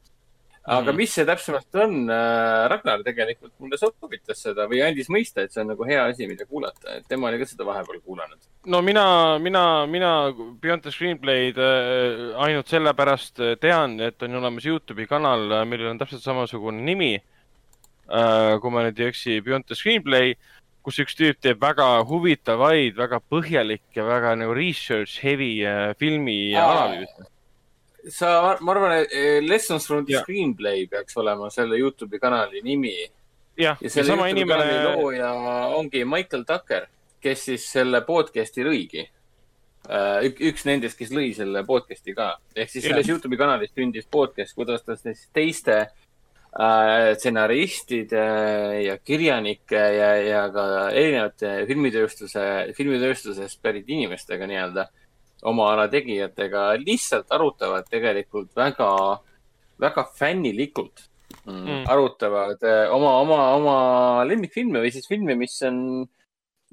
[0.65, 0.97] Aga Mhm.
[0.97, 5.61] mis see täpsemalt on uh,, Ragnar tegelikult mulle soovitas seda või andis mõista, et see
[5.61, 8.39] on nagu hea asi, mida kuulata, et tema oli ka seda vahepeal kuulanud.
[8.65, 14.65] no mina, mina, mina Beyond the Screenplay'd äh, ainult sellepärast äh, tean, et on olemas
[14.65, 17.13] Youtube'i kanal, millel on täpselt samasugune nimi
[18.09, 18.57] äh,.
[18.61, 20.33] kui ma nüüd ei eksi, Beyond the Screenplay,
[20.85, 27.29] kus üks tüüp teeb väga huvitavaid, väga põhjalikke, väga nagu research heavy äh, filmi analüüse.
[28.11, 30.23] sa, ma arvan, et Lessons from the Jah.
[30.25, 32.93] Screenplay peaks olema selle Youtube'i kanali nimi
[33.57, 35.31] jah, ja selle sama Youtube'i kanali inimene, looja
[35.79, 36.87] ongi Michael Tucker,
[37.23, 39.07] kes siis selle podcast'i lõigi.
[40.49, 42.93] üks nendest, kes lõi selle podcast'i ka, ehk siis Jah.
[42.93, 48.25] selles Youtube'i kanalis sündis podcast, kuidas ta siis teiste äh, stsenaristide
[48.85, 52.45] ja kirjanike ja, ja ka erinevate filmitööstuse,
[52.77, 54.89] filmitööstusest pärit inimestega nii-öelda,
[55.45, 58.89] oma ala tegijatega lihtsalt arutavad tegelikult väga,
[59.81, 61.05] väga fännilikult
[61.45, 61.83] mm, Mm.
[61.89, 63.75] arutavad äh, oma, oma, oma
[64.25, 65.77] lemmikfilme või siis filme, mis on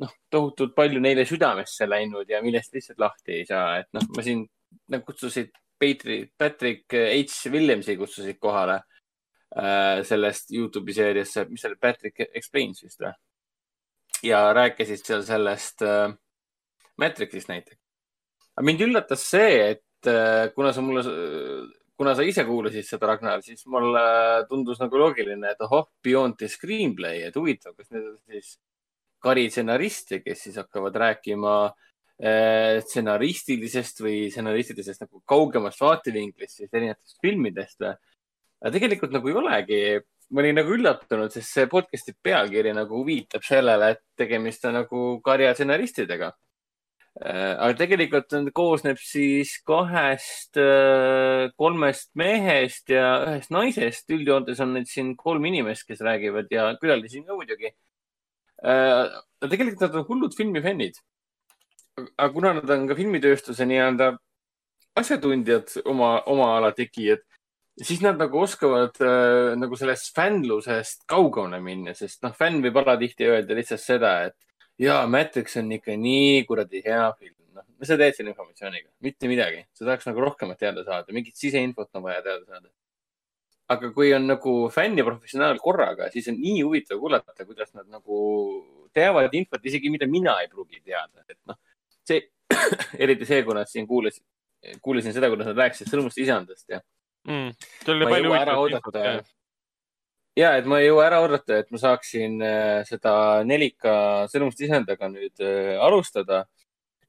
[0.02, 4.24] noh, tohutult palju neile südamesse läinud ja millest lihtsalt lahti ei saa, et noh, ma
[4.24, 4.46] siin,
[4.92, 8.78] nad kutsusid Patrick, Patrick H Williamsi kutsusid kohale
[9.56, 13.12] äh, sellest Youtube'i seeriasse, mis see oli, Patrick Explains vist või?
[14.22, 16.12] ja rääkisid seal sellest äh,
[17.00, 17.81] Matrixist näiteks.
[18.60, 21.04] Mind üllatas see, et äh, kuna sa mulle,
[21.96, 24.02] kuna sa ise kuulasid seda, Ragnar, siis mulle
[24.50, 28.56] tundus nagu loogiline, et ohoh, Beyond the Screenplay, et huvitav, kas need on siis
[29.22, 37.22] kari stsenariste, kes siis hakkavad rääkima äh, stsenaristilisest või stsenaristilisest nagu kaugemast vaatevinklist siis erinevatest
[37.22, 37.94] filmidest või?
[38.62, 39.82] aga tegelikult nagu ei olegi.
[40.32, 45.00] ma olin nagu üllatunud, sest see podcast'i pealkiri nagu viitab sellele, et tegemist on nagu
[45.24, 46.30] karja stsenaristidega.
[47.20, 50.56] Aga tegelikult on, koosneb siis kahest,
[51.60, 54.08] kolmest mehest ja ühest naisest.
[54.10, 57.74] üldjoontes on neid siin kolm inimest, kes räägivad ja külalisi ka muidugi.
[59.44, 60.96] tegelikult nad on hullud filmifännid.
[62.16, 64.14] aga kuna nad on ka filmitööstuse nii-öelda
[64.96, 67.22] asjatundjad, oma, oma ala tegijad,
[67.80, 73.28] siis nad nagu oskavad äh, nagu sellest fännlusest kaugemale minna, sest noh, fänn võib alatihti
[73.28, 74.36] öelda lihtsalt seda, et
[74.80, 77.36] jaa, Matrix on ikka nii kuradi hea film.
[77.52, 78.88] noh, mis sa teed selle informatsiooniga?
[79.04, 82.70] mitte midagi, sa tahaks nagu rohkemat teada saada, mingit siseinfot on vaja teada saada.
[83.72, 87.88] aga kui on nagu fänn ja professionaal korraga, siis on nii huvitav kuulata, kuidas nad
[87.88, 88.18] nagu
[88.92, 91.58] teavad infot isegi, mida mina ei pruugi teada, et noh,
[92.08, 92.24] see,
[93.02, 94.24] eriti see, kui nad siin kuulasid,
[94.84, 96.82] kuulasin seda, kuidas nad rääkisid sõnumist isandast ja
[97.28, 97.54] mm..
[97.84, 99.32] seal oli palju huvitavat infot.
[100.38, 103.12] Ja et ma ei jõua ära oodata, et ma saaksin äh, seda
[103.48, 103.92] nelika
[104.32, 106.46] sõnumist isandaga nüüd äh, alustada.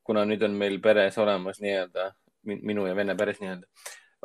[0.03, 2.09] kuna nüüd on meil peres olemas nii-öelda,
[2.43, 3.67] minu ja venne peres nii-öelda,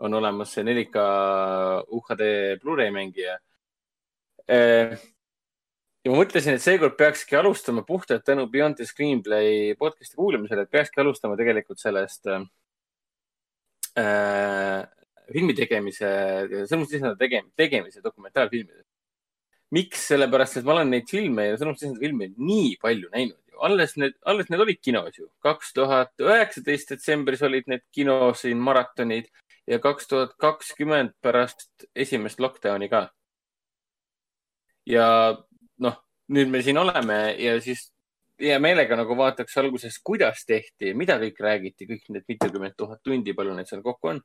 [0.02, 1.04] on olemas see nelika
[1.94, 2.22] UHD
[2.62, 3.38] Blu-ray mängija.
[4.48, 10.70] ja ma mõtlesin, et seekord peakski alustama puhtalt tänu Beyond the Screenplay podcast'i kuulamisele, et
[10.70, 12.42] peakski alustama tegelikult sellest äh,
[15.32, 16.08] filmi tegemise,
[16.70, 18.88] sõnumstisende tegemise, tegemise dokumentaalfilmidest.
[19.74, 23.58] miks, sellepärast et ma olen neid filme ja sõnumstisende filme nii palju näinud ju.
[23.66, 25.28] alles need, alles need olid kinos ju.
[25.44, 29.28] kaks tuhat üheksateist detsembris olid need kinos siin maratonid
[29.68, 33.08] ja kaks tuhat kakskümmend pärast esimest lockdowni ka.
[34.86, 35.36] ja
[35.78, 36.00] noh,
[36.32, 37.90] nüüd me siin oleme ja siis
[38.40, 43.34] hea meelega nagu vaataks alguses, kuidas tehti, mida kõik räägiti, kõik need mitukümmend tuhat tundi,
[43.34, 44.22] palju neid seal kokku on.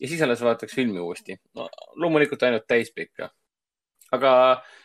[0.00, 1.68] ja siis alles vaataks filmi uuesti no,.
[1.96, 3.30] loomulikult ainult täispikka.
[4.14, 4.32] Aga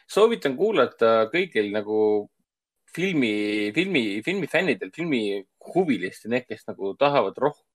[0.10, 2.00] soovitan kuulata kõigil nagu
[2.94, 7.66] filmi, filmi, filmifännidel, filmihuvilistel, need, kes nagu tahavad rohkem,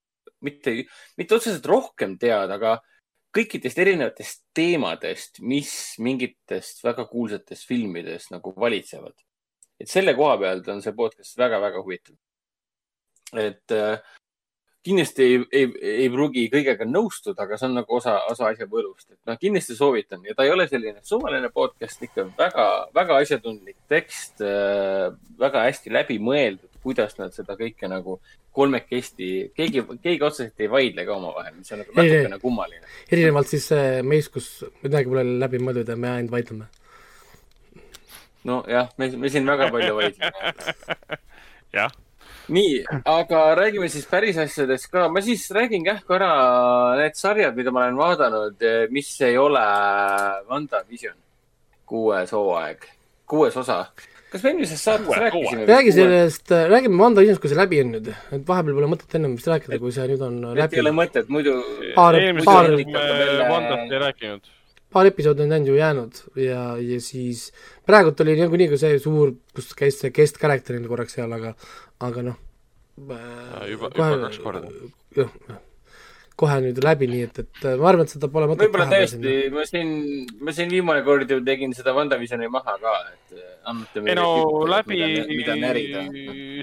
[0.47, 0.75] mitte,
[1.19, 2.77] mitte otseselt rohkem teada, aga
[3.35, 5.73] kõikidest erinevatest teemadest, mis
[6.03, 9.15] mingitest väga kuulsatest filmidest nagu valitsevad.
[9.79, 12.17] et selle koha pealt on see podcast väga-väga huvitav.
[13.37, 14.01] et äh,
[14.89, 15.69] kindlasti ei, ei,
[16.05, 19.77] ei pruugi kõigega nõustuda, aga see on nagu osa, osa asja võlust, et noh, kindlasti
[19.79, 22.67] soovitan ja ta ei ole selline suvaline podcast, ikka väga,
[22.97, 24.43] väga asjatundlik tekst,
[25.39, 28.19] väga hästi läbimõeldud, kuidas nad seda kõike nagu
[28.59, 32.91] kolmekesti, keegi, keegi otseselt ei vaidle ka omavahel, mis on nagu natukene kummaline.
[33.13, 34.49] erinevalt siis äh, meist, kus
[34.83, 36.67] midagi pole läbi mõeldud ja me ainult vaidleme.
[38.49, 40.53] nojah, me, me siin väga palju vaidleme.
[41.79, 41.95] jah,
[42.49, 45.09] nii, aga räägime siis päris asjadest ka.
[45.13, 46.31] ma siis räägin kähku ära
[46.99, 49.65] need sarjad, mida ma olen vaadanud, mis ei ole
[50.49, 51.17] WandaVision.
[51.89, 52.85] kuues hooaeg,
[53.29, 53.87] kuues osa.
[54.33, 55.67] kas me eelmises saates rääkisime?
[55.69, 55.93] räägi.
[55.93, 59.49] sellest, räägime Vanda Visionist, kui see läbi on nüüd, et vahepeal pole mõtet ennem vist
[59.49, 61.01] rääkida, kui see nüüd on et ei ole läbi.
[61.01, 61.59] mõtet, muidu
[61.97, 64.55] Paar- eelmisel paar- me Vandast ei rääkinud.
[64.93, 67.51] paar episoodi on jäänud ju jäänud ja, ja siis
[67.87, 71.55] praegult oli nagunii ka see suur, kus käis see guest character'ina korraks seal, aga,
[72.01, 72.37] aga noh.
[72.99, 73.23] juba-
[73.69, 74.71] juba kaks korda..
[75.17, 75.65] jah, jah
[76.39, 79.65] kohe nüüd läbi, nii et, et ma arvan, et seda pole mõtet võib-olla tõesti, ma
[79.67, 79.89] siin,
[80.47, 84.29] ma siin viimane kord ju tegin seda WandaVisioni maha ka, et eh, annate ei no
[84.71, 85.01] läbi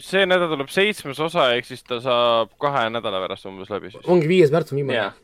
[0.05, 4.07] see nädal tuleb seitsmes osa, ehk siis ta saab kahe nädala pärast umbes läbi siis.
[4.07, 5.19] ongi viies märts on viimane jah,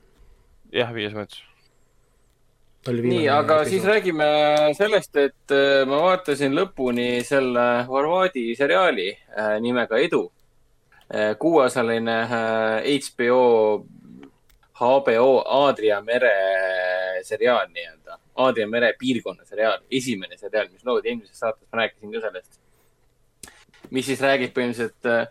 [0.76, 1.46] jah, viies märts.
[2.88, 4.26] nii, aga siis räägime
[4.74, 10.32] sellest, et eh, ma vaatasin lõpuni selle Horvaadi seriaali eh, nimega Edu.
[11.38, 13.84] kuueosaline eh, HBO,
[14.80, 16.34] HBO Aadria mere
[17.24, 22.24] seriaal nii-öelda, Aadria mere piirkonna seriaal, esimene seriaal, mis loodi eelmises saates, ma rääkisin ka
[22.26, 22.60] sellest.
[23.92, 25.28] mis siis räägib põhimõtteliselt äh,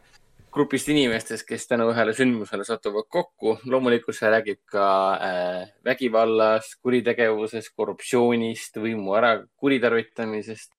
[0.52, 3.56] grupist inimestest, kes tänu ühele sündmusele satuvad kokku.
[3.70, 10.72] loomulikult see räägib ka äh, vägivallast, kuritegevusest, korruptsioonist, võimu ära kuritarvitamisest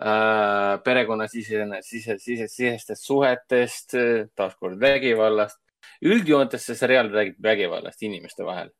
[0.00, 3.96] äh,, perekonnasisene, sise, sise, sisestest suhetest,
[4.38, 5.58] taaskord vägivallast.
[6.00, 8.70] üldjoontes see seriaal räägib vägivallast inimeste vahel.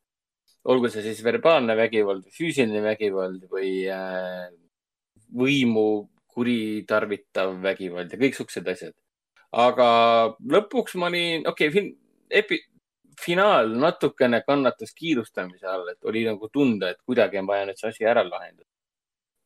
[0.63, 4.49] olgu see siis verbaalne vägivald, füüsiline vägivald või äh,
[5.33, 8.95] võimu kuritarvitav vägivald ja kõik siuksed asjad.
[9.51, 9.87] Aga
[10.47, 11.87] lõpuks ma olin, okei okay,,
[12.41, 12.63] epi-,
[13.21, 17.89] finaal natukene kannatas kiirustamise all, et oli nagu tunda, et kuidagi on vaja nüüd see
[17.91, 18.69] asi ära lahendada.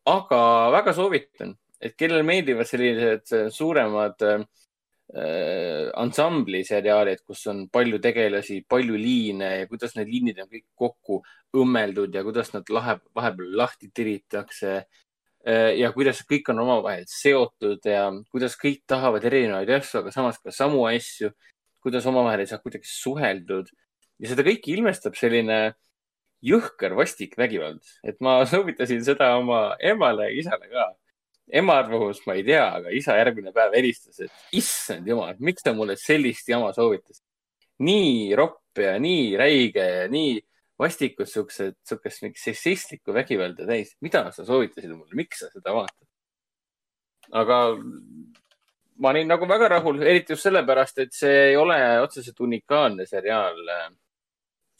[0.05, 0.39] aga
[0.71, 4.43] väga soovitan, et kellele meeldivad sellised suuremad äh,
[5.97, 11.23] ansambliseriaalid, kus on palju tegelasi, palju liine ja kuidas need liinid on kõik kokku
[11.57, 15.04] õmmeldud ja kuidas nad lahe, vahepeal lahti tiritakse äh,
[15.45, 20.53] ja kuidas kõik on omavahel seotud ja kuidas kõik tahavad erinevaid asju, aga samas ka
[20.53, 21.29] samu asju,
[21.85, 23.69] kuidas omavahel ei saa kuidagi suheldud.
[24.21, 25.75] Ja seda kõike ilmestab selline
[26.45, 30.91] jõhker vastik vägivald, et ma soovitasin seda oma emale ja isale ka.
[31.45, 35.75] Ema arvamust ma ei tea, aga isa järgmine päev helistas, et issand jumal, miks ta
[35.77, 37.21] mulle sellist jama soovitas.
[37.85, 40.39] nii ropp ja nii räige ja nii
[40.79, 43.95] vastikud siuksed, siukest mingit seksistlikku vägivalda täis.
[44.01, 46.07] mida sa soovitasid mulle, miks sa seda vaatad?
[47.31, 47.59] aga
[48.99, 53.61] ma olin nagu väga rahul, eriti just sellepärast, et see ei ole otseselt unikaalne seriaal
[53.71, 53.87] äh,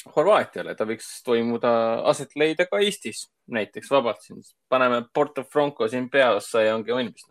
[0.06, 1.70] Horvaatiale, ta võiks toimuda,
[2.12, 4.44] aset leida ka Eestis näiteks vabalt siin.
[4.70, 7.26] paneme Porto Franco siin peaossa ja ongi valmis.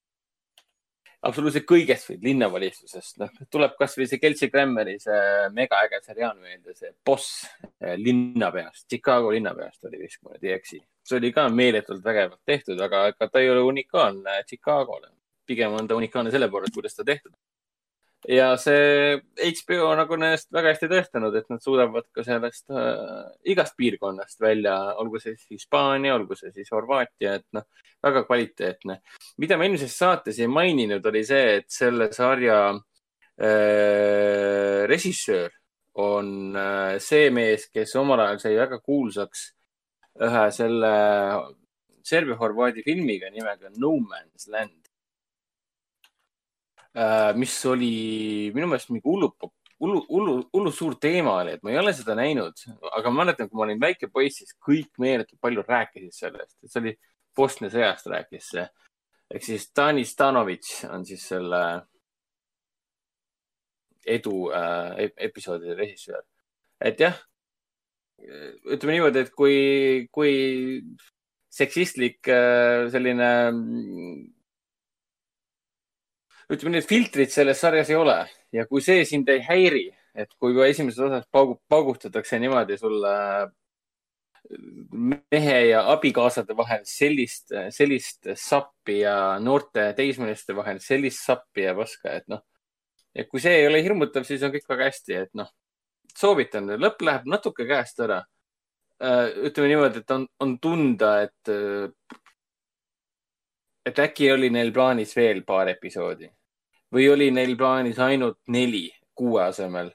[1.28, 5.20] Absoluutselt kõigest võid linnavalitsusest, noh, tuleb kasvõi see Kelsey Grammeri see
[5.56, 7.44] megaäge seriaal meelde, see boss
[7.80, 10.80] eh, linnapeast, Chicago linnapeast oli vist, kui ma nüüd ei eksi.
[11.04, 15.10] see oli ka meeletult vägevalt tehtud, aga ega ta ei ole unikaalne Chicagole.
[15.46, 17.32] pigem on ta unikaalne selle poolest, kuidas ta tehtud.
[18.28, 23.24] Ja see HBO on nagu ennast väga hästi tõestanud, et nad suudavad ka sellest äh,
[23.52, 27.66] igast piirkonnast välja, olgu see siis Hispaania, olgu see siis Horvaatia, et noh,
[28.04, 29.00] väga kvaliteetne.
[29.40, 32.78] mida ma eelmises saates ei maininud, oli see, et selle sarja äh,
[34.90, 35.52] režissöör
[35.94, 39.50] on äh, see mees, kes omal ajal sai väga kuulsaks
[40.24, 40.94] ühe selle
[42.04, 44.83] Serbia-Horvaadi filmiga nimega No Man's Land
[47.34, 49.32] mis oli minu meelest mingi hullu,
[49.80, 52.60] hullu, hullu, hullu suur teema oli, et ma ei ole seda näinud,
[52.92, 56.70] aga ma mäletan, kui ma olin väike poiss, siis kõik meeletult palju rääkisid sellest, et
[56.70, 56.94] see oli
[57.34, 58.66] Bosnia sõjast rääkis see.
[59.34, 61.62] ehk siis Dani Stanovitš on siis selle
[64.06, 66.22] edu äh, ep- episoodide režissöör.
[66.80, 67.18] et jah,
[68.70, 70.84] ütleme niimoodi, et kui, kui
[71.52, 74.33] seksistlik äh, selline mm,
[76.52, 78.18] ütleme nii, et filtrit selles sarjas ei ole
[78.54, 83.14] ja kui see sind ei häiri, et kui juba esimeses osas paugu, paugutatakse niimoodi sulle
[85.32, 92.18] mehe ja abikaasade vahel sellist, sellist sappi ja noorte teismeliste vahel sellist sappi ja paska,
[92.20, 92.42] et noh,
[93.14, 95.48] et kui see ei ole hirmutav, siis on kõik väga hästi, et noh,
[96.18, 98.22] soovitan, lõpp läheb natuke käest ära.
[99.00, 101.54] ütleme niimoodi, et on, on tunda, et,
[103.86, 106.30] et äkki oli neil plaanis veel paar episoodi
[106.94, 109.90] või oli neil plaanis ainult neli kuue asemel.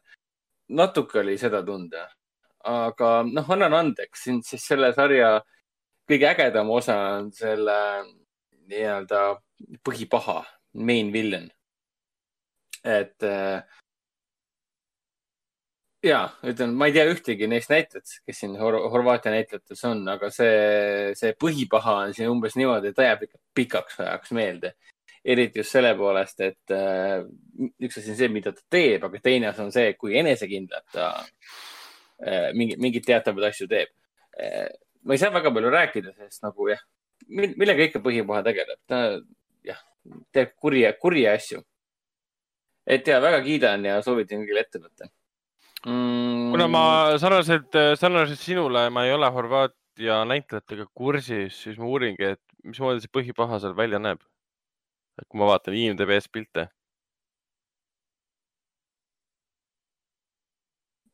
[0.70, 2.04] natuke oli seda tunda,
[2.64, 5.40] aga noh, annan andeks, sest selle sarja
[6.10, 7.78] kõige ägedam osa on selle
[8.70, 9.40] nii-öelda
[9.86, 10.44] põhipaha,
[10.74, 11.50] main villain.
[12.84, 13.64] et äh,
[16.04, 20.30] ja ütlen, ma ei tea ühtegi neist näitlejatest, kes siin Hor Horvaatia näitlejates on, aga
[20.34, 24.76] see, see põhipaha on siin umbes niimoodi, et jääb ikka pikaks ajaks meelde.
[25.26, 27.26] eriti just selle poolest, et äh,
[27.84, 31.10] üks asi on see, mida ta teeb, aga teine asi on see, kui enesekindlalt ta
[32.24, 33.92] äh, mingi, mingeid teatavaid asju teeb
[34.40, 34.70] äh,
[35.04, 36.80] ma ei saa väga palju rääkida, sest nagu jah,
[37.28, 39.02] millega ikka põhipaha tegeleb, ta
[39.68, 39.84] jah,
[40.32, 41.62] teeb kurja, kurja asju.
[42.88, 45.12] et ja väga kiidan ja soovitan kõigile ette võtta
[45.86, 46.50] mm..
[46.54, 46.84] kuna ma
[47.22, 53.14] sarnaselt, sarnaselt sinule, ma ei ole Horvaatia näitlejatega kursis, siis ma uuringi, et mismoodi see
[53.14, 54.22] põhipaha seal välja näeb.
[55.28, 56.70] kui ma vaatan IMDB-s pilte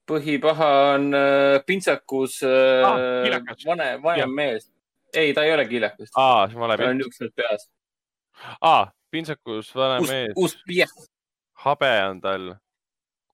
[0.10, 3.00] põhipaha on äh, pintsakus äh, ah,
[3.66, 4.70] vanem, vanem mees.
[5.14, 6.12] ei, ta ei ole kiilakas.
[6.16, 6.86] aa, see on vale pilt.
[6.86, 7.66] tal on niisugused peas.
[8.62, 10.36] aa, pintsakus vanem mees.
[10.36, 10.94] uus pieh.
[11.66, 12.54] habe on tal.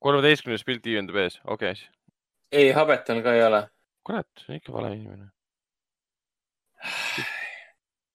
[0.01, 1.91] Kolmeteistkümnes pilt IMDB-s, okei okay..
[2.51, 3.61] ei, habet tal ka ei ole.
[4.07, 5.29] kurat, see on ikka vale inimene.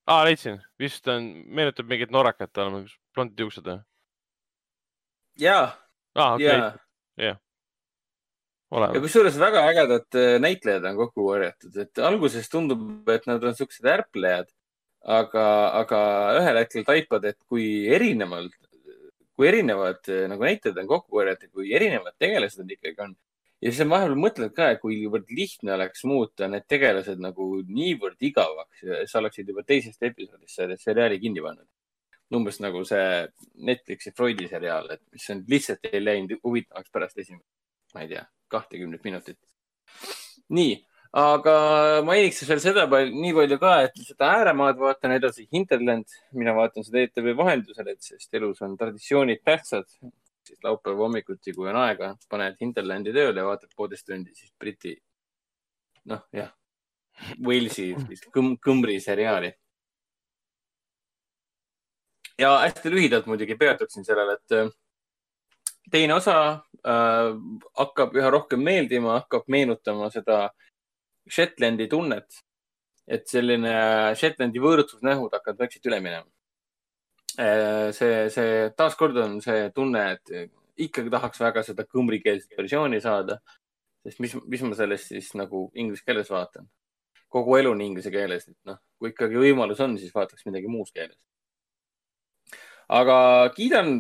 [0.06, 2.84] aa, leidsin, vist on, meenutab mingit norrakat olema,
[3.14, 3.80] blondid juuksed või?
[5.46, 5.66] jaa.
[6.14, 6.86] aa, okei okay.,
[7.28, 7.42] jah
[8.74, 13.54] ja kusjuures väga ägedad äh, näitlejad on kokku korjatud, et alguses tundub, et nad on
[13.54, 14.48] siuksed ärplejad,
[15.06, 15.44] aga,
[15.82, 16.00] aga
[16.40, 18.56] ühel hetkel taipad, et kui erinevalt,
[19.36, 23.14] kui erinevad äh, nagu näitlejad on kokku korjatud, kui erinevad tegelased nad ikkagi on.
[23.62, 28.84] ja siis vahepeal mõtled ka, et kuivõrd lihtne oleks muuta need tegelased nagu niivõrd igavaks
[29.10, 31.68] sa oleksid juba teisest episoodist selle seriaali kinni pannud.
[32.36, 33.26] umbes nagu see
[33.68, 37.48] Netflixi Freudi seriaal, et mis on lihtsalt ei läinud huvitavaks pärast esimest,
[37.94, 39.38] ma ei tea kahtekümmet minutit.
[40.48, 40.76] nii,
[41.12, 41.56] aga
[42.06, 46.06] mainiks veel seda palju, nii palju ka, et seda ääremaad vaatan edasi, Hinterland,
[46.36, 49.88] mina vaatan seda ETV vahendusel, et sest elus on traditsioonid tähtsad.
[50.46, 54.92] siis laupäeva hommikuti, kui on aega, paned Hinterlandi tööle ja vaatad poolteist tundi, siis Briti,
[56.06, 56.52] noh, jah,
[57.42, 57.88] Walesi
[58.30, 59.50] kõm, kõmbri seriaali
[62.38, 64.76] ja hästi lühidalt muidugi peatuksin sellele, et
[65.90, 67.32] teine osa äh,
[67.78, 70.50] hakkab üha rohkem meeldima, hakkab meenutama seda
[71.28, 72.42] Shetlandi tunnet.
[73.06, 73.72] et selline
[74.18, 76.26] Shetlandi võõrustusnähud hakkavad vaikselt üle minema
[77.38, 77.92] äh,.
[77.94, 83.38] see, see taaskord on see tunne, et ikkagi tahaks väga seda kõmrikeelset versiooni saada.
[84.06, 86.66] sest mis, mis ma sellest siis nagu inglise keeles vaatan?
[87.28, 90.92] kogu elu on inglise keeles, et noh, kui ikkagi võimalus on, siis vaataks midagi muus
[90.94, 91.18] keeles.
[92.88, 93.16] aga
[93.56, 93.98] kiidan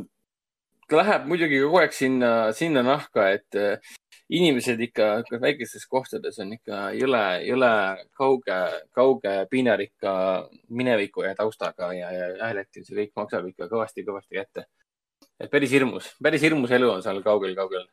[0.94, 3.94] läheb muidugi kogu aeg sinna, sinna nahka, et äh,
[4.32, 7.70] inimesed ikka, ikka väikestes kohtades on ikka jõle, jõle
[8.18, 8.56] kauge,
[8.94, 10.14] kauge piinarikka
[10.68, 14.66] mineviku ja taustaga ja, ja hetkel see kõik maksab ikka kõvasti-kõvasti kätte.
[15.40, 17.86] et päris hirmus, päris hirmus elu on seal kaugel-kaugel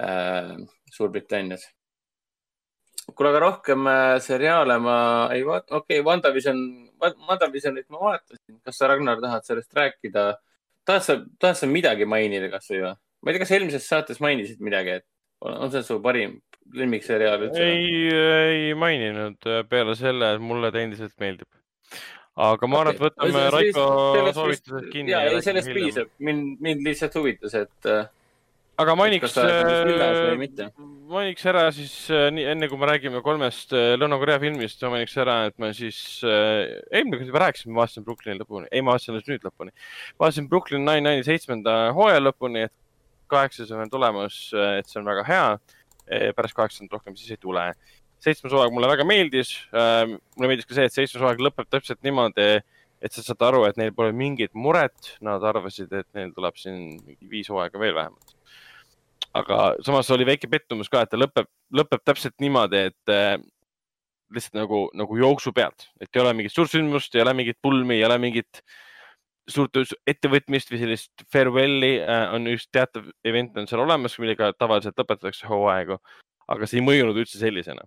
[0.00, 0.54] äh,
[0.94, 1.66] Suurbritannias.
[3.14, 4.98] kuule, aga rohkem äh, seriaale ma
[5.34, 6.60] ei vaata, okei okay,, WandaVision,
[7.00, 8.60] WandaVisionit ma vaatasin.
[8.62, 10.36] kas sa, Ragnar, tahad sellest rääkida?
[10.88, 12.96] Tahad sa, tahad sa midagi mainida kasvõi või?
[12.96, 15.06] ma ei tea, kas eelmises saates mainisid midagi, et
[15.44, 16.38] on see su parim
[16.78, 17.64] lemmikseriaal üldse?
[17.64, 21.48] ei, ei maininud peale selle, et mulle ta endiselt meeldib.
[22.48, 23.86] aga ma arvan okay., et võtame Raiko
[24.36, 25.14] soovitused kinni.
[25.14, 28.06] ja, ei sellest piisab, mind, mind lihtsalt huvitas, et äh,
[28.78, 30.68] aga mainiks, äh,
[31.10, 35.16] mainiks ära siis äh, nii enne kui me räägime kolmest äh, Lõuna-Korea filmist, ma mainiks
[35.18, 38.94] ära, et ma siis äh,, eelmine kord juba rääkisime, ma vaatasin Brooklyni lõpuni, ei, ma
[38.94, 39.74] vaatasin alles nüüd lõpuni.
[40.22, 42.74] vaatasin Brooklyn Nine-Nine'i seitsmenda hooaja lõpuni, et
[43.32, 44.38] kaheksas on tulemas,
[44.78, 45.48] et see on väga hea.
[46.36, 47.66] pärast kaheksandat rohkem siis ei tule.
[48.22, 50.06] seitsmes hooaeg mulle väga meeldis äh,.
[50.06, 52.62] mulle meeldis ka see, et seitsmes hooaeg lõpeb täpselt niimoodi,
[53.02, 55.14] et sa saad aru, et neil pole mingit muret.
[55.20, 58.37] Nad arvasid, et neil tuleb siin viis hooaega veel vähemalt
[59.36, 63.36] aga samas oli väike pettumus ka, et ta lõpeb, lõpeb täpselt niimoodi, et äh,
[64.34, 67.96] lihtsalt nagu, nagu jooksu pealt, et ei ole mingit suurt sündmust, ei ole mingit pulmi,
[67.96, 68.62] ei ole mingit
[69.48, 69.76] suurt
[70.08, 75.48] ettevõtmist või sellist farewell'i äh, on üks teatav event on seal olemas, millega tavaliselt lõpetatakse
[75.48, 75.96] hooaegu,
[76.48, 77.86] aga see ei mõjunud üldse sellisena.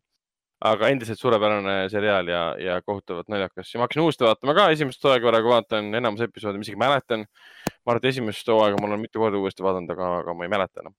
[0.62, 5.04] Aga endiselt suurepärane seriaal ja, ja kohutavalt naljakas ja ma hakkasin uuesti vaatama ka esimest
[5.04, 7.26] hooaega korraga, vaatan enamus episoode, ma isegi mäletan.
[7.26, 10.54] ma arvan, et esimest hooaega ma olen mitu korda uuesti vaadanud, aga, aga ma ei
[10.54, 10.98] mäleta enam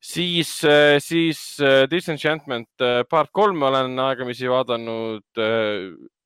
[0.00, 5.42] siis, äh, siis äh, Disenchantment äh, part kolm olen aegamisi vaadanud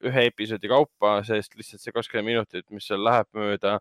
[0.03, 3.79] ühe episoodi kaupa, sest lihtsalt see kakskümmend minutit, mis seal läheb mööda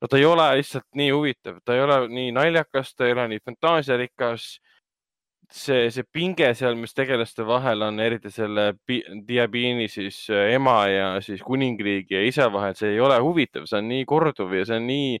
[0.00, 3.28] no ta ei ole lihtsalt nii huvitav, ta ei ole nii naljakas, ta ei ole
[3.34, 4.48] nii fantaasiarikas.
[5.50, 8.70] see, see pinge seal, mis tegelaste vahel on, eriti selle
[9.28, 13.80] Diabiini siis äh, ema ja siis kuningriigi ja isa vahel, see ei ole huvitav, see
[13.80, 15.14] on nii korduv ja see on nii,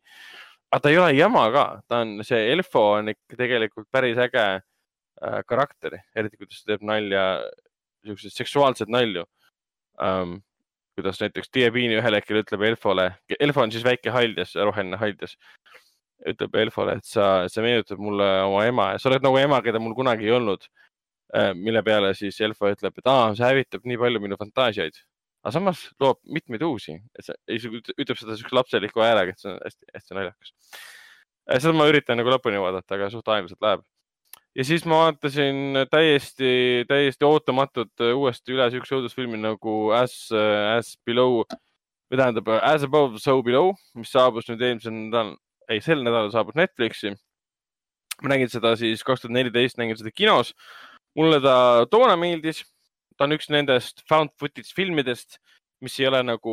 [0.72, 4.44] aga ta ei ole jama ka, ta on, see Elfo on ikka tegelikult päris äge
[4.58, 7.24] äh, karakter, eriti kuidas ta teeb nalja,
[8.06, 9.24] siukseid seksuaalseid nalju
[10.02, 10.38] um,.
[10.98, 13.04] kuidas näiteks Diabiini ühel hetkel ütleb Elfole,
[13.38, 15.36] Elfo on siis väike haljas, roheline haljas,
[16.26, 18.92] ütleb Elfole, et sa, sa meenutad mulle oma ema.
[18.94, 20.66] Ja sa oled nagu ema, keda mul kunagi ei olnud.
[21.60, 24.94] mille peale siis Elfo ütleb, et aa, see hävitab nii palju minu fantaasiaid,
[25.44, 29.58] aga samas loob mitmeid uusi, et see ütleb seda siukse lapseliku häälega, et see on
[29.60, 30.54] hästi-hästi naljakas.
[31.58, 33.84] seda ma üritan nagu lõpuni vaadata, aga suht aeglaselt läheb.
[34.56, 41.44] Ja siis ma vaatasin täiesti, täiesti ootamatult uuesti üle siukse õudusfilmi nagu As, As Below
[42.08, 45.36] või tähendab As Above, So Below, mis saabus nüüd eelmisel nädalal,
[45.68, 47.14] ei, sel nädalal saabus Netflixi.
[48.22, 50.54] ma nägin seda siis kaks tuhat neliteist, nägin seda kinos.
[51.16, 52.64] mulle ta toona meeldis.
[53.16, 55.38] ta on üks nendest found footage filmidest,
[55.80, 56.52] mis ei ole nagu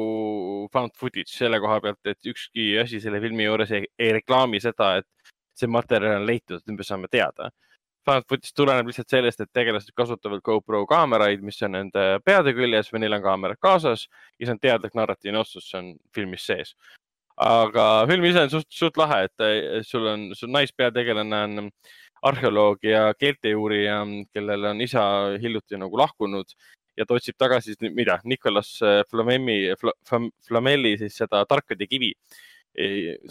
[0.74, 4.96] found footage selle koha pealt, et ükski asi selle filmi juures ei, ei reklaami seda,
[5.02, 7.52] et see materjal on leitud, et me saame teada
[8.06, 12.92] Found footage tuleneb lihtsalt sellest, et tegelased kasutavad GoPro kaameraid, mis on nende peade küljes
[12.94, 14.04] või neil on kaamerad kaasas
[14.38, 16.76] ja see on teadlik narratiivne otsus, see on filmis sees.
[17.41, 21.70] Aga film ise on suht, suht lahe, et eh, sul on, sul naispeategelane on
[22.26, 23.99] arheoloog ja keeltejuurija,
[24.34, 25.03] kellel on isa
[25.41, 26.56] hiljuti nagu lahkunud
[26.98, 28.78] ja ta otsib tagasi, mida, Nicolas
[29.12, 29.74] Flamemi,
[30.48, 32.14] Flamelli siis seda tarkade kivi.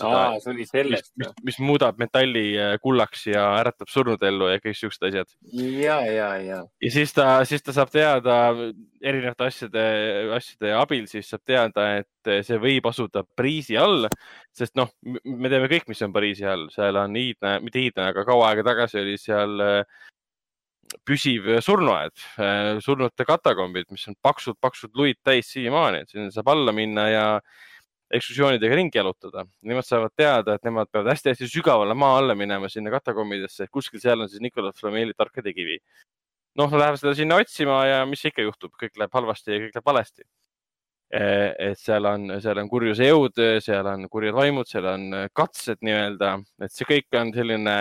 [0.00, 1.10] aa, see oli sellest.
[1.20, 5.34] mis, mis muudab metalli äh, kullaks ja äratab surnud ellu ja kõik siuksed asjad.
[5.52, 6.62] ja, ja, ja.
[6.64, 8.38] ja siis ta, siis ta saab teada
[9.04, 9.84] erinevate asjade,
[10.36, 14.08] asjade abil, siis saab teada, et see võib asuda Pariisi all,
[14.56, 18.24] sest noh, me teame kõik, mis on Pariisi all, seal on iidne, mitte iidne, aga
[18.28, 20.02] kaua aega tagasi oli seal äh,
[21.04, 22.14] püsiv surnuaed,
[22.84, 27.24] surnute katakombid, mis on paksud-paksud luid täis siiamaani, et sinna saab alla minna ja
[28.12, 29.44] ekskursioonidega ringi jalutada.
[29.64, 34.20] Nemad saavad teada, et nemad peavad hästi-hästi sügavale maa alla minema sinna katakombidesse, kuskil seal
[34.20, 35.78] on siis Nicolas Flameli tarkade kivi.
[36.54, 39.74] noh, nad lähevad seda sinna otsima ja mis ikka juhtub, kõik läheb halvasti ja kõik
[39.74, 40.22] läheb valesti.
[41.14, 46.38] et seal on, seal on kurjuse jõud, seal on kurjad vaimud, seal on katsed nii-öelda,
[46.62, 47.76] et see kõik on selline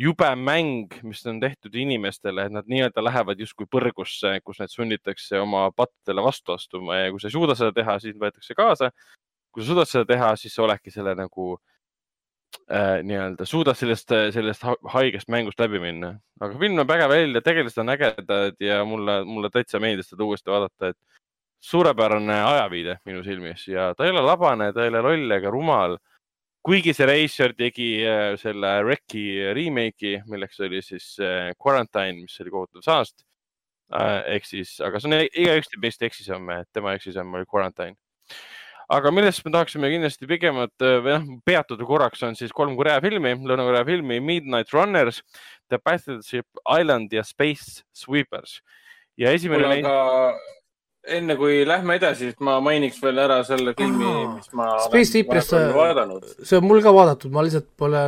[0.00, 5.40] jube mäng, mis on tehtud inimestele, et nad nii-öelda lähevad justkui põrgusse, kus neid sunnitakse
[5.40, 8.90] oma pattudele vastu astuma ja kui sa ei suuda seda teha, siis võetakse kaasa.
[9.50, 11.46] Kui sa suudad seda teha, siis sa oledki selle nagu
[12.70, 16.14] äh, nii-öelda, suudad sellest, sellest ha- haigest mängust läbi minna.
[16.40, 20.50] aga film näeb äge välja, tegelased on ägedad ja mulle, mulle täitsa meeldis seda uuesti
[20.50, 20.98] vaadata, et
[21.60, 25.98] suurepärane ajaviide minu silmis ja ta ei ole labane, ta ei ole loll ega rumal
[26.66, 29.24] kuigi see reisijal tegi äh, selle Rec'i
[29.56, 33.24] remake'i, milleks oli siis äh, Quarantine, mis oli kohutav saast.
[33.90, 37.96] ehk siis, aga see on igaüks teeb meist eksisamme, et tema eksisamm oli Quarantine.
[38.90, 43.00] Aga millest me tahaksime kindlasti pigemalt äh, või noh, peatuda korraks on siis kolm Korea
[43.04, 45.22] filmi, Lõuna-Korea filmi Midnight Runners,
[45.70, 48.60] The Battleship Island ja Space Sweepers.
[49.20, 50.56] ja esimene kuule, aga
[51.16, 55.48] enne kui lähme edasi, siis ma mainiks veel ära selle filmi mis ma Space Sweepers,
[55.48, 58.02] see on mul ka vaadatud, ma lihtsalt pole,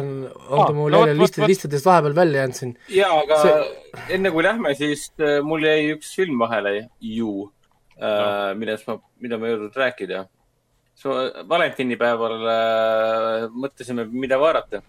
[0.48, 2.76] oota mul no vot, list listidest vahepeal välja jäänud siin.
[2.92, 7.32] ja, aga See- enne kui lähme, siis äh, mul jäi üks film vahele ju
[7.96, 10.26] äh,, millest ma, mida ma ei jõudnud rääkida.
[11.48, 14.82] Valentinipäeval äh, mõtlesime, mida vaadata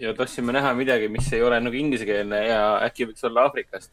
[0.00, 3.92] ja tahtsime näha midagi, mis ei ole nagu inglisekeelne ja äkki võiks olla Aafrikast.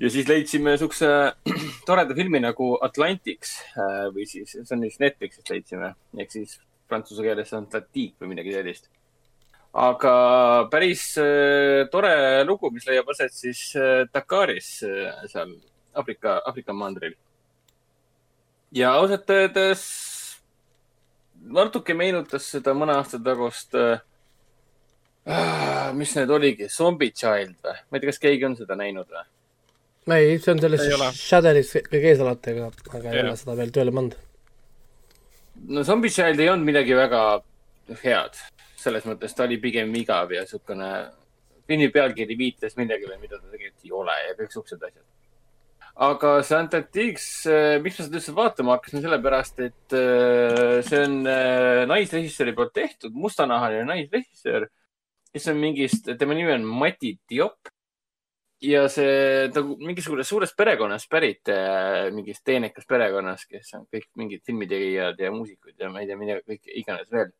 [0.00, 1.06] ja siis leidsime siukse
[1.88, 6.58] toreda filmi nagu Atlantics äh, või siis, see on vist Netflixist leidsime, ehk siis
[6.88, 8.90] prantsuse keeles on Atlantique või midagi sellist.
[9.72, 10.14] aga
[10.70, 15.54] päris äh, tore lugu, mis leiab aset siis äh, Dakaris äh, seal
[15.94, 17.14] Aafrika, Aafrika mandril.
[18.72, 20.09] ja ausalt öeldes
[21.40, 24.00] natuke meenutas seda mõne aasta tagust äh,.
[25.96, 27.76] mis need oligi, Zombie Child või?
[27.90, 29.26] ma ei tea, kas keegi on seda näinud või?
[30.16, 30.86] ei, see on selles.
[31.18, 34.16] Shadow'is kõige ees alati, aga, aga ei ole seda veel tööle pannud.
[35.68, 37.22] no Zombie Child ei olnud midagi väga
[38.02, 38.38] head,
[38.80, 40.90] selles mõttes ta oli pigem igav ja niisugune,
[41.68, 45.06] filmi pealkiri viitas millegile, mida ta tegelikult ei ole ja kõik siuksed asjad.
[46.00, 47.24] Aga see Antarctics,
[47.84, 53.12] miks ma seda üldse vaatama hakkasin, sellepärast et äh, see on äh, naisrežissööri poolt tehtud,
[53.12, 54.70] mustanahaline naisrežissöör,
[55.34, 57.68] kes on mingist, tema nimi on Mati Diop.
[58.64, 61.48] ja see, ta on mingisugusest suurest perekonnast pärit,
[62.16, 66.40] mingist teenekast perekonnast, kes on kõik mingid filmitegijad ja muusikud ja ma ei tea, mida
[66.40, 67.32] kõik iganes veel.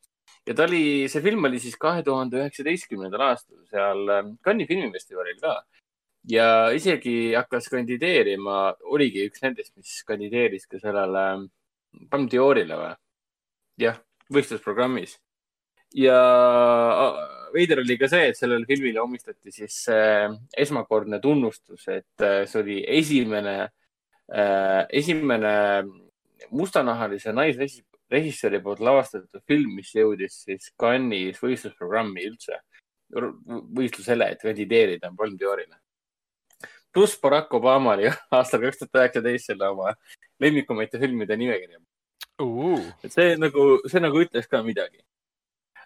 [0.49, 4.05] ja ta oli, see film oli siis kahe tuhande üheksateistkümnendal aastal seal
[4.45, 5.63] Cannes'i filmifestivalil ka.
[6.29, 11.25] Ja isegi hakkas kandideerima, oligi üks nendest, mis kandideeris ka sellele
[12.11, 12.95] Palm d'Orile või?
[13.81, 13.99] jah,
[14.33, 15.17] võistlusprogrammis.
[15.97, 16.21] ja
[17.55, 22.63] veider oli ka see, et sellele filmile omistati siis äh, esmakordne tunnustus, et äh, see
[22.63, 25.55] oli esimene äh,, esimene
[26.51, 32.61] mustanahalise naisrežissööri poolt lavastatud film, mis jõudis siis Cannes'is võistlusprogrammi üldse,
[33.11, 35.81] võistlusele, et kandideerida Palm d'Orile.
[36.95, 39.95] Pluss Barack Obama oli aastal kaks tuhat üheksateist selle oma
[40.43, 41.81] lemmikumaite filmide nimekirja
[42.43, 42.83] uh..
[43.07, 45.01] see nagu, see nagu ütles ka midagi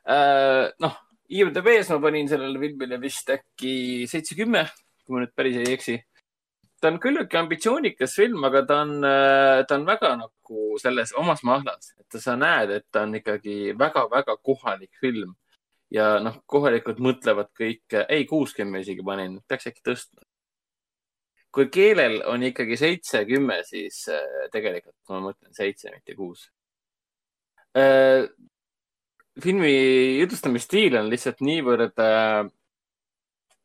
[0.08, 0.70] uh,.
[0.80, 0.96] noh,
[1.28, 4.66] IMDB-s ma panin sellele filmile vist äkki seitse, kümme,
[5.04, 5.96] kui ma nüüd päris ei eksi.
[6.80, 11.40] ta on küllaltki ambitsioonikas film, aga ta on, äh, ta on väga nagu selles omas
[11.42, 15.32] mahlas, et sa näed, et ta on ikkagi väga-väga kohalik film
[15.94, 20.20] ja noh, kohalikud mõtlevad kõik, ei kuuskümmend isegi panin, peaks äkki tõstma.
[21.54, 26.48] Kui keelel on ikkagi seitse, kümme, siis äh, tegelikult ma mõtlen seitse, mitte kuus
[27.78, 28.26] äh,
[29.42, 29.72] filmi
[30.20, 32.42] jutustamisstiil on lihtsalt niivõrd äh,,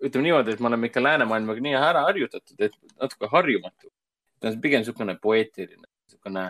[0.06, 3.92] ütleme niimoodi, et me oleme ikka läänemaailmaga nii ära harjutatud, et natuke harjumatu.
[4.40, 6.46] ta on pigem niisugune poeetiline, niisugune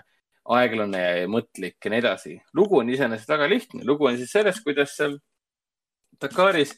[0.56, 2.36] aeglane ja mõtlik ja nii edasi.
[2.54, 5.18] lugu on iseenesest väga lihtne, lugu on siis sellest, kuidas seal
[6.22, 6.76] Dakaris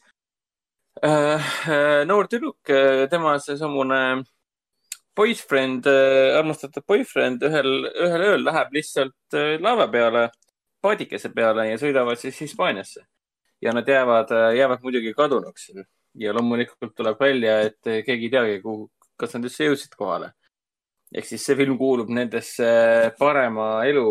[2.06, 2.70] noor tüdruk
[3.10, 4.22] tema seesamune
[5.16, 10.28] boyfriend äh,, armastatud boyfriend ühel, ühel ööl läheb lihtsalt äh, laeva peale
[10.82, 13.04] paadikese peale ja sõidavad siis Hispaaniasse.
[13.62, 15.68] ja nad jäävad, jäävad muidugi kadunuks
[16.18, 20.32] ja loomulikult tuleb välja, et keegi ei teagi, kuhu, kas nad üldse jõudsid kohale.
[21.14, 22.66] ehk siis see film kuulub nendesse
[23.18, 24.08] parema elu,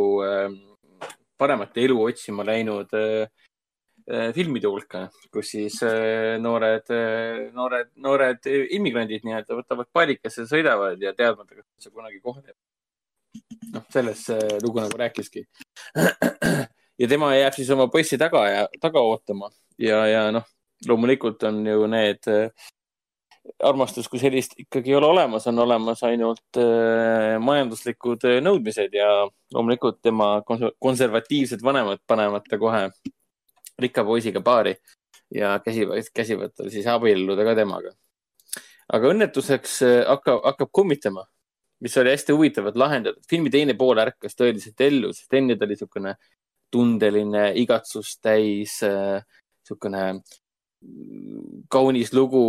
[1.41, 3.25] paremat elu otsima läinud äh,
[4.35, 6.91] filmide hulka, kus siis äh, noored,
[7.55, 12.59] noored, noored immigrandid nii-öelda võtavad paadikesse, sõidavad ja teadmata, kas see kunagi kohale jääb
[13.73, 15.45] noh, sellest see lugu nagu rääkiski.
[17.01, 20.45] ja tema jääb siis oma poissi taga ja taga ootama ja, ja noh,
[20.87, 22.69] loomulikult on ju need äh,
[23.63, 29.09] armastus kui sellist ikkagi ei ole olemas, on olemas ainult äh, majanduslikud äh, nõudmised ja
[29.53, 32.87] loomulikult tema konservatiivsed vanemad panevad ta kohe
[33.81, 34.75] rikka poisiga paari
[35.33, 37.93] ja käsivad, käsivad tal siis abielluda ka temaga.
[38.91, 41.25] aga õnnetuseks äh, hakkab, hakkab kummitama
[41.81, 43.23] mis oli hästi huvitavalt lahendatud.
[43.29, 46.15] filmi teine pool ärkas tõeliselt ellu, sest enne ta oli niisugune
[46.71, 50.21] tundeline, igatsust täis, niisugune äh,
[51.69, 52.43] kaunis lugu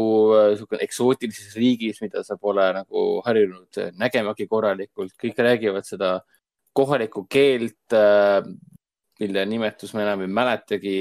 [0.52, 5.16] niisugune eksootilises riigis, mida sa pole nagu harjunud nägemagi korralikult.
[5.20, 6.20] kõik räägivad seda
[6.72, 8.40] kohalikku keelt, äh,
[9.22, 10.98] mille nimetus ma enam ei mäletagi.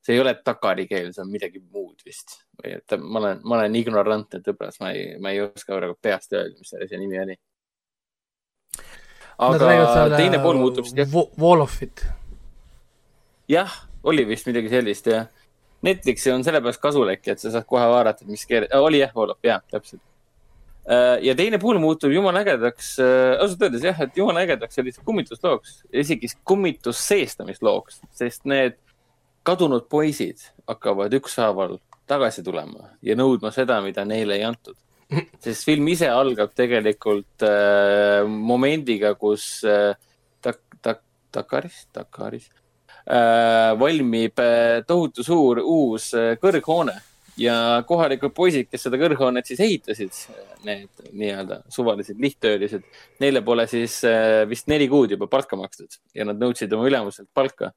[0.00, 2.38] see ei ole takari keel, see on midagi muud vist.
[2.56, 6.32] või et ma olen, ma olen ignorantne tõbras, ma ei, ma ei oska praegu peast
[6.32, 7.36] öelda, mis selle asja nimi oli
[9.40, 12.04] aga teine pool muutub siis Wolofit.
[13.48, 13.72] jah,
[14.04, 15.28] oli vist midagi sellist jah.
[15.86, 19.38] Netflixi on sellepärast kasulik, et sa saad kohe vaadata, mis keel äh,, oli jah, Wolof,
[19.42, 20.02] jah, täpselt.
[21.22, 25.76] Ja teine pool muutub jumala ägedaks äh,, ausalt öeldes jah, et jumala ägedaks selliseks kummituslooks,
[26.02, 28.78] isegi kummitusseestamislooks, sest need
[29.46, 31.78] kadunud poisid hakkavad ükshaaval
[32.10, 34.76] tagasi tulema ja nõudma seda, mida neile ei antud.
[35.42, 39.94] Sest film ise algab tegelikult äh, momendiga, kus äh,
[40.42, 42.48] tak-, tak-, Dakaris, Dakaris
[43.06, 46.94] äh, valmib äh, tohutu suur uus äh, kõrghoone
[47.38, 47.54] ja
[47.86, 50.16] kohalikud poisid, kes seda kõrghoonet siis ehitasid,
[50.66, 52.84] need nii-öelda suvalised lihttöölised,
[53.22, 57.28] neile pole siis äh, vist neli kuud juba palka makstud ja nad nõudsid oma ülemuselt
[57.34, 57.72] palka.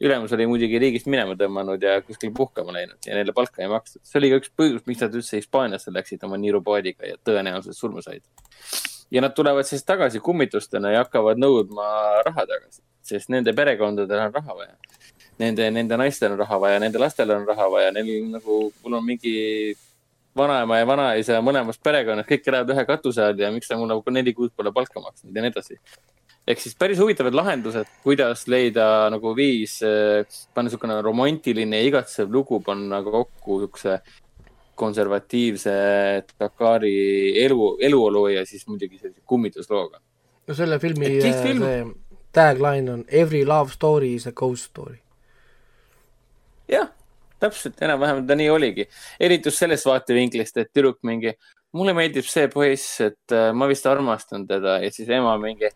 [0.00, 4.02] ülemus oli muidugi riigist minema tõmmanud ja kuskil puhkama läinud ja neile palka ei makstud.
[4.04, 8.02] see oli ka üks põhjus, miks nad üldse Hispaaniasse läksid oma niirupaadiga ja tõenäoliselt surma
[8.04, 8.22] said.
[9.10, 11.88] ja nad tulevad siis tagasi kummitustena ja hakkavad nõudma
[12.26, 14.74] raha tagasi, sest nende perekondadel on raha vaja
[15.38, 19.04] nende, nende naistel on raha vaja, nende lastel on raha vaja, neil nagu, mul on
[19.04, 19.36] mingi
[20.36, 24.14] vanaema ja vanaisa mõlemas perekonnas, kõik elavad ühe katuse all ja miks ta mulle nagu
[24.14, 25.78] neli kuud pole palka maksnud ja nii edasi.
[26.46, 32.30] ehk siis päris huvitavad lahendused, kuidas leida nagu viis, eh, panna niisugune romantiline ja igatsev
[32.32, 34.00] lugu panna kokku niisuguse
[34.76, 35.72] konservatiivse
[36.40, 40.00] Dakari elu, eluolu ja siis muidugi sellise kummituslooga.
[40.46, 41.62] no selle filmi film...
[41.62, 41.86] see
[42.32, 45.00] tagline on Every love story is a ghost story
[46.70, 46.90] jah,
[47.42, 48.88] täpselt, enam-vähem ta nii oligi.
[49.20, 51.34] eriti just sellest vaatevinklist, et tüdruk mingi,
[51.76, 55.70] mulle meeldib see poiss, et äh, ma vist armastan teda ja siis ema mingi,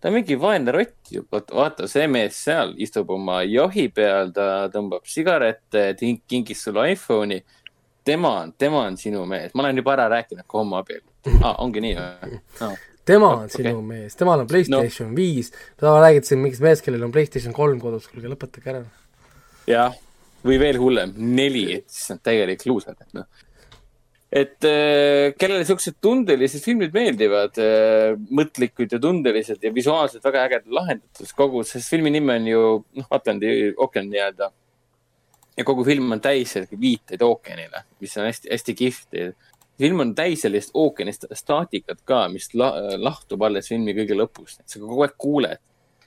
[0.00, 4.66] ta on mingi vaene rott ju, vaata see mees seal istub oma johi peal, ta
[4.72, 5.92] tõmbab sigarette,
[6.28, 7.42] kingis sulle iPhone'i.
[8.06, 11.56] tema on, tema on sinu mees, ma olen juba ära rääkinud ka homoabielu ah,.
[11.64, 12.74] ongi nii või no.?
[13.06, 13.62] tema on Okei.
[13.62, 15.16] sinu mees, temal on Playstation no.
[15.18, 18.84] viis, sa räägid siin mingist mehest, kellel on Playstation kolm kodus, kuulge lõpetage ära.
[19.70, 19.94] jah,
[20.46, 23.26] või veel hullem, neli, et siis on täielik luuser, et noh.
[24.36, 30.78] et äh, kellele siuksed tundelised filmid meeldivad äh,, mõtlikud ja tundelised ja visuaalselt väga ägedad
[30.78, 32.62] lahendatud, kogu, sest filmi nimi on ju
[33.00, 34.50] noh, Atlandi ookean nii-öelda.
[35.56, 39.22] ja kogu film on täis viiteid ookeanile, mis on hästi-hästi kihvt.
[39.78, 44.68] film on täis sellist ookeanist staatikat ka, mis la, lahtub alles filmi kõige lõpus, et
[44.68, 45.65] sa kogu aeg kuuled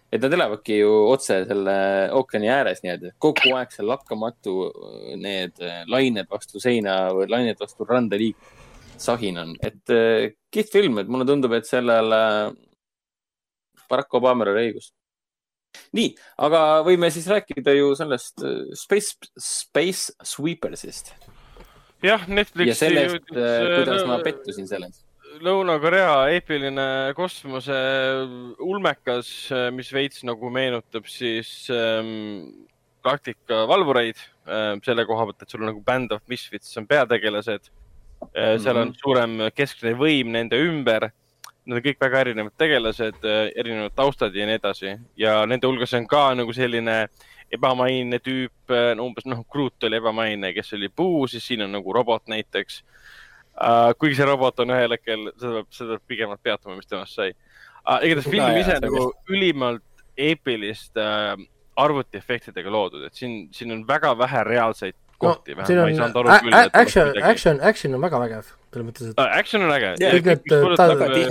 [0.10, 1.76] et nad elavadki ju otse selle
[2.18, 7.62] ookeani ääres nii-öelda, kogu aeg seal lakkamatu äh, need äh, lained vastu seina või lained
[7.62, 8.56] vastu randa liiguvad.
[9.00, 12.12] sahin on, et äh, kihvt film, et mulle tundub, et sellel
[13.90, 14.90] Barack Obamal oli õigus.
[15.96, 16.10] nii,
[16.46, 18.44] aga võime siis rääkida ju sellest
[18.76, 21.14] Space, Space Sweepersist
[22.04, 25.06] jah, ja Netflixi sellest, jõudis, kuidas ma pettusin selles.
[25.40, 26.86] Lõuna-Korea eepiline
[27.16, 27.76] kosmose
[28.66, 29.30] ulmekas,
[29.72, 32.68] mis veits nagu meenutab siis ähm,
[33.06, 37.70] Galactica valvureid ähm, selle koha pealt, et sul on nagu Band of Misfits on peategelased
[38.34, 38.58] äh,.
[38.60, 41.08] seal on suurem keskne võim nende ümber.
[41.70, 46.08] Nad on kõik väga erinevad tegelased, erinevad taustad ja nii edasi ja nende hulgas on
[46.10, 47.04] ka nagu selline
[47.54, 52.28] ebamaine tüüp, umbes noh, Groot oli ebamaine, kes oli puu, siis siin on nagu robot
[52.30, 52.84] näiteks
[53.60, 53.94] uh,.
[54.00, 57.32] kuigi see robot on ühel hetkel, seda peab, seda peab pigemalt peatuma, mis temast sai
[57.34, 58.00] uh,.
[58.00, 59.86] igatahes film jaa, ise see nagu ülimalt
[60.20, 61.36] eepilist uh,
[61.80, 66.26] arvutiefektidega loodud, et siin, siin on väga vähe reaalseid no kohti siin ma ei on
[66.74, 67.24] action, midagi.
[67.32, 69.96] action, action on väga vägev, selles mõttes, et Action on äge.
[70.00, 70.52] Kõik need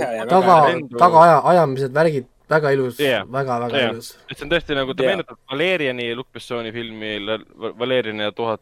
[0.01, 0.57] ja taga
[0.97, 3.25] taga aja, ajamised, värgid, väga ilus Jah.
[3.37, 3.93] väga, väga Jah.
[3.93, 4.11] ilus.
[4.29, 5.13] et see on tõesti nagu, ta Jaa.
[5.13, 7.15] meenutab Valeriani Luc Bessoni filmi
[7.79, 8.61] Valerian ja tuhat,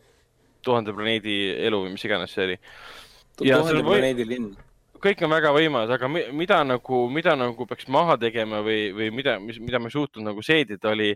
[0.64, 1.38] tuhande planeedi
[1.68, 2.57] elu või mis iganes see oli.
[2.60, 3.06] Ja
[3.38, 4.55] tuhande seal või- planeedi linn.
[4.97, 9.11] kõik on väga võimas, aga mi- mida nagu, mida nagu peaks maha tegema või, või
[9.14, 11.14] mida, mis, mida ma ei suutnud nagu seedida, oli,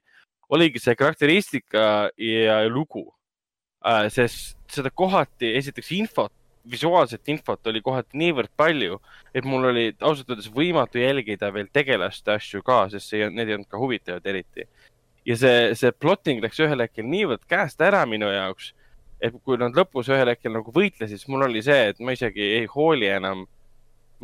[0.49, 3.07] oligi see karakteristika ja lugu
[3.84, 4.10] äh,.
[4.10, 6.31] sest seda kohati, esiteks infot,
[6.69, 8.99] visuaalset infot oli kohati niivõrd palju,
[9.34, 13.57] et mul oli ausalt öeldes võimatu jälgida veel tegelaste asju ka, sest see, need ei
[13.57, 14.68] olnud ka huvitavad eriti.
[15.26, 18.72] ja see, see plotting läks ühel hetkel niivõrd käest ära minu jaoks,
[19.22, 22.41] et kui nad lõpus ühel hetkel nagu võitlesid, siis mul oli see, et ma isegi
[22.61, 23.45] ei hooli enam,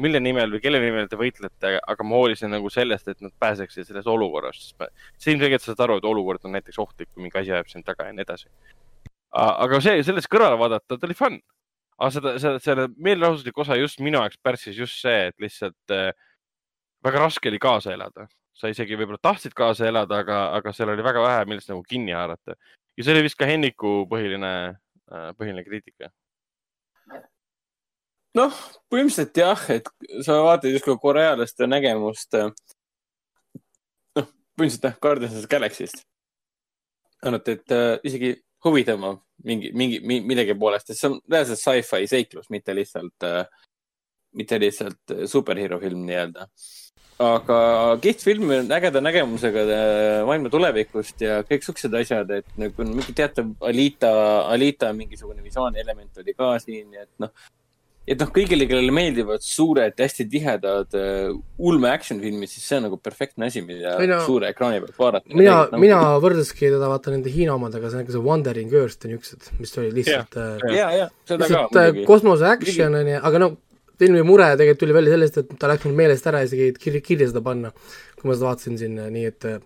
[0.02, 3.88] mille nimel või kelle nimel te võitlete, aga ma hoolisin nagu sellest, et nad pääseksid
[3.88, 7.40] sellest olukorrast, sest ma, sa ilmselgelt saad aru, et olukord on näiteks ohtlik, kui mingi
[7.42, 8.50] asi ajab sind taga ja nii edasi.
[9.38, 11.40] aga see, sellest kõrvale vaadata, ta oli fun.
[11.98, 16.12] aga seda, seda, selle meelelahutuslik osa just minu jaoks pärssis just see, et lihtsalt äh,
[17.06, 18.28] väga raske oli kaasa elada.
[18.58, 22.14] sa isegi võib-olla tahtsid kaasa elada, aga, aga seal oli väga vähe, millest nagu kinni
[22.18, 22.56] haarata.
[22.98, 24.78] ja see oli vist ka Henniku põhiline,
[25.10, 26.12] põhiline kriitika.
[28.38, 28.58] noh,
[28.92, 29.88] põhimõtteliselt jah, et
[30.26, 32.34] sa vaatad justkui korealaste nägemust.
[34.18, 34.28] noh,
[34.58, 36.04] põhimõtteliselt jah, Guardians Galaxy'st.
[37.26, 38.36] ainult, et äh, isegi
[38.66, 43.46] huvitavam mingi, mingi, millegi poolest, et see on reaalselt sci-fi seiklus, mitte lihtsalt äh,,
[44.38, 46.48] mitte lihtsalt äh, superhero film nii-öelda.
[47.24, 47.60] Aga
[48.02, 53.16] kihvt film, ägeda nägemusega äh, maailma tulevikust ja kõik siuksed asjad, et nagu on mingi
[53.18, 54.12] teatav Alita,
[54.54, 57.34] Alita mingisugune visuaalne element oli ka siin, et noh,
[58.08, 62.88] et noh, kõigile, kellele meeldivad suured, hästi tihedad uh, ulme action filmid, siis see on
[62.88, 65.34] nagu perfektne asi, mida Mina- suure ekraani pealt vaadata.
[65.34, 69.12] mina, mina võrdleski teda vaata nende Hiina omadega, see on ikka see Wandering Earth ja
[69.12, 72.12] niisugused, mis oli lihtsalt äh, ja, ja seda ka lihtsalt äh, muidugi.
[72.14, 73.56] kosmose action on ju, aga no
[74.00, 77.28] filmi mure tegelikult tuli välja sellest, et ta läks mul meelest ära isegi kirja, kirja
[77.32, 77.74] seda panna,
[78.18, 79.60] kui ma seda vaatasin siin, nii et äh,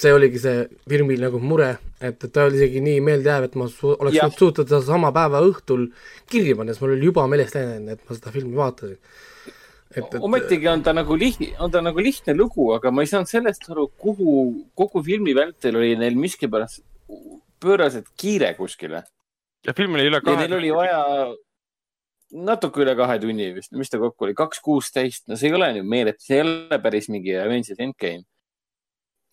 [0.00, 1.70] see oligi see filmil nagu mure,
[2.00, 5.12] et, et ta oli isegi nii meeldejääv, et ma su oleks suut- suutnud seda sama
[5.14, 5.86] päeva õhtul
[6.30, 8.98] kirja panna, sest mul oli juba meelest läinud, et ma seda filmi vaatasin.
[9.94, 13.10] et, et ometigi on ta nagu lihtne, on ta nagu lihtne lugu, aga ma ei
[13.12, 14.36] saanud sellest aru, kuhu
[14.74, 16.82] kogu filmi vältel oli neil miskipärast
[17.62, 19.04] pööraselt kiire kuskile
[19.64, 20.98] ja film oli üle kahe neil oli vaja
[22.34, 25.70] natuke üle kahe tunni vist, mis ta kokku oli, kaks kuusteist, no see ei ole
[25.76, 28.26] nüüd meeletu, see ei ole päris mingi Avengers Endgame.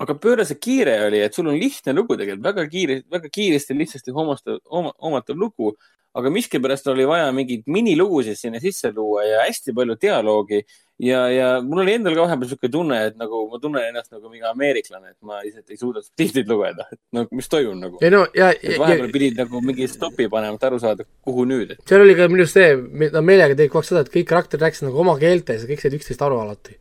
[0.02, 4.14] Aga pööraselt kiire oli, et sul on lihtne lugu tegelikult, väga kiire, väga kiiresti, lihtsasti
[4.16, 5.76] hoomatav, hoomatav lugu.
[6.12, 10.58] aga miskipärast oli vaja mingeid minilugusid sinna sisse luua ja hästi palju dialoogi
[11.02, 14.30] ja, ja mul oli endal ka vahepeal sihuke tunne, et nagu ma tunnen ennast nagu
[14.30, 18.02] mingi ameeriklane, et ma lihtsalt ei suuda subtiitreid lugeda, et no mis toimub nagu.
[18.04, 21.78] ei no ja, vahepeal ja pidid nagu mingi stopi panema, et aru saada, kuhu nüüd,
[21.90, 24.68] seal oli ka minu arust see, ta meelega tegi kogu aeg seda, et kõik karakterid
[24.68, 26.78] rääkisid nagu oma keeltes ja kõik said üksteist aru alati.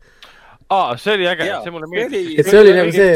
[0.71, 2.27] aa, see oli äge, see mulle meeldis.
[2.27, 3.15] oli- Et see oli nagu see-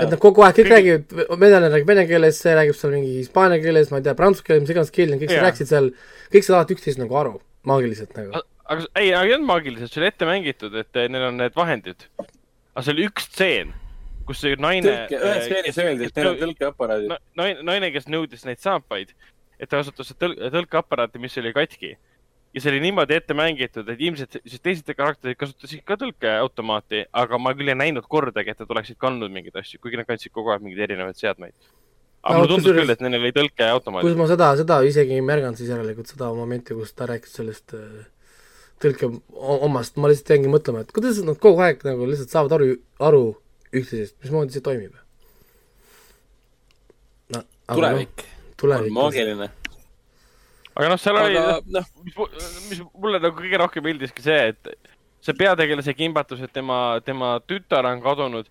[0.00, 0.16] et nad.
[0.22, 4.00] kogu aeg kõik räägivad, venelane räägib vene keeles, see räägib seal mingi hispaania keeles, ma
[4.00, 5.90] ei tea, prantsuse keeles, mis iganes keel, kõik rääkisid seal,
[6.34, 7.36] kõik saavad üksteist nagu aru,
[7.70, 8.42] maagiliselt nagu.
[8.72, 12.06] aga ei, aga ei olnud maagiliselt, see oli ette mängitud, et neil on need vahendid.
[12.74, 13.72] aga see oli üks stseen,
[14.26, 15.06] kus see naine.
[15.10, 17.16] ühes keeles öeldi, et neil on tõlkeaparaadid.
[17.36, 19.12] naine, naine, kes nõudis neid saapaid,
[19.60, 21.96] et ta kasutas tõl-, tõlkeaparaati, mis oli katki.
[22.52, 27.40] Ja see oli niimoodi ette mängitud, et ilmselt siis teised karakterid kasutasid ka tõlkeautomaati, aga
[27.40, 30.52] ma küll ei näinud kordagi, et nad oleksid kandnud mingeid asju, kuigi nad kandsid kogu
[30.52, 31.56] aeg mingeid erinevaid seadmeid.
[32.22, 34.16] aga No mulle tundus küll, et neil oli tõlkeautomaat kus.
[34.18, 38.04] ma seda, seda isegi ei märganud siis järelikult, seda momenti, kus ta rääkis sellest äh,
[38.82, 42.68] tõlke omast, ma lihtsalt jäingi mõtlema, et kuidas nad kogu aeg nagu lihtsalt saavad aru,
[43.00, 43.24] aru
[43.72, 44.94] üksteisest, mismoodi see toimib?
[47.32, 47.42] no
[47.72, 48.92] tulevik on tulevik.
[48.92, 49.50] maagiline.
[50.76, 52.18] Aga noh, seal oli aga noh, mis,
[52.70, 54.92] mis mulle nagu kõige rohkem meeldiski see, et
[55.22, 58.48] see peategelase kimbatus, et tema, tema tütar on kadunud.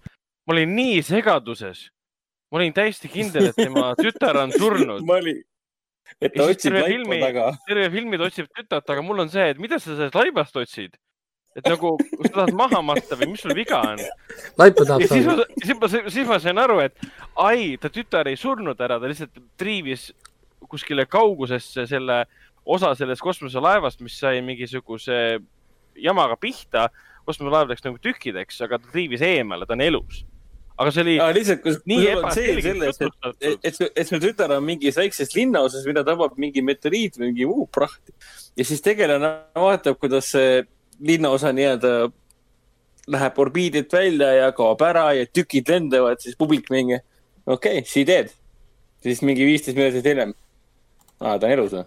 [0.47, 1.89] ma olin nii segaduses.
[2.51, 5.05] ma olin täiesti kindel, et tema tütar on surnud.
[5.07, 5.41] ma olin,
[6.19, 7.47] et ta otsib laipa filmi- taga.
[7.67, 10.99] terve filmi ta otsib tütart, aga mul on see, et mida sa sellest laibast otsid?
[11.51, 13.99] et nagu, kas sa tahad maha matta või mis sul viga on?
[14.61, 16.95] laipa tahab saada., siis ma, siis ma sain aru, et
[17.43, 20.11] ai, ta tütar ei surnud ära, ta lihtsalt triivis
[20.69, 22.25] kuskile kaugusesse selle
[22.65, 25.39] osa sellest kosmoselaevast, mis sai mingisuguse
[25.95, 26.89] jamaga pihta.
[27.25, 30.23] kosmoselaev läks nagu tükkideks, aga ta triivis eemale, ta on elus.
[30.81, 34.53] aga see oli lihtsalt, kui nii see ebaselgelt sellest, et, et, et, et su tütar
[34.55, 38.13] on mingis väikses linnaosas, mida tabab mingi meteoriit või mingi muu praht.
[38.57, 40.63] ja siis tegelane vaatab, kuidas see
[41.01, 41.93] linnaosa nii-öelda
[43.11, 46.99] läheb orbiidilt välja ja kaob ära ja tükid lendavad, siis publik mingi,
[47.45, 48.33] okei okay,, she dead.
[49.01, 50.33] siis mingi viisteist minutit hiljem.
[51.21, 51.85] aa, ta on elus või?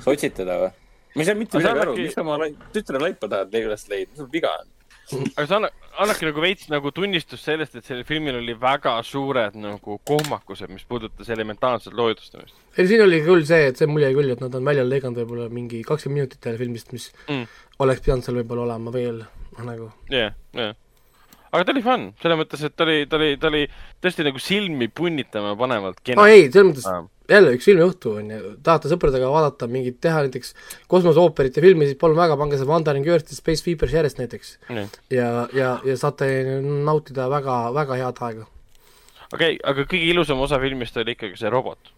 [0.00, 0.70] sa otsid teda või?
[1.14, 2.38] ma ei saa mitte midagi aru, miks sa oma
[2.74, 4.70] tütre laipa tahad üles leida, mis sul viga on?
[5.36, 9.56] aga see anna- annabki nagu veits nagu tunnistust sellest, et sellel filmil oli väga suured
[9.60, 12.54] nagu kohmakused, mis puudutas elementaarset loodustamist.
[12.78, 15.50] ei, siin oli küll see, et see mulje küll, et nad on välja lõiganud võib-olla
[15.52, 17.44] mingi kakskümmend minutit jälle filmist, mis Mm.
[17.84, 20.72] oleks pidanud seal võib-olla olema veel noh, nagu jah, jah.
[21.52, 23.66] aga ta oli fun, selles mõttes, et ta oli, ta oli, ta oli
[24.02, 27.04] tõesti nagu silmi punnitama panevalt kena no ei, selles mõttes Aa.
[27.30, 30.52] Jälle üks filmiõhtu on ju, tahate sõpradega vaadata mingit, teha näiteks
[30.90, 34.54] kosmoseooperit ja filmi, siis palun väga, pange see Wandering Earth ja Space Fever järjest näiteks.
[34.68, 34.86] Nii.
[35.16, 36.28] ja, ja, ja saate
[36.60, 38.46] nautida väga, väga head aega.
[39.32, 41.92] okei okay,, aga kõige ilusam osa filmist oli ikkagi see robot.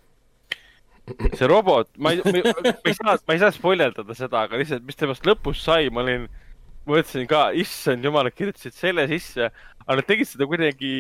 [1.39, 4.99] see robot, ma ei, ma ei- saa, ma ei saa spoileldada seda, aga lihtsalt, mis
[4.99, 6.27] temast lõpus sai, ma olin,
[6.87, 9.51] mõtlesin ka, issand jumal, kirjutasid selle sisse,
[9.87, 10.93] aga nad tegid seda kuidagi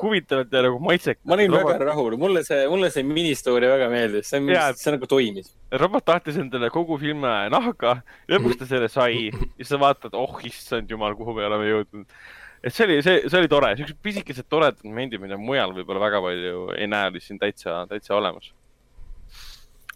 [0.00, 1.22] huvitavalt ja nagu maitsekalt.
[1.30, 5.06] ma olin robot, väga rahul, mulle see, mulle see ministoori väga meeldis, see, see nagu
[5.10, 5.52] toimis.
[5.82, 8.00] robot tahtis endale kogu filmi nahka,
[8.32, 12.18] lõpuks ta selle sai ja sa vaatad, oh issand jumal, kuhu me oleme jõudnud.
[12.66, 16.24] et see oli, see, see oli tore, siuksed pisikesed toredad momendid, mida mujal võib-olla väga
[16.26, 18.50] palju ei näe, olid siin täitsa, täitsa olemas.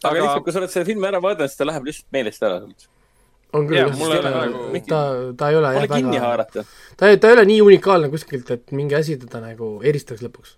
[0.04, 2.46] aga Aga- lihtsalt, kui sa oled selle filmi ära vaadanud, siis ta läheb lihtsalt meelest
[2.46, 2.62] ära.
[3.56, 5.00] On küll ta nagu-, ta,
[5.38, 6.64] ta ei ole jah kinni väga,
[6.96, 10.56] ta ei, ta ei ole nii unikaalne kuskilt, et mingi asi teda nagu eristaks lõpuks.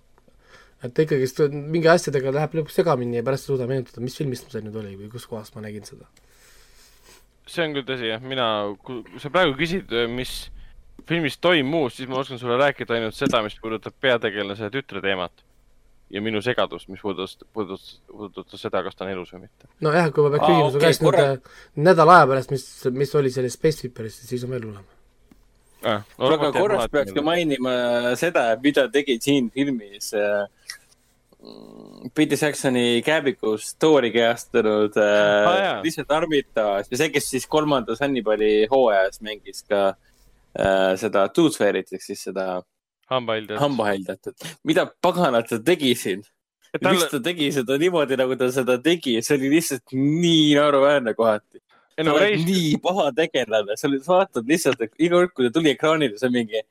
[0.82, 4.50] et ta ikkagist mingi asjadega läheb lõpuks segamini ja pärast ei suuda meenutada, mis filmist
[4.50, 6.08] see nüüd oli või kus kohas ma nägin seda.
[7.46, 8.48] see on küll tõsi jah, mina,
[8.84, 10.50] kui sa praegu küsid, mis
[11.08, 15.32] filmis toimus, siis ma oskan sulle rääkida ainult seda, mis puudutab peategelase tütre teemat.
[16.12, 19.68] Ja minu segadust, mis puudutas, puudutas, puudutas seda, kas ta on elus või mitte.
[19.80, 23.14] nojah, kui ma küsima su okei, käest korra- nüüd äh, nädala aja pärast, mis, mis
[23.20, 24.84] oli selles Space Viperis, siis on veel hullem.
[25.82, 27.72] Ah, aga korraks peaks ka mainima
[28.20, 30.44] seda, mida tegid siin filmis äh,
[32.14, 35.80] Peter Jacksoni käebikus Thori kehastunud Ah, äh, jaa.
[35.82, 39.80] Richard Armitage ja see, kes siis kolmandas Hannibali hooajas mängis ka
[40.54, 42.60] äh, seda Tooth Fairy't ehk siis seda
[43.16, 43.58] hambahaldjad.
[43.62, 46.22] hambahaldjat, et mida paganat ta tegi siin.
[46.72, 51.12] Tal- miks ta tegi seda niimoodi, nagu ta seda tegi, see oli lihtsalt nii naeruväärne
[51.18, 51.60] kohati.
[51.98, 55.74] sa oled reis, nii paha tegelane, sa oled, vaatad lihtsalt, iga kord, kui ta tuli
[55.74, 56.62] ekraanile, see on mingi,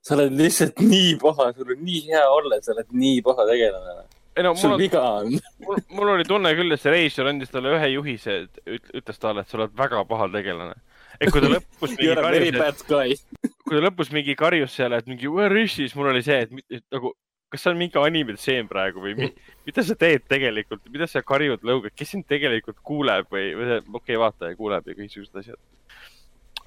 [0.00, 4.06] sa oled lihtsalt nii paha, sul on nii hea olla, sa oled nii paha tegelane.
[4.38, 5.36] ei no mul on,
[5.66, 9.52] mul, mul oli tunne küll, et see reisijal andis talle ühe juhise, ütles talle, et
[9.52, 10.80] sa oled väga paha tegelane.
[11.20, 12.14] Et kui ta lõpus mingi
[12.56, 13.24] karjus,
[13.64, 16.46] kui ta lõpus mingi karjus seal, et mingi where is she, siis mul oli see,
[16.46, 17.12] et, nagu,
[17.50, 19.28] kas see on mingi animetseen praegu või mi,
[19.66, 23.98] mida sa teed tegelikult, mida sa karjud lõugad, kes sind tegelikult kuuleb või, või okei
[24.00, 25.60] okay,, vaataja kuuleb ja kõiksugused asjad.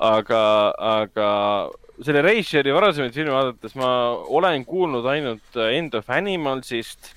[0.03, 0.43] aga,
[0.99, 1.27] aga
[2.03, 3.89] selle Reisjeri varasemaid filme vaadates ma
[4.39, 7.13] olen kuulnud ainult äh, End of Animalsist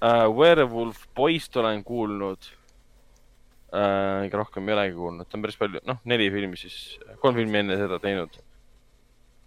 [0.00, 0.26] uh,.
[0.32, 2.50] Werewolf Boyst olen kuulnud
[3.72, 4.26] uh,.
[4.26, 7.62] ega rohkem ei olegi kuulnud, ta on päris palju, noh, neli filmi siis, kolm filmi
[7.62, 8.38] enne seda teinud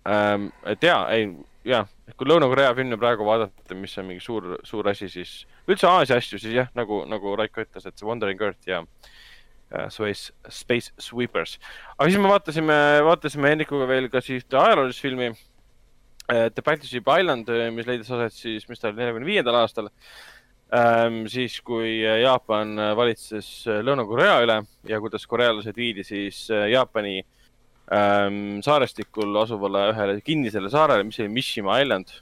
[0.09, 0.49] ähm,.
[0.69, 1.29] et ja, ei,
[1.67, 1.83] ja,
[2.17, 6.39] kui Lõuna-Korea filme praegu vaadata, mis on mingi suur, suur asi, siis üldse Aasia asju,
[6.41, 11.57] siis jah, nagu, nagu Raiko ütles, et see Wandering Earth ja äh, Space, Space Sweepers.
[11.97, 17.51] aga siis me vaatasime, vaatasime Hendrikuga veel ka siis ajaloolist filmi äh, The Battleship Island,
[17.75, 19.91] mis leidis aset siis, mis ta oli, neljakümne viiendal aastal.
[21.31, 23.47] siis, kui Jaapan valitses
[23.85, 24.57] Lõuna-Korea üle
[24.89, 27.15] ja kuidas korealased viidi siis äh, Jaapani
[27.93, 32.13] ähm, saarestikul asuvale ühele kinnisele saarele, mis oli Mishima Island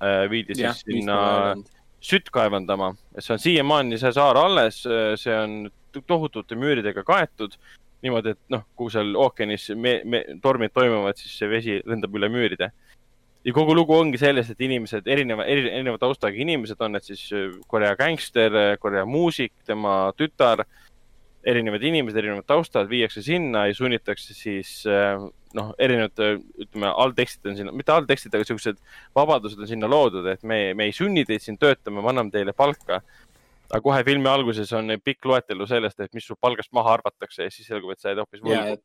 [0.00, 1.54] äh,, viidi siis, sinna
[2.02, 4.82] sütt kaevandama, see on siiamaani see saar alles,
[5.22, 5.70] see on
[6.08, 7.54] tohutute müüridega kaetud
[8.02, 12.30] niimoodi, et noh, kui seal ookeanis me, me, tormid toimuvad, siis see vesi lendab üle
[12.32, 12.72] müüride.
[13.44, 17.50] Ja kogu lugu ongi selles, et inimesed, erineva, erineva taustaga inimesed on need siis äh,
[17.70, 20.64] Korea gängster, Korea muusik, tema tütar,
[21.42, 25.18] erinevad inimesed, erinevad taustad viiakse sinna ja sunnitakse siis äh,
[25.58, 28.78] noh, erinevad, ütleme, alltekstid on sinna, mitte alltekstid, aga siuksed
[29.16, 32.54] vabadused on sinna loodud, et me, me ei sunni teid siin töötama, me anname teile
[32.56, 33.02] palka.
[33.72, 37.52] aga kohe filmi alguses on pikk loetelu sellest, et mis su palgast maha arvatakse ja
[37.52, 38.78] siis selgub, et sa jääd hoopis võlgu.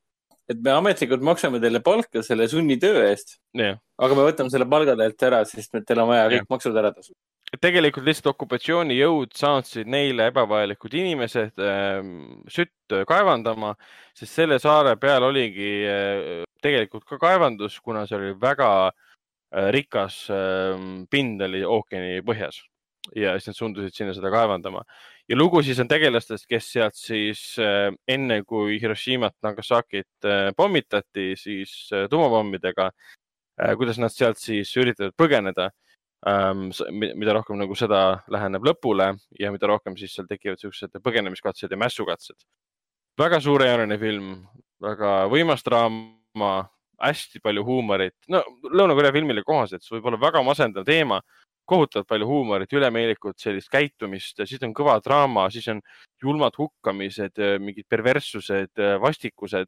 [0.49, 4.95] et, me ametlikult maksame teile palka selle sunnitöö eest, jah, aga me võtame selle palga
[4.99, 6.35] teilt ära, sest teil on vaja Jah.
[6.35, 7.19] kõik maksud ära tasuda.
[7.63, 12.15] tegelikult lihtsalt okupatsioonijõud saatsid neile ebavajalikud inimesed ähm,
[12.51, 13.75] sütt kaevandama,
[14.17, 20.25] sest selle saare peal oligi äh, tegelikult ka kaevandus, kuna see oli väga äh, rikas
[20.33, 20.73] äh,
[21.11, 22.63] pind oli ookeani põhjas
[23.15, 24.83] ja siis nad sundusid sinna seda kaevandama.
[25.29, 31.33] Ja lugu siis on tegelastest, kes sealt siis äh, enne kui Hiroshimat, Nagasakit äh, pommitati,
[31.39, 32.91] siis äh, tuumapommidega
[33.77, 35.71] kuidas nad sealt siis üritavad põgeneda
[36.29, 39.07] ähm,, mida rohkem nagu sõda läheneb lõpule
[39.39, 42.37] ja mida rohkem siis seal tekivad siuksed põgenemiskatsed ja mässukatsed.
[43.17, 44.27] väga suurejooneline film,
[44.81, 46.51] väga võimas draama,
[47.01, 51.19] hästi palju huumorit, no Lõuna-Korea filmile kohaselt, see võib olla väga masendav teema,
[51.67, 55.81] kohutavalt palju huumorit, ülemeelikut sellist käitumist, siis on kõva draama, siis on
[56.23, 59.67] julmad hukkamised, mingid perverssused, vastikused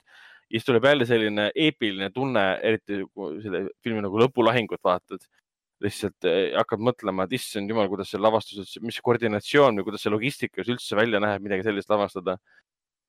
[0.49, 5.21] ja siis tuleb jälle selline eepiline tunne, eriti kui selle filmi nagu lõpulahingut vaatad
[5.83, 10.13] lihtsalt eh, hakkad mõtlema, et issand jumal, kuidas see lavastus, mis koordinatsioon või kuidas see
[10.13, 12.37] logistikas üldse välja näeb, midagi sellist lavastada.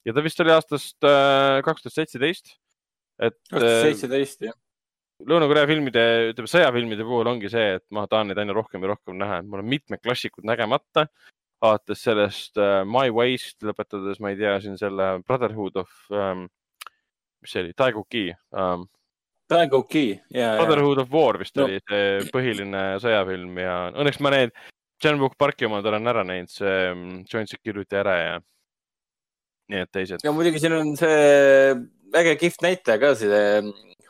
[0.07, 2.55] ja ta vist oli aastast kaks tuhat seitseteist.
[3.19, 4.59] et kaks tuhat eh, seitseteist, jah.
[5.29, 9.19] Lõuna-Korea filmide, ütleme sõjafilmide puhul ongi see, et ma tahan neid aina rohkem ja rohkem
[9.21, 11.07] näha, et mul on mitmed klassikud nägemata.
[11.61, 16.47] alates sellest uh, My Waste lõpetades, ma ei tea, siin selle Brotherhood of um,,
[17.43, 18.87] mis see oli, Taeguki um,.
[19.51, 21.67] Taeguki ja, ja, Brotherhood of War vist No.
[21.67, 24.55] oli see põhiline sõjafilm ja õnneks ma need
[25.03, 28.35] John Book Parki omad olen ära näinud, see mm, Joint Security ära ja
[29.71, 30.23] need teised.
[30.25, 31.75] ja muidugi siin on see
[32.21, 33.43] äge kihvt näitleja ka, see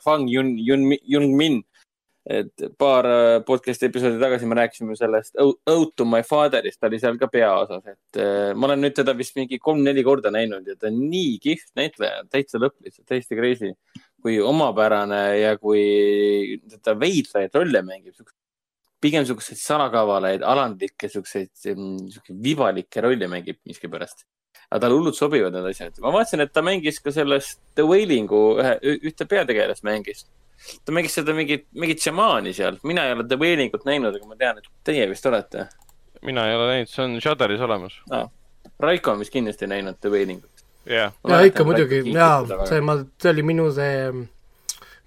[0.05, 1.63] Hwang Yun, Yun, Yun Min.
[2.31, 6.87] et paar äh, podcast'i episoodi tagasi me rääkisime sellest O- Ode to my father'ist, ta
[6.87, 10.69] oli seal ka peaosas, et äh, ma olen nüüd teda vist mingi kolm-neli korda näinud
[10.69, 13.73] ja ta on nii kihvt näitleja, täitsa lõpp lihtsalt, täiesti crazy.
[14.21, 18.21] kui omapärane ja kui ta veidraid rolle mängib,
[19.01, 24.27] pigem siukseid salakavalaid, alandlikke, siukseid, siukseid vibalikke rolle mängib miskipärast.
[24.71, 25.99] Aga talle hullult sobivad need asjad.
[26.03, 28.75] ma vaatasin, et ta mängis ka selles The Wailingu ühe,
[29.11, 30.27] ühte peategelast mängis.
[30.87, 32.79] ta mängis seda mingit, mingit šamaani seal.
[32.87, 35.67] mina ei ole The Wailingut näinud, aga ma tean, et teie vist olete.
[36.23, 37.99] mina ei ole näinud, see on Shudderis olemas.
[38.81, 40.67] Raiko on vist kindlasti näinud The Wailingut.
[40.87, 44.13] jah, jaa, ikka muidugi, jaa, see, ma, see oli minu see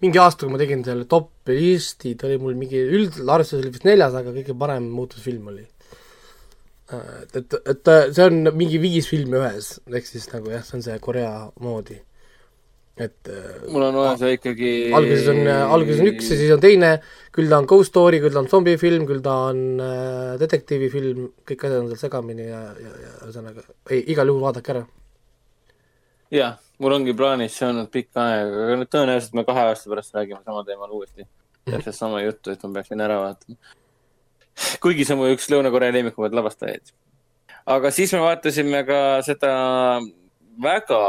[0.03, 3.87] mingi aasta, kui ma tegin selle top listi, ta oli mul mingi üldarvestus oli vist
[3.87, 5.63] neljas, aga kõige parem muutusfilm oli.
[6.91, 10.83] et, et, et see on mingi viis filmi ühes, ehk siis nagu jah, see on
[10.85, 11.31] see Korea
[11.63, 11.99] moodi.
[12.93, 14.71] et äh, mul on vaja see ikkagi.
[14.93, 16.91] alguses on, alguses on üks ja siis on teine,
[17.33, 21.63] küll ta on ghost story, küll ta on zombifilm, küll ta on äh, detektiivifilm, kõik
[21.65, 24.83] asjad on seal segamini ja, ja, ja ühesõnaga, ei, igal juhul vaadake ära.
[26.33, 30.19] jah, mul ongi plaanis see olnud pikka aega, aga nüüd tõenäoliselt me kahe aasta pärast
[30.19, 31.25] räägime sama teemal uuesti.
[31.63, 33.79] täpselt sama juttu, et ma peaksin ära vaatama.
[34.83, 36.93] Kuigi see on mu üks Lõuna-Korea lemmikumaid lavastajaid.
[37.65, 39.53] aga siis me vaatasime ka seda
[40.61, 40.99] väga,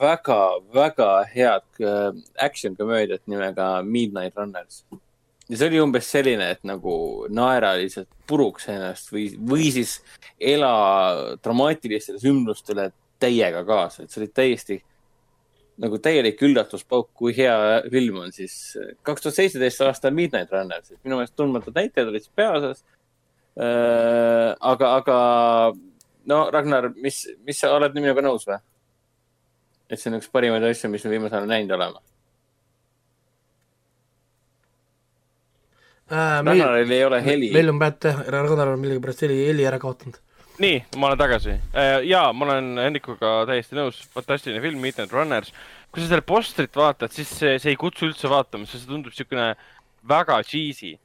[0.00, 0.40] väga,
[0.74, 4.84] väga head äh, action komöödiat nimega Midnight Runners.
[5.48, 9.96] ja see oli umbes selline, et nagu naera lihtsalt puruks ennast või, või siis
[10.38, 10.74] ela
[11.42, 12.90] dramaatilistele sündmustele
[13.20, 14.78] täiega kaasa, et see oli täiesti
[15.80, 17.56] nagu täielik üllatuspauk, kui hea
[17.90, 18.54] film on siis
[19.06, 22.82] kaks tuhat seitseteist aasta Midnight Runners, et minu meelest tundmatud näitlejad olid siis peaosas
[23.56, 24.52] äh,.
[24.60, 25.16] aga, aga
[26.30, 28.60] no Ragnar, mis, mis sa oled minuga nõus või?
[29.90, 32.02] et see on üks parimaid asju, mis me viimasel ajal näinud oleme.
[36.10, 37.52] äh, meil, Ragnaril ei ole heli.
[37.54, 40.20] meil on teha, Ragnar on millegipärast heli, heli ära kaotanud.
[40.60, 41.56] nii, ma olen tagasi.
[42.04, 45.52] ja ma olen Hendrikuga täiesti nõus, fantastiline film, Midnight Runners.
[45.90, 49.14] kui sa seda postrit vaatad, siis see, see ei kutsu üldse vaatama, sest see tundub
[49.16, 49.54] siukene
[50.06, 50.96] väga cheesy.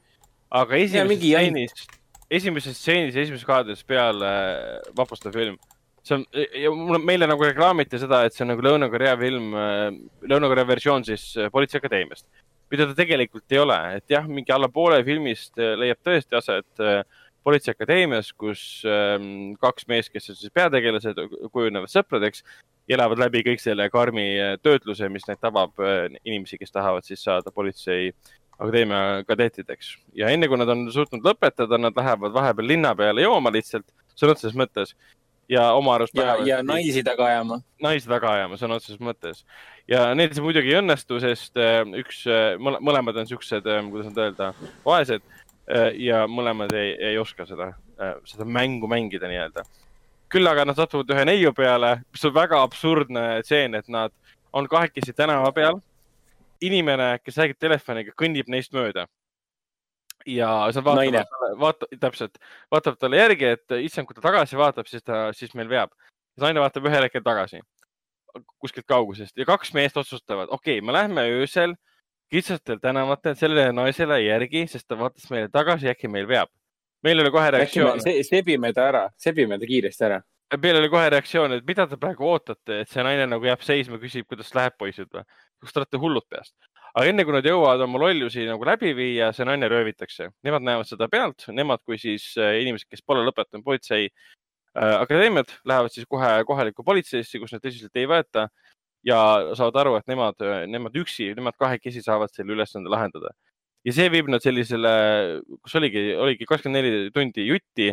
[0.52, 1.88] aga esimeses stseenis,
[2.30, 5.58] esimeses stseenis, esimeses kaadris peale äh, vapustav film.
[6.06, 9.56] see on, ja mulle, meile nagu reklaamiti seda, et see on nagu Lõuna-Korea film,
[10.30, 12.28] Lõuna-Korea versioon siis äh, Politseiakadeemiast.
[12.72, 16.84] mida ta tegelikult ei ole, et jah, mingi alla poole filmist äh, leiab tõesti aset
[16.84, 21.20] äh, politseiakadeemias, kus ähm, kaks meest, kes on siis peategelased,
[21.54, 22.42] kujunevad sõpradeks
[22.90, 27.06] ja elavad läbi kõik selle karmi äh, töötluse, mis neid tabab äh, inimesi, kes tahavad
[27.06, 29.96] siis saada politseiakadeemia kadettideks.
[30.18, 33.86] ja enne kui nad on suutnud lõpetada, nad lähevad vahepeal linna peale jooma lihtsalt,
[34.18, 34.96] sõna otseses mõttes.
[35.50, 37.60] ja oma arust ja, ja naisi taga ajama.
[37.82, 39.46] naisi taga ajama sõna otseses mõttes.
[39.88, 42.26] ja neil see muidugi ei õnnestu, sest äh, üks,
[42.58, 44.54] mõlemad on siuksed, kuidas nüüd öelda,
[44.86, 45.22] vaesed
[45.98, 47.72] ja mõlemad ei, ei oska seda,
[48.30, 49.66] seda mängu mängida nii-öelda.
[50.30, 54.12] küll aga nad satuvad ühe neiu peale, mis on väga absurdne tseen, et nad
[54.54, 55.80] on kahekesi tänava peal.
[56.62, 59.08] inimene, kes räägib telefoniga, kõnnib neist mööda.
[60.26, 61.24] ja sa Naine.
[61.24, 62.38] vaatad, vaata, täpselt,
[62.72, 65.90] vaatab talle järgi, et issand, kui ta tagasi vaatab, siis ta, siis meil veab.
[66.38, 67.62] naine vaatab ühel hetkel tagasi
[68.60, 71.76] kuskilt kaugusest ja kaks meest otsustavad, okei okay,, me lähme öösel
[72.36, 76.52] kitsatel tänavatel sellele naisele järgi, sest ta vaatas meile tagasi, äkki meil veab.
[77.06, 80.22] meil oli kohe reaktsioon, se- sebime ta ära, sebime ta kiiresti ära.
[80.62, 84.00] meil oli kohe reaktsioon, et mida te praegu ootate, et see naine nagu jääb seisma,
[84.02, 85.26] küsib, kuidas läheb, poisid või?
[85.62, 86.54] kas te olete hullud peast?
[86.96, 90.30] aga enne kui nad jõuavad oma lollusi nagu läbi viia, see naine röövitakse.
[90.48, 95.58] Nemad näevad seda pealt, nemad kui siis äh, inimesed, kes pole lõpetanud politsei äh, akadeemiat,
[95.68, 98.48] lähevad siis kohe kohalikku politseisse, kus neid tõsiselt ei võeta
[99.06, 99.20] ja
[99.58, 100.42] saavad aru, et nemad,
[100.72, 103.34] nemad üksi, nemad kahekesi saavad selle ülesande lahendada.
[103.86, 104.92] ja see viib nad sellisele,
[105.62, 107.92] kus oligi, oligi kakskümmend neli tundi jutti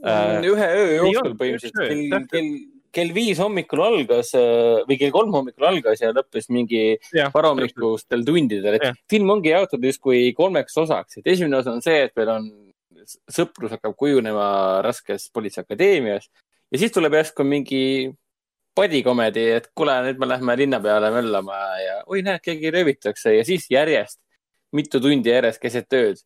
[0.00, 1.80] Äh, ühe öö jooksul põhimõtteliselt.
[1.90, 2.52] kell, kell,
[2.96, 6.96] kell viis hommikul algas äh, või kell kolm hommikul algas ja lõppes mingi
[7.34, 12.16] varahommikustel tundidel, et film ongi jaotatud justkui kolmeks osaks, et esimene osa on see, et
[12.16, 12.48] meil on
[13.28, 14.46] sõprus hakkab kujunema
[14.86, 16.30] raskes politseiakadeemias
[16.72, 17.82] ja siis tuleb järsku mingi
[18.76, 23.44] bodycomedy, et kuule, nüüd me lähme linna peale möllama ja oi, näed, keegi röövitakse ja
[23.44, 24.20] siis järjest
[24.76, 26.20] mitu tundi järjest keset ööd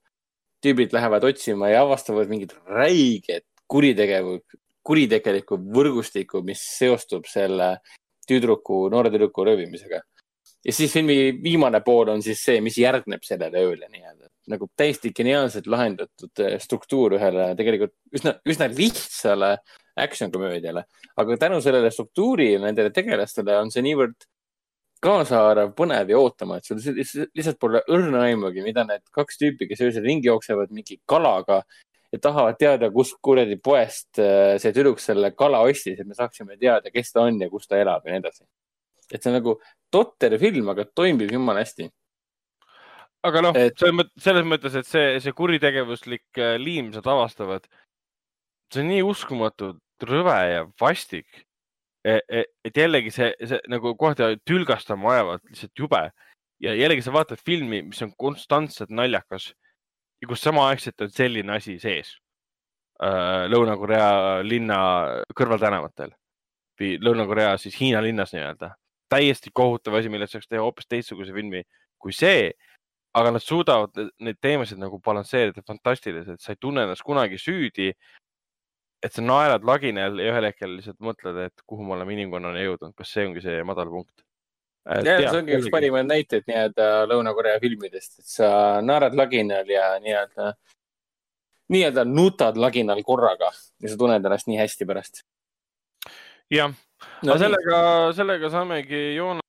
[0.65, 4.39] tüübid lähevad otsima ja avastavad mingit räiget kuritegevu,
[4.85, 7.77] kuritegelikku võrgustikku, mis seostub selle
[8.29, 10.01] tüdruku, noore tüdruku röövimisega.
[10.65, 14.29] ja siis filmi viimane pool on siis see, mis järgneb sellele ööle nii-öelda.
[14.49, 19.57] nagu täiesti geniaalselt lahendatud eh, struktuur ühele tegelikult üsna, üsna lihtsale
[19.97, 20.85] action komöödiale,
[21.16, 24.27] aga tänu sellele struktuurile, nendele tegelastele on see niivõrd
[25.05, 27.01] kaasaarv, põnev ja ootamatu, sul
[27.37, 31.62] lihtsalt- pole õrna aimugi, mida need kaks tüüpi, kes öösel ringi jooksevad mingi kalaga
[32.15, 36.59] ja tahavad teada, kust kuradi poest äh, see tüdruk selle kala ostis, et me saaksime
[36.61, 38.45] teada, kes ta on ja kus ta elab ja nii edasi.
[39.12, 39.59] et see on nagu
[39.93, 41.91] totter film, aga toimib jumala hästi.
[43.29, 43.87] aga noh Et-,
[44.27, 47.66] selles mõttes, et see, see kuritegevuslik äh, liim, mis nad avastavad,
[48.73, 51.44] see on nii uskumatult rõve ja vastik.
[52.05, 56.02] et jällegi see, see nagu kohati tülgastama ajavad, lihtsalt jube.
[56.60, 59.55] ja jällegi sa vaatad filmi, mis on konstantselt naljakas
[60.20, 62.18] ja kus samaaegselt on selline asi sees
[63.02, 64.78] äh, Lõuna-Korea linna
[65.36, 66.12] kõrvaltänavatel
[66.81, 68.74] või Lõuna-Korea siis Hiina linnas nii-öelda.
[69.09, 71.64] täiesti kohutav asi, millest saaks teha hoopis teistsuguse filmi
[71.98, 72.52] kui see
[73.14, 73.94] aga nad suudavad
[74.26, 77.93] neid teemasid nagu balansseerida fantastiliselt, sa ei tunne ennast kunagi süüdi.
[79.05, 82.94] Et sa naerad laginal ja ühel hetkel lihtsalt mõtled, et kuhu me oleme inimkonnana jõudnud,
[82.97, 84.24] kas see ongi see madal punkt?
[84.85, 88.48] ja see ongi üks parimaid näiteid nii-öelda Lõuna-Korea filmidest, et sa
[88.85, 90.51] naerad laginal ja nii-öelda,
[91.72, 95.22] nii-öelda nutad laginal korraga ja sa tunned ennast nii hästi pärast.
[96.52, 96.72] jah,
[97.24, 97.78] no, aga sellega,
[98.16, 99.44] sellega saamegi joone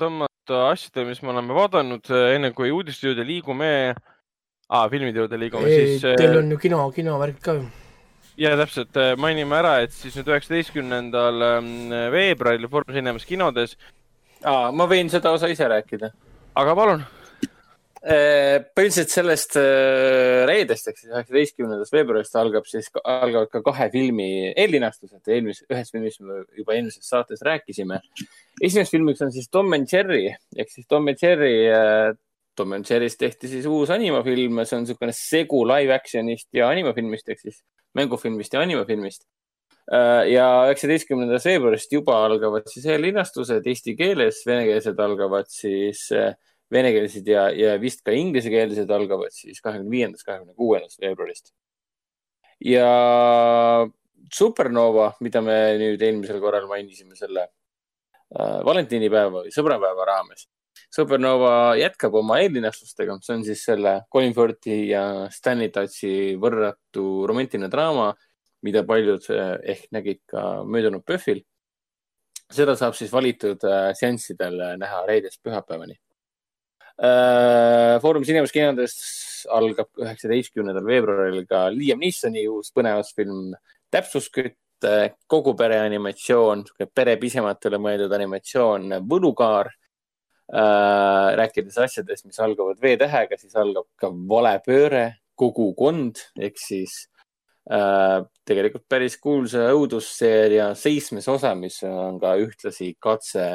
[0.00, 5.68] tõmmata asjadele, mis me oleme vaadanud, enne kui uudiste juurde liigume ah,, filmide juurde liigume,
[5.68, 6.08] siis.
[6.16, 7.68] Teil on ju kino, kinovärk ka ju.
[8.38, 11.70] Ja täpselt äh, mainime ära, et siis nüüd üheksateistkümnendal ähm,
[12.14, 13.76] veebruaril Foorum Cinemas kinodes,
[14.46, 16.12] Aa, ma võin seda osa ise rääkida.
[16.58, 17.06] aga palun.
[17.98, 25.18] põhiliselt sellest äh, reedest ehk siis üheksateistkümnendast veebruarist algab siis, algavad ka kahe filmi eellinastused.
[25.26, 27.98] eelmises, ühest filmist me juba eelmises saates rääkisime.
[28.62, 31.66] esimeseks filmiks on siis Tom and Jerry ehk siis Tom and Jerry.
[32.58, 37.30] Tom and Jerry'st tehti siis uus animafilm, see on niisugune segu live action'ist ja animafilmist
[37.32, 37.62] ehk siis
[37.98, 39.26] mängufilmist ja animafilmist.
[40.28, 46.34] ja üheksateistkümnendast veebruarist juba algavad siis eellinastused eesti keeles, venekeelsed algavad siis äh,
[46.72, 51.54] venekeelsed ja, ja vist ka inglisekeelsed algavad siis kahekümne viiendast, kahekümne kuuendast veebruarist.
[52.64, 52.90] ja
[54.34, 60.44] Supernova, mida me nüüd eelmisel korral mainisime selle äh, valentiinipäeva või sõbrapäeva raames.
[60.94, 65.02] Supernova jätkab oma eellinastustega, see on siis selle Colin Firthi ja
[65.32, 68.10] Stanley Tatsi võrratu romantiline draama,
[68.64, 71.44] mida paljud äh, ehk nägid ka möödunud PÖFFil.
[72.48, 75.98] seda saab siis valitud äh, seanssidel näha reedest pühapäevani.
[78.02, 78.94] Foorum Cinemas kinodes
[79.54, 83.52] algab üheksateistkümnendal veebruaril ka Liam Neesoni uus põnevusfilm
[83.88, 84.58] Täpsuskütt,
[85.30, 89.70] kogu pere animatsioon, pere pisematele mõeldud animatsioon Võlukaar.
[90.48, 96.94] Rääkides asjadest, mis algavad V-tähega, siis algab ka valepööre, kogukond ehk siis
[97.70, 103.48] äh, tegelikult päris kuulsa õudusseeria seitsmes osa, mis on ka ühtlasi katse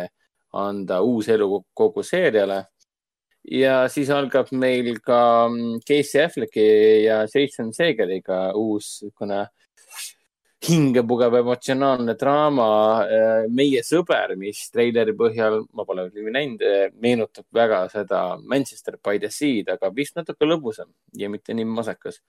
[0.54, 2.64] anda uus elu kogu seeriale.
[3.44, 6.64] Ja siis algab meil ka mm, Casey Afflecki
[7.04, 9.42] ja Jason Segeliga uus niisugune
[10.64, 12.68] hingepugev emotsionaalne draama
[13.54, 16.64] Meie sõber, mis treileri põhjal, ma pole veel näinud,
[17.04, 22.22] meenutab väga seda Manchester by the Sea'd, aga vist natuke lõbusam ja mitte nii masekas.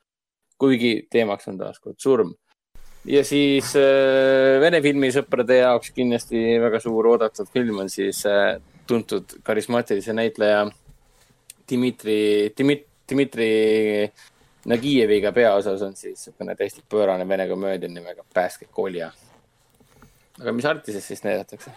[0.58, 2.34] kuigi teemaks on taaskord surm.
[3.04, 3.74] ja siis
[4.60, 8.22] Vene filmisõprade jaoks kindlasti väga suur oodatud film on siis
[8.86, 10.70] tuntud karismaatilise näitleja
[11.68, 14.12] Dmitri, Dmitri, Dmitri
[14.64, 19.10] Nagieviga peaosas on siis niisugune täiesti pöörane vene komöödia nimega Päästke kolja.
[20.40, 21.70] aga mis Artises siis näidatakse?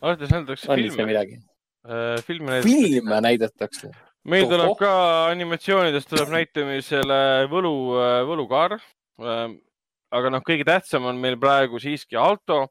[0.00, 1.06] Artises näidatakse filme.
[1.06, 2.22] midagi uh,?
[2.26, 2.70] filme näidatakse.
[2.70, 3.90] filme näidatakse.
[4.24, 4.56] meil Toho.
[4.56, 4.92] tuleb ka
[5.32, 9.58] animatsioonidest tuleb näitamisele Võlu, äh, Võlukaar uh,.
[10.10, 12.68] aga noh, kõige tähtsam on meil praegu siiski Alto,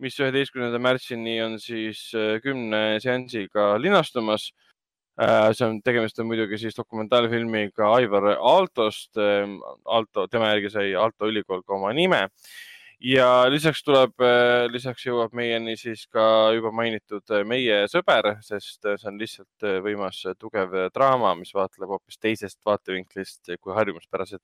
[0.00, 2.10] mis üheteistkümnenda märtsini on siis
[2.44, 4.69] kümne seansiga linastumas Äh,
[5.52, 9.12] see on, tegemist on muidugi siis dokumentaalfilmiga Aivar Aaltost.
[9.20, 12.28] Ähm, Aalto, tema järgi sai Aalto ülikool ka oma nime.
[13.00, 18.84] ja lisaks tuleb, äh, lisaks jõuab meieni siis ka juba mainitud äh, Meie sõber, sest
[18.84, 24.42] see on lihtsalt võimas tugev draama, mis vaatleb hoopis teisest vaatevinklist kui harjumuspärased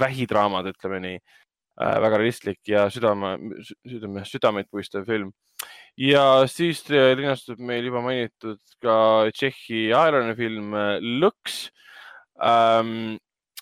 [0.00, 1.22] vähidraamad, ütleme nii
[1.76, 3.36] väga realistlik ja südame,
[3.88, 5.30] südame, südameid puistav film
[6.00, 11.66] ja siis linastub meil juba mainitud ka Tšehhi ajalooline film äh, Lõks
[12.42, 13.18] ähm,.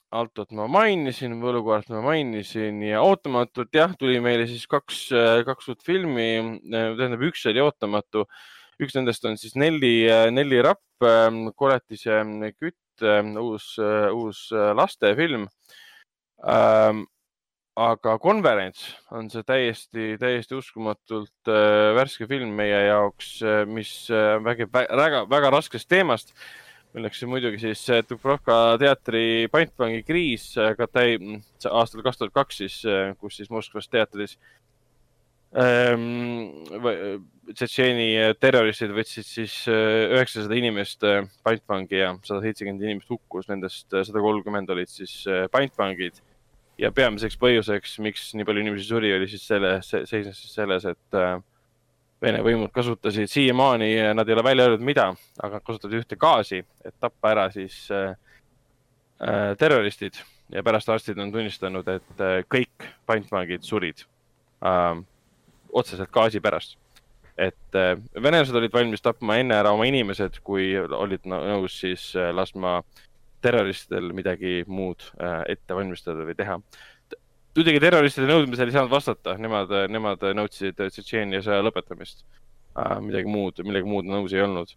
[0.09, 5.69] Altot ma mainisin, Võlukaart ma mainisin ja ootamatult jah, tuli meile siis kaks, äh, kaks
[5.69, 6.31] uut filmi.
[6.65, 8.25] Äh, tähendab, üks oli ootamatu.
[8.81, 12.23] üks nendest on siis Nelli, Nelli Rapp, ähm, Koletise
[12.57, 13.05] kütt,
[13.43, 13.67] uus,
[14.15, 14.41] uus
[14.79, 15.45] lastefilm
[16.47, 17.05] ähm,
[17.79, 18.83] aga konverents
[19.15, 25.25] on see täiesti, täiesti uskumatult äh, värske film meie jaoks, äh, mis äh, räägib väga,
[25.31, 26.33] väga raskest teemast,
[26.97, 31.39] milleks on muidugi siis äh, Dubrovka teatri pantvangi kriis ka täi-,
[31.71, 32.79] aastal kaks tuhat kaks siis,
[33.21, 34.35] kus siis Moskvas teatris
[35.55, 36.65] ähm,
[37.49, 38.09] Tšetšeeni
[38.43, 41.07] terroristid võtsid siis üheksasada inimest
[41.47, 45.23] pantvangi ja sada seitsekümmend inimest hukkus, nendest sada kolmkümmend olid siis
[45.55, 46.19] pantvangid
[46.79, 51.19] ja peamiseks põhjuseks, miks nii palju inimesi suri, oli siis selle, seisnes siis selles, et
[51.19, 51.39] äh,
[52.19, 55.05] Vene võimud kasutasid siiamaani, nad ei ole välja öelnud, mida,
[55.39, 58.17] aga nad kasutasid ühte gaasi, et tappa ära siis äh,
[59.23, 60.19] äh, terroristid
[60.51, 64.03] ja pärast arstid on tunnistanud, et äh, kõik pantvangid surid
[64.67, 64.99] äh,
[65.71, 66.75] otseselt gaasi pärast.
[67.39, 72.33] et äh, venelased olid valmis tapma enne ära oma inimesed, kui olid nõus siis äh,
[72.35, 73.08] laskma äh,
[73.44, 76.59] terroristidel midagi muud äh, ette valmistada või teha.
[77.56, 82.23] muidugi terroristide nõudmisel ei saanud vastata, nemad, nemad nõudsid Tšetšeenia sõja lõpetamist.
[82.78, 84.74] Äh, midagi muud, millegi muud nõus ei olnud.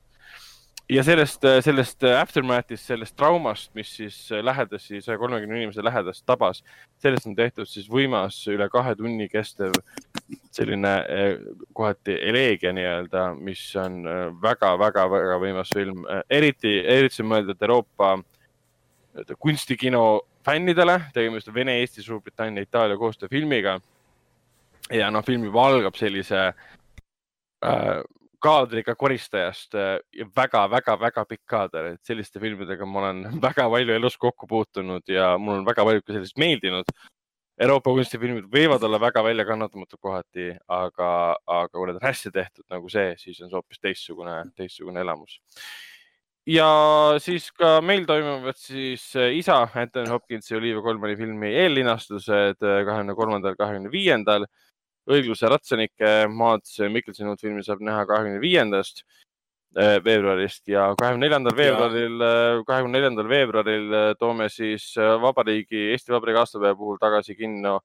[0.91, 6.63] ja sellest, sellest aftermath'ist, sellest traumast, mis siis lähedasi, saja kolmekümne inimese lähedast tabas,
[6.99, 9.77] sellest on tehtud siis võimas üle kahe tunni kestev
[10.51, 11.38] selline äh,
[11.73, 14.03] kohati eleegia nii-öelda, mis on
[14.43, 18.17] väga-väga-väga võimas film, eriti, eriti mõeldud Euroopa
[19.39, 23.79] kunstikino fännidele, tegemist on Vene, Eesti, Suurbritannia, Itaalia koostööfilmiga.
[24.91, 26.39] ja noh, film juba algab sellise
[27.63, 28.01] äh,
[28.41, 34.17] kaadriga koristajast äh, ja väga-väga-väga pikk kaader, et selliste filmidega ma olen väga palju elus
[34.17, 36.89] kokku puutunud ja mul on väga palju ka sellest meeldinud.
[37.61, 41.09] Euroopa kunstifilmid võivad olla väga väljakannatamatud kohati, aga,
[41.45, 45.38] aga kui need on hästi tehtud nagu see, siis on see hoopis teistsugune, teistsugune elamus
[46.47, 46.68] ja
[47.22, 53.15] siis ka meil toimuvad siis äh, isa Anthony Hopkinsi Olivia Colmani filmi eellinastused äh, kahekümne
[53.15, 54.47] kolmandal, kahekümne viiendal.
[55.11, 59.01] õigluse ratsanike Mads Mikkelsoni uut filmi saab näha kahekümne viiendast
[59.77, 62.26] äh, veebruarist ja kahekümne neljandal veebruaril,
[62.68, 67.80] kahekümne neljandal veebruaril toome siis Vabariigi, Eesti Vabariigi aastapäeva puhul tagasi kinno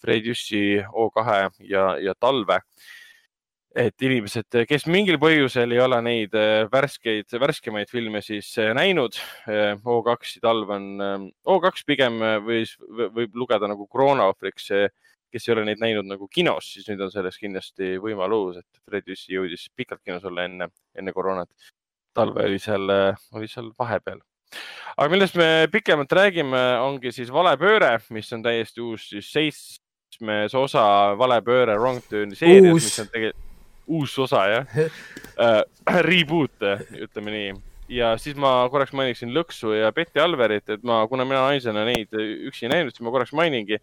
[0.00, 2.60] Fred Jüssi O2 ja, ja Talve.
[3.76, 6.34] Et inimesed, kes mingil põhjusel ei ole neid
[6.72, 10.88] värskeid, värskemaid filme siis näinud, O2 ja Talv on,
[11.46, 14.72] O2 pigem võis, võib lugeda nagu koroonaohvriks
[15.30, 19.06] kes ei ole neid näinud nagu kinos, siis nüüd on selles kindlasti võimalus, et Fred
[19.10, 21.50] Jüssi jõudis pikalt kinos olla enne, enne koroonat.
[22.14, 22.90] talve oli seal,
[23.38, 24.18] oli seal vahepeal.
[24.96, 31.14] aga millest me pikemalt räägime, ongi siis valepööre, mis on täiesti uus siis seitsmes osa
[31.18, 33.49] valepööre Wrong Turn seerias, mis on tegelikult
[33.90, 35.64] uus osa jah uh,.
[36.06, 36.62] Reboot,
[36.94, 37.50] ütleme nii
[37.90, 42.14] ja siis ma korraks mainiksin Lõksu ja Betty Alverit, et ma, kuna mina naisena neid
[42.14, 43.80] üksi ei näinud, siis ma korraks mainingi,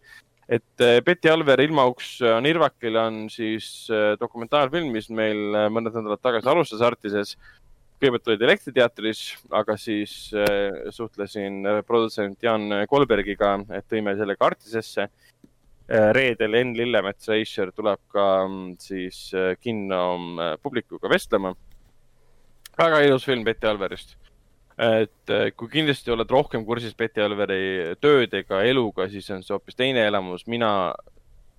[0.48, 5.92] et äh, Betty Alver ilmauks on äh, Irvakil on siis äh, dokumentaalfilm, mis meil mõned
[5.92, 7.36] nädalad tagasi alustas Artises.
[7.98, 9.20] kõigepealt olid Elektriteatris,
[9.58, 10.12] aga siis
[10.94, 15.08] suhtlesin produtsent Jan Kolbergiga, et tõime selle ka Artisesse.
[15.88, 20.02] Reedel Enn Lillemets Reischer tuleb ka mm, siis kinno
[20.62, 21.54] publikuga vestlema.
[22.78, 24.18] väga ilus film Betty Alverist
[24.78, 29.76] et äh, kui kindlasti oled rohkem kursis Betty Alveri töödega, eluga, siis on see hoopis
[29.78, 30.46] teine elamus.
[30.46, 30.94] mina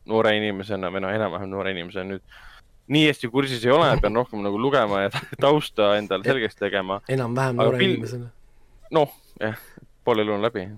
[0.10, 2.38] noore inimesena või noh, enam-vähem noore inimesena nüüd
[2.90, 5.12] nii hästi kursis ei ole, pean rohkem nagu lugema ja
[5.46, 7.02] tausta endale selgeks tegema.
[7.12, 7.98] enam-vähem noore pil...
[7.98, 8.32] inimesena.
[8.96, 9.12] noh,
[9.42, 9.60] jah,
[10.08, 10.70] pool elu on läbi.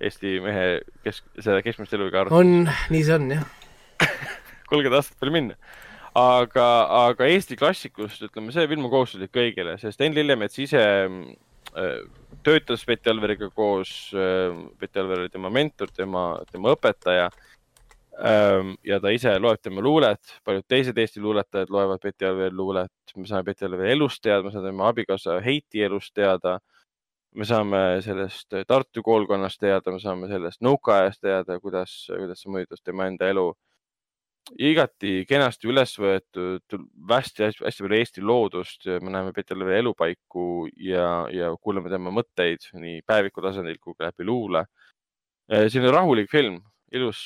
[0.00, 0.64] Eesti mehe
[1.06, 2.38] kesk, seda keskmist eluiga arvestades.
[2.38, 3.44] on, nii see on, jah
[4.70, 5.58] kolmkümmend aastat veel minna
[6.18, 6.68] aga,
[7.08, 10.82] aga Eesti klassikust, ütleme, see film on kohustuslik kõigile, sest Enn Lillemets ise
[11.76, 12.08] Äh,
[12.42, 14.10] töötas Betty Alveriga koos.
[14.80, 17.28] Betty äh, Alver oli tema mentor, tema, tema õpetaja.
[18.18, 22.90] Ähm, ja ta ise loeb tema luulet, paljud teised Eesti luuletajad loevad Betty Alveri luulet.
[23.16, 26.58] me saame Betty Alveri elust teada, me saame tema abikaasa Heiti elust teada.
[27.36, 32.84] Me saame sellest Tartu koolkonnast teada, me saame sellest nõukaajast teada, kuidas, kuidas see mõjutas
[32.84, 33.50] tema enda elu
[34.56, 36.78] igati kenasti üles võetud,
[37.10, 43.02] hästi, hästi palju Eesti loodust, me näeme Peeter elupaiku ja, ja kuuleme tema mõtteid nii
[43.06, 44.64] päeviku tasandil kui ka läbi luule.
[45.48, 46.60] selline rahulik film,
[46.92, 47.20] ilus,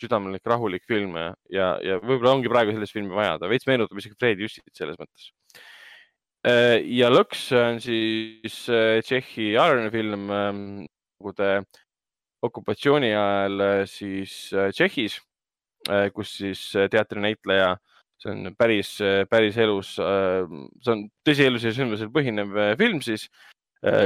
[0.00, 1.34] südamlik, rahulik film ja,
[1.82, 5.32] ja, võib-olla ongi praegu sellist filmi vaja, ta veits meenutab isegi Fred Jussit selles mõttes.
[6.46, 11.48] Ja Lõks on siis Tšehhi Aaroni film, nagu te
[12.46, 15.18] okupatsiooni ajal siis Tšehhis
[15.86, 17.76] Äh, kus siis äh, teatrinäitleja,
[18.18, 23.28] see on päris, äh, päris elus, see on tõsielusel sündmusel põhinev film siis,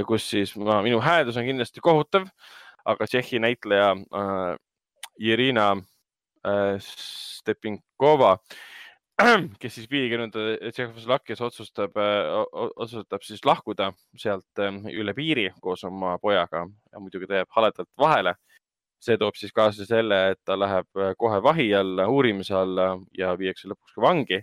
[0.04, 2.26] kus siis ma, minu hääldus on kindlasti kohutav,
[2.84, 3.94] aga Tšehhi näitleja
[5.24, 5.70] Irina
[6.84, 8.34] Stepinkova,
[9.62, 11.96] kes siis viiekümnenda Tšehhoslovakkias otsustab,
[12.52, 18.36] otsustab siis lahkuda sealt üle piiri koos oma pojaga ja muidugi ta jääb haledalt vahele
[19.04, 23.32] see toob siis kaasa selle, et ta läheb äh, kohe vahi alla, uurimise alla ja
[23.38, 24.42] viiakse lõpuks ka vangi.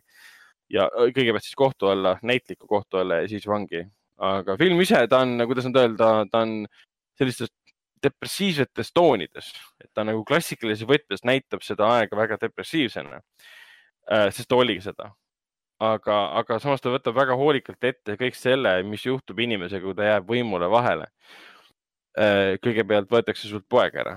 [0.73, 3.85] ja äh, kõigepealt siis kohtu alla, näitliku kohtu alla ja siis vangi.
[4.17, 6.65] aga film ise, ta on, kuidas nüüd öelda, ta on
[7.17, 7.53] sellistes
[8.03, 9.51] depressiivsetes toonides,
[9.83, 13.21] et ta nagu klassikalises võtmes näitab seda aega väga depressiivsena.
[14.11, 15.11] Äh, sest ta oligi seda.
[15.79, 20.07] aga, aga samas ta võtab väga hoolikalt ette kõik selle, mis juhtub inimesega, kui ta
[20.07, 21.11] jääb võimule vahele.
[22.63, 24.15] kõigepealt võetakse sult poeg ära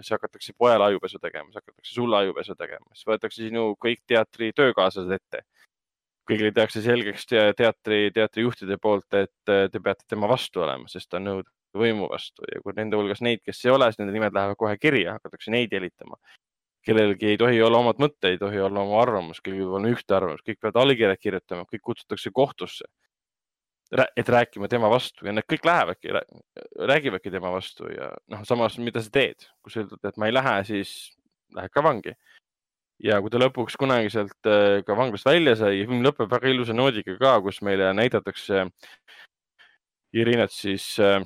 [0.00, 4.52] siis hakatakse pojale ajupesu tegema, siis hakatakse sulle ajupesu tegema, siis võetakse sinu kõik teatri
[4.56, 5.42] töökaaslased ette.
[6.30, 7.24] kõigile tehakse selgeks
[7.58, 12.60] teatri, teatrijuhtide poolt, et te peate tema vastu olema, sest ta nõudab võimu vastu ja
[12.62, 15.74] kui nende hulgas neid, kes ei ole, siis nende nimed lähevad kohe kirja, hakatakse neid
[15.74, 16.16] jälitama.
[16.86, 20.16] Kellelgi ei tohi olla omad mõtted, ei tohi olla oma arvamus, kellelgi peab olema ühte
[20.16, 22.90] arvamust, kõik peavad allkirjad kirjutama, kõik kutsutakse kohtusse
[24.16, 26.12] et rääkima tema vastu ja nad kõik lähevadki,
[26.88, 30.32] räägivadki tema vastu ja noh, samas, mida sa teed, kui sa ütled, et ma ei
[30.32, 30.92] lähe, siis
[31.52, 32.14] lähed ka vangi.
[33.02, 36.72] ja kui ta lõpuks kunagi sealt äh, ka vanglast välja sai, film lõpeb väga ilusa
[36.72, 38.66] noodiga ka, kus meile näidatakse
[40.12, 41.20] Irinat siis äh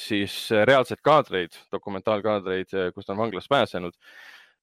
[0.00, 0.34] siis
[0.64, 3.92] reaalseid kaadreid, dokumentaalkaadreid, kus ta on vanglast pääsenud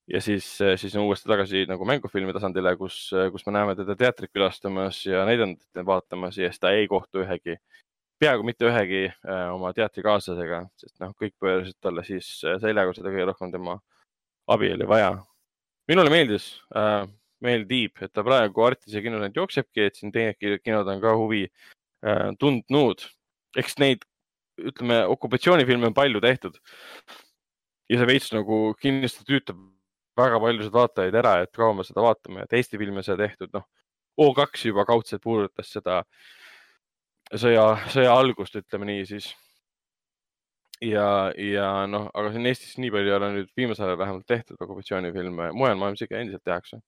[0.10, 0.48] ja siis,
[0.82, 5.86] siis uuesti tagasi nagu mängufilmi tasandile, kus, kus me näeme teda teatrit külastamas ja näidandeid
[5.86, 7.60] vaatamas ja siis ta ei kohtu ühegi,
[8.20, 13.14] peaaegu mitte ühegi äh, oma teatrikaaslasega, sest noh, kõik pöörasid talle siis äh, seljaga seda
[13.14, 13.78] kõige rohkem tema
[14.50, 15.14] abi oli vaja.
[15.88, 17.06] minule meeldis äh,,
[17.40, 21.46] meeldib, et ta praegu Artise kinos ainult jooksebki, et siin teine kinod on ka huvi
[21.48, 23.08] äh, tundnud.
[23.58, 24.04] eks neid,
[24.72, 26.60] ütleme, okupatsioonifilme on palju tehtud
[27.90, 29.60] ja see veits nagu kindlasti tüütab
[30.20, 33.66] väga paljusid vaatajaid ära, et kaua me seda vaatame, et Eesti filme sai tehtud, noh,
[34.20, 36.02] O2 juba kaudselt puudutas seda
[37.40, 39.30] sõja, sõja algust, ütleme nii siis.
[40.84, 44.62] ja, ja noh, aga siin Eestis nii palju ei ole nüüd viimasel ajal vähemalt tehtud
[44.66, 46.82] okupatsioonifilme, mujal maailmas ikka endiselt tehakse.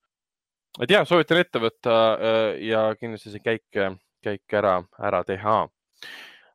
[0.81, 3.81] et ja soovitan ette võtta äh, ja kindlasti see käik,
[4.23, 5.61] käik ära, ära teha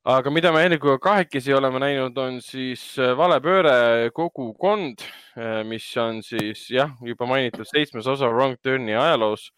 [0.07, 5.03] aga mida me Helikuga kahekesi oleme näinud, on siis äh, Valepööre kogukond,
[5.66, 9.51] mis on siis jah, juba mainitud seitsmes osa Wrong Turni ajaloos.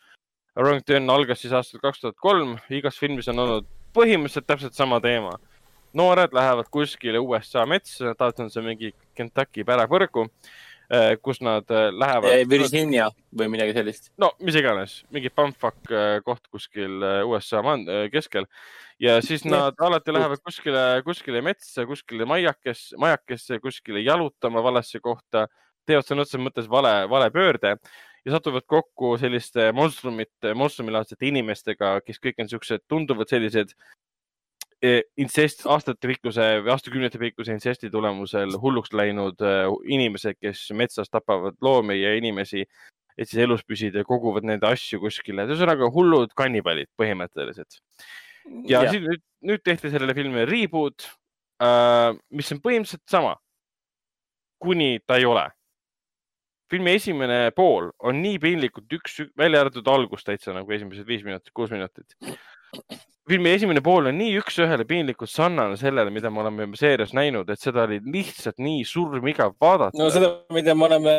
[0.59, 4.99] Wrong Turn algas siis aastal kaks tuhat kolm, igas filmis on olnud põhimõtteliselt täpselt sama
[5.05, 5.37] teema.
[5.93, 10.27] noored lähevad kuskile USA metsa, on see mingi Kentucky pärapõrgu,
[11.23, 12.49] kus nad äh, lähevad.
[12.49, 14.11] Virginia või midagi sellist.
[14.17, 18.47] no mis iganes, mingi äh, koht kuskil äh, USA äh, keskel.
[18.99, 25.47] Ja siis nad alati lähevad kuskile, kuskile metsa, kuskile maiakesse, majakesse, kuskile jalutama valesse kohta,
[25.87, 27.77] teevad sõna otseses mõttes vale, vale pöörde
[28.25, 33.77] ja satuvad kokku selliste monstrumite, monstrumilaadsete inimestega, kes kõik on siuksed, tunduvad sellised
[34.83, 41.59] intsest, aastate pikkuse või aastakümnete pikkuse intsesti tulemusel hulluks läinud eh, inimesed, kes metsas tapavad
[41.65, 42.63] loomi ja inimesi,
[43.19, 45.49] et siis elus püsida ja koguvad nende asju kuskile.
[45.51, 47.81] ühesõnaga hullud kannibaalid põhimõtteliselt.
[48.71, 48.93] ja, ja.
[48.93, 51.09] Siis, nüüd, nüüd tehti sellele filmile reboot
[51.63, 53.35] äh,, mis on põhimõtteliselt sama,
[54.63, 55.49] kuni ta ei ole.
[56.71, 61.51] filmi esimene pool on nii piinlikult üks, välja arvatud algus täitsa nagu esimesed viis minutit,
[61.57, 62.15] kuus minutit.
[63.29, 67.61] Filmi esimene pool on nii üks-ühele piinlikult sarnane sellele, mida me oleme seerias näinud, et
[67.63, 69.99] seda oli lihtsalt nii surmigav vaadata.
[70.01, 71.15] no seda, mida me oleme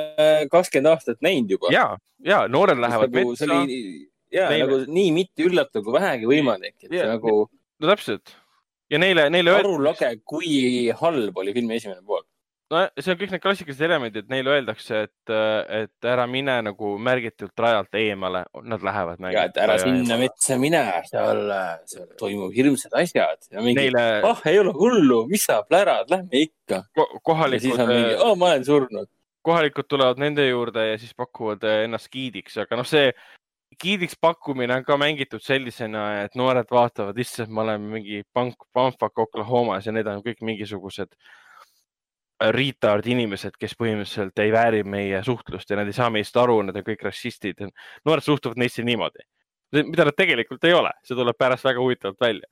[0.52, 1.72] kakskümmend aastat näinud juba.
[1.74, 1.86] ja,
[2.26, 3.50] ja noored lähevad nagu, metsa.
[3.62, 7.48] Oli, ja Neile- nagu nii mitte üllatav kui vähegi võimalik, et Ja- nagu
[7.80, 8.36] no täpselt.
[8.90, 12.24] ja neile, neile aru öeldakse, lage, kui halb oli filmi esimene pool.
[12.70, 15.34] No see on kõik need klassikalised elemendid, neile öeldakse, et,
[15.80, 19.24] et ära mine nagu märgitult rajalt eemale, nad lähevad.
[19.34, 21.42] ja et ära sinna metsa mine, seal,
[21.90, 26.46] seal toimub hirmsad asjad ja mingi, Neile ah, ei ole hullu, mis sa plärad, lähme
[26.46, 26.84] ikka.
[26.96, 29.10] ko kohalikud oh, ma olen surnud.
[29.46, 33.10] kohalikud tulevad nende juurde ja siis pakuvad eh, ennast giidiks, aga noh, see
[33.80, 39.22] giidiks pakkumine on ka mängitud sellisena, et noored vaatavad, issand, me oleme mingi pank, Pamfak
[39.26, 41.14] Oklahomas ja need on kõik mingisugused
[42.40, 46.78] retard inimesed, kes põhimõtteliselt ei vääri meie suhtlust ja nad ei saa meist aru, nad
[46.80, 47.66] on kõik rassistid.
[48.08, 49.26] noored suhtuvad neisse niimoodi,
[49.84, 52.48] mida nad tegelikult ei ole, see tuleb pärast väga huvitavalt välja.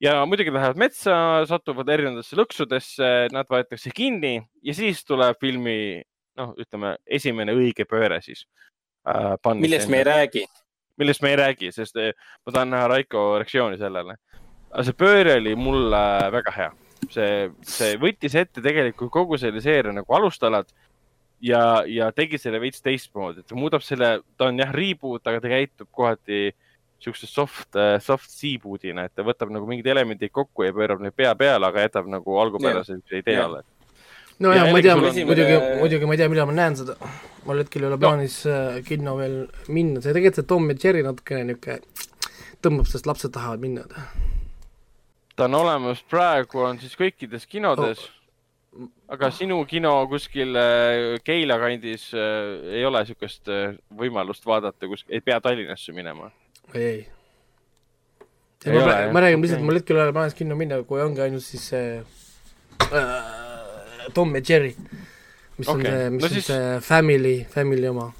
[0.00, 1.16] ja muidugi lähevad metsa,
[1.46, 6.02] satuvad erinevatesse lõksudesse, nad võetakse kinni ja siis tuleb filmi,
[6.36, 8.46] noh, ütleme esimene õige pööre siis
[9.08, 9.38] äh,.
[9.54, 10.46] millest me ei räägi.
[10.98, 12.12] millest me ei räägi, sest eh,
[12.46, 14.18] ma tahan näha Raiko reaktsiooni sellele.
[14.72, 16.02] aga see pööre oli mulle
[16.34, 16.72] väga hea,
[17.12, 20.70] see, see võttis ette tegelikult kogu selle seeria nagu alustalad
[21.44, 25.42] ja, ja tegi selle veits teistmoodi, et ta muudab selle, ta on jah reboot, aga
[25.42, 26.48] ta käitub kohati
[27.04, 31.34] siukse soft, soft seaboot'ina, et ta võtab nagu mingid elemendid kokku ja pöörab neid pea
[31.36, 33.60] peale, aga jätab nagu algupärase idee alla.
[34.38, 36.96] no Ja ja, ma ei tea, muidugi, muidugi ma ei tea, millal ma näen seda.
[37.44, 38.80] mul hetkel ei ole plaanis no.
[38.86, 39.36] kinno veel
[39.68, 41.80] minna, see tegelikult see Tom ja Jerry natukene niisugune
[42.64, 43.84] tõmbab, sest lapsed tahavad minna.
[45.36, 48.88] Ta on olemas praegu, on siis kõikides kinodes oh..
[49.14, 55.04] aga sinu kino kuskil äh, Keila kandis äh, ei ole niisugust äh, võimalust vaadata, kus
[55.08, 56.30] ei pea Tallinnasse minema.
[56.74, 57.06] ei, ei.
[58.64, 61.68] Ma, ma räägin lihtsalt, mul hetkel ei ole plaanis kinno minna, kui ongi ainult siis
[61.74, 61.98] see
[62.88, 64.74] äh, Tom ja Jerry,
[65.58, 65.80] mis okay.
[65.80, 66.46] on see, mis No on siis...
[66.48, 68.12] see family, family oma.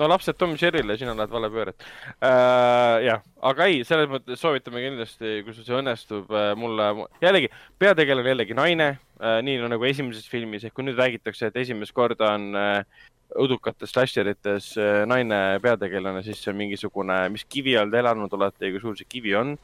[0.00, 1.86] No lapsed Tom Jerry'le, sina lähed vale pööret
[2.18, 2.98] äh,.
[3.08, 7.52] jah, aga ei, selles mõttes soovitame kindlasti, kui sul see õnnestub äh, mulle, jällegi
[7.82, 12.34] peategelane jällegi naine äh,, nii nagu esimeses filmis, ehk kui nüüd räägitakse, et esimest korda
[12.36, 13.08] on äh,
[13.38, 18.68] õudukates slasherites äh, naine peategelane, siis see on mingisugune, mis kivi all te elanud olete
[18.68, 19.56] ja kui suur see kivi on.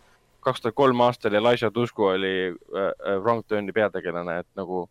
[0.44, 4.86] kaks tuhat kolm aastal Elijah Tusku oli äh, äh, Wrong Turni peategelane, et nagu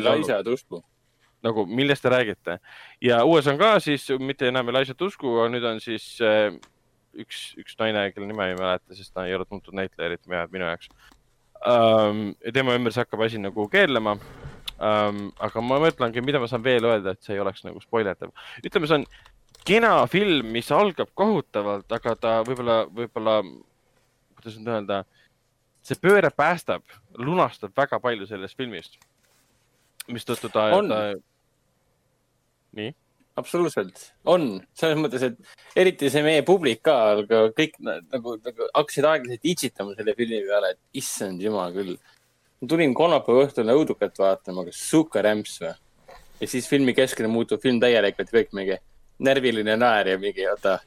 [0.00, 0.82] olnud Elisa Tusku.
[1.44, 2.58] Nagu millest te räägite
[3.04, 6.54] ja uues on ka siis mitte enam Elijah Tusku, nüüd on siis äh,
[7.20, 10.66] üks, üks naine, kelle nime ei mäleta, sest ta ei ole tuntud näitleja eriti minu,
[10.66, 10.90] jaoks
[11.64, 12.34] um,.
[12.52, 15.28] tema ümber see hakkab asi nagu keerlema um,.
[15.38, 18.32] aga ma mõtlengi, mida ma saan veel öelda, et see ei oleks nagu spoilerdav.
[18.64, 19.06] ütleme, see on
[19.64, 23.38] kena film, mis algab kohutavalt, aga ta võib-olla, võib-olla,
[24.36, 25.02] kuidas nüüd öelda,
[25.84, 26.84] see pööre päästab,
[27.20, 28.98] lunastab väga palju sellest filmist.
[30.08, 30.98] mistõttu ta, ta
[32.76, 32.94] nii,
[33.40, 34.48] absoluutselt, on,
[34.78, 39.48] selles mõttes, et eriti see meie publik ka, aga kõik na- nagu, nagu hakkasid aeglaselt
[39.54, 41.96] itsitama selle filmi peale, et issand jumal küll.
[42.64, 45.74] tulin kolmapäeva õhtul õudukat vaatama, aga suka rämps või.
[46.40, 48.78] ja siis filmi keskel muutub film täielikult, kõik mingi
[49.20, 50.78] närviline naer ja mingi, oota.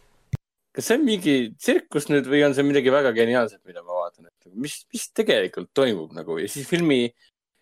[0.74, 4.28] kas see on mingi tsirkus nüüd või on see midagi väga geniaalset, mida ma vaatan,
[4.28, 7.12] et mis, mis tegelikult toimub nagu ja siis filmi,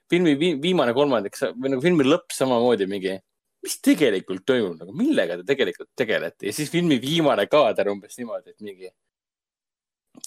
[0.09, 3.19] filmi vi- viimane kolmandik või nagu filmi lõpp samamoodi mingi,
[3.65, 8.53] mis tegelikult toimub nagu, millega te tegelikult tegelete ja siis filmi viimane kaader umbes niimoodi,
[8.53, 8.91] et mingi.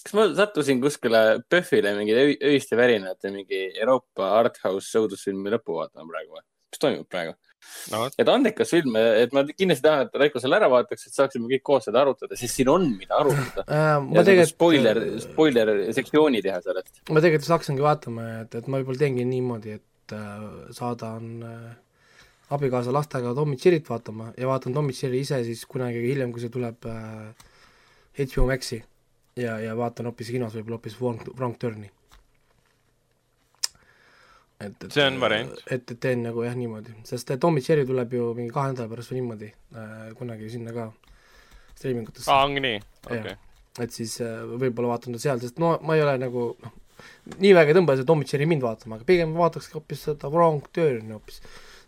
[0.03, 6.11] kas ma sattusin kuskile PÖFFile mingi öi- öiste värinate mingi Euroopa arthouse õudusfilmi lõppu vaatama
[6.11, 6.45] praegu või?
[6.69, 7.37] mis toimub praegu?
[7.93, 11.51] no et andekas film, et ma kindlasti tahan, et Raiko selle ära vaataks, et saaksime
[11.51, 13.65] kõik koos seda arutada, sest siin on, mida arutada.
[13.65, 17.03] äh, ja ma nagu tegelikult spoiler, spoiler sektsiooni teha sellest.
[17.11, 20.47] ma tegelikult hakkasingi vaatama, et, et ma võib-olla teengi niimoodi, et äh,
[20.77, 21.69] saadan äh,
[22.51, 26.33] abikaasa lastega Tom ja Jerry't vaatama ja vaatan Tom ja Jerry ise siis kunagi hiljem,
[26.33, 27.47] kui see tuleb äh,
[28.19, 28.81] HBO Maxi
[29.37, 31.91] ja, ja vaatan hoopis kinos võib-olla hoopis Wrong, Wrong Turni.
[34.61, 35.53] et, et See on variant.
[35.71, 38.91] et, et teen nagu jah niimoodi, sest Tom ja Jerry tuleb ju mingi kahe nädala
[38.91, 40.89] pärast või niimoodi äh, kunagi sinna ka
[41.79, 43.39] striimingutesse aa, ongi nii, okei Jah..
[43.85, 46.75] et siis äh, võib-olla vaatan ta seal, sest no ma ei ole nagu noh,
[47.39, 50.33] nii väga ei tõmba see Tom ja Jerry mind vaatama, aga pigem vaatakski hoopis seda
[50.33, 51.39] Wrong Turni hoopis.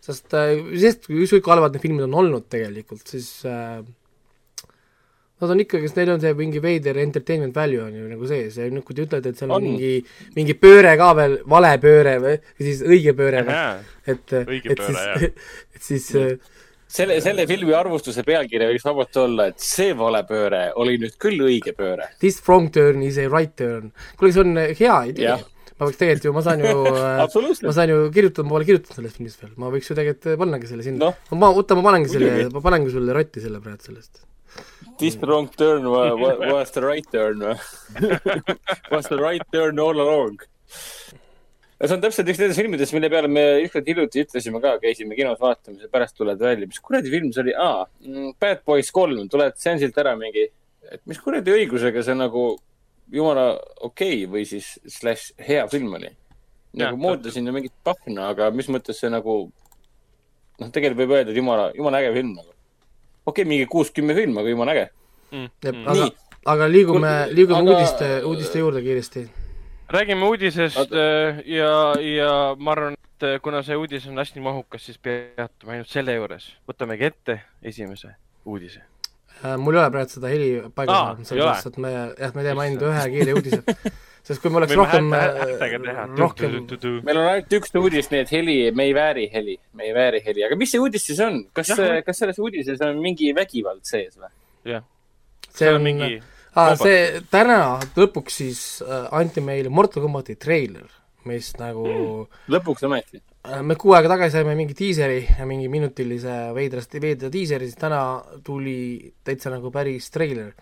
[0.01, 3.81] Sest äh,, sest kui ükskõik kui halvad need filmid on olnud tegelikult, siis äh,
[5.41, 8.59] Nad on ikkagi, sest neil on see mingi veider entertainment value on ju nagu sees
[8.59, 9.63] ja nüüd, kui te ütlete, et seal on, On.
[9.65, 10.03] mingi,
[10.35, 13.55] mingi pööre ka veel, vale pööre või siis õige pööre või,
[14.05, 15.31] et, et pööre, siis,
[15.79, 16.59] et siis äh,
[16.91, 21.73] selle, selle filmi arvustuse pealkiri võiks vabalt olla, et see valepööre oli nüüd küll õige
[21.77, 22.11] pööre.
[22.21, 23.89] this wrong turn is a right turn.
[24.19, 25.47] kuule, see on hea idee Jah..
[25.81, 26.71] Ma võiks tegelikult ju, ma saan ju
[27.01, 27.21] äh,
[27.65, 30.69] ma saan ju kirjutada, ma pole kirjutanud sellest filmist veel, ma võiks ju tegelikult pannagi
[30.69, 33.87] selle sinna noh, ma, oota, ma panengi selle Muidugi., ma panengi sulle rotti selle praegu
[33.89, 34.21] sellest.
[35.01, 37.41] this wrong turn wa- wa- was the right turn?
[38.93, 40.37] Was the right turn all along.
[41.81, 45.39] see on täpselt üks nendest filmidest, mille peale me ükskord hiljuti ütlesime ka, käisime kinos
[45.41, 47.87] vaatamas ja pärast tuled välja, mis kuradi film see oli, aa,
[48.37, 50.43] Bad Boys kolm, tuled seansilt ära mingi,
[50.91, 52.51] et mis kuradi õigusega see nagu
[53.11, 53.45] jumala
[53.81, 56.11] okei okay, või siis slaš hea film oli.
[56.79, 59.43] Nagu moodasin ju mingit pahna, aga mis mõttes see nagu,
[60.61, 62.53] noh, tegelikult võib öelda, et jumala, jumala äge film nagu.
[63.25, 64.87] okei okay,, mingi kuus-kümme film, aga jumala äge.
[65.31, 65.49] Mm.
[65.67, 66.11] aga Nii.,
[66.51, 69.25] aga liigume liigume aga- uudiste, uudiste juurde kiiresti.
[69.91, 74.85] räägime uudisest äh, ja, ja ma arvan, et äh, kuna see uudis on hästi mahukas,
[74.85, 76.53] siis peatume ainult selle juures.
[76.67, 78.15] võtamegi ette esimese
[78.45, 78.90] uudise.
[79.41, 80.47] Äh, mul ei ole praegu seda heli
[80.77, 83.61] paigas ei sellepärast et me, jah, me teeme ainult ühe kiire uudise.
[84.27, 86.03] sest kui me oleks rohkem, teha.
[86.19, 86.57] rohkem,
[87.07, 90.21] meil on ainult üks uudis, nii et heli, me ei vääri heli, me ei vääri
[90.27, 91.39] heli, aga mis see uudis siis on?
[91.57, 91.73] kas
[92.05, 94.29] kas selles uudises on mingi vägivald sees või?
[94.75, 94.85] jah,
[95.49, 96.11] see on mingi,
[96.53, 96.85] kombat.
[96.85, 97.59] see täna
[97.97, 100.85] lõpuks siis äh, anti meile Mortal Combati treiler,
[101.25, 102.43] mis nagu mm.
[102.59, 103.23] lõpuks ometi.
[103.41, 108.01] Me kuu aega tagasi saime mingi diiseri, mingi minutilise veidrast, veidra diiseri, siis täna
[108.45, 110.53] tuli täitsa nagu päris treiler.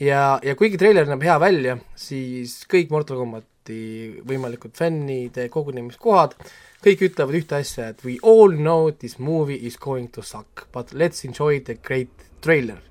[0.00, 6.36] ja, ja kuigi treiler näeb hea välja, siis kõik Mortal Combati võimalikud fännide kogunemiskohad,
[6.84, 10.92] kõik ütlevad ühte asja, et we all know this movie is going to suck, but
[10.92, 12.82] let's enjoy the great trailer.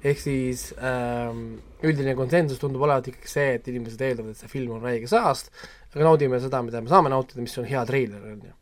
[0.00, 4.78] ehk siis ähm, üldine konsensus tundub olevat ikkagi see, et inimesed eeldavad, et see film
[4.78, 5.50] on räige saast,
[5.94, 8.52] aga naudime seda, mida me saame nautida, mis on hea treiler, on ju.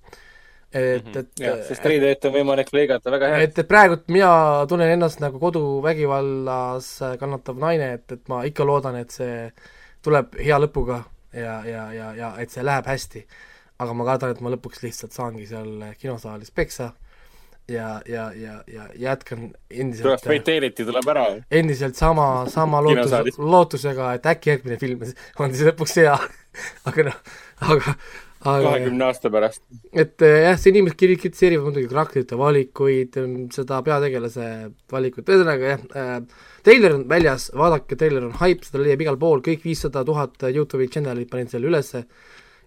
[0.79, 3.49] et, et jah, sest treilerit on võimalik lõigata väga hästi.
[3.49, 4.31] et, et praegult mina
[4.71, 6.91] tunnen ennast nagu koduvägivallas
[7.21, 9.49] kannatav naine, et, et ma ikka loodan, et see
[10.05, 13.27] tuleb hea lõpuga ja, ja, ja, ja et see läheb hästi.
[13.79, 16.93] aga ma kardan, et ma lõpuks lihtsalt saangi seal kinosaalis peksa
[17.69, 21.25] ja, ja, ja, ja jätkan tuleb endiselt, Fatality tuleb ära.
[21.51, 25.05] endiselt sama, sama lootus lootusega, et äkki järgmine film
[25.39, 26.17] on siis lõpuks hea.
[26.89, 27.21] Aga noh,
[27.73, 27.95] aga,
[28.43, 29.63] kahekümne aasta pärast.
[29.93, 33.19] et eh, jah, see inimesed kritiseerivad muidugi karakterite valikuid,
[33.55, 34.47] seda peategelase
[34.93, 36.15] valikut, ühesõnaga jah äh,,
[36.67, 40.91] treiler on väljas, vaadake, treiler on haip, seda leiab igal pool, kõik viissada tuhat Youtube'i
[40.93, 42.05] channel'it panid selle ülesse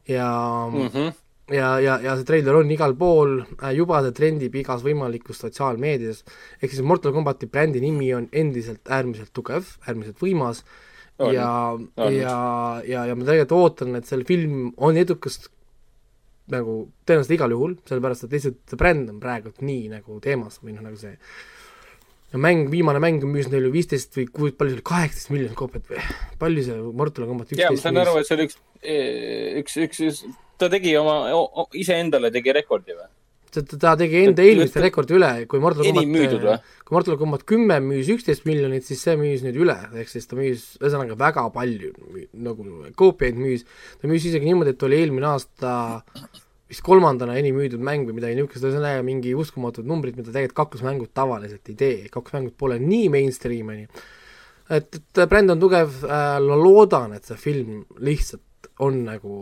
[0.10, 0.28] ja
[0.68, 0.86] mm.
[0.90, 1.10] Mhm.
[1.56, 6.24] ja, ja, ja see treiler on igal pool äh,, juba see trendib igas võimalikus sotsiaalmeedias,
[6.60, 10.66] ehk siis Mortal Combati brändi nimi on endiselt äärmiselt tugev, äärmiselt võimas
[11.22, 11.48] On, ja,
[12.10, 12.36] ja,
[12.88, 15.40] ja, ja ma tegelikult ootan, et see film on edukas
[16.52, 16.76] nagu
[17.06, 20.84] tõenäoliselt igal juhul, sellepärast et lihtsalt see bränd on praegult nii nagu teemas või noh,
[20.88, 21.14] nagu see
[22.42, 25.90] mäng, viimane mäng müüs neil ju viisteist või kui palju see oli, kaheksateist miljonit koopiat
[25.92, 26.04] või?
[26.42, 28.60] Palju see Mortal Combat ja ma üksteist saan aru, et see oli üks,
[29.62, 30.22] üks, üks, üks,
[30.62, 31.18] ta tegi oma,
[31.78, 33.10] iseendale tegi rekordi või?
[33.52, 38.46] Ta, tegi enda eelmiste rekordi üle, kui Mortal Combat, kui Mortal Combat kümme müüs üksteist
[38.48, 41.92] miljonit, siis see müüs nüüd üle, ehk siis ta müüs ühesõnaga väga palju
[42.48, 42.68] nagu
[43.00, 43.66] koopiaid müüs,
[44.00, 45.74] ta müüs isegi niimoodi, et oli eelmine aasta
[46.72, 51.12] vist kolmandana enim müüdud mäng või midagi niisugust, ühesõnaga mingi uskumatud numbrid, mida tegelikult kaklusmängud
[51.18, 54.06] tavaliselt ei tee, kaklusmängud pole nii mainstream, on ju.
[54.78, 59.36] et, et bränd on tugev äh,, ma loodan, et see film lihtsalt on nagu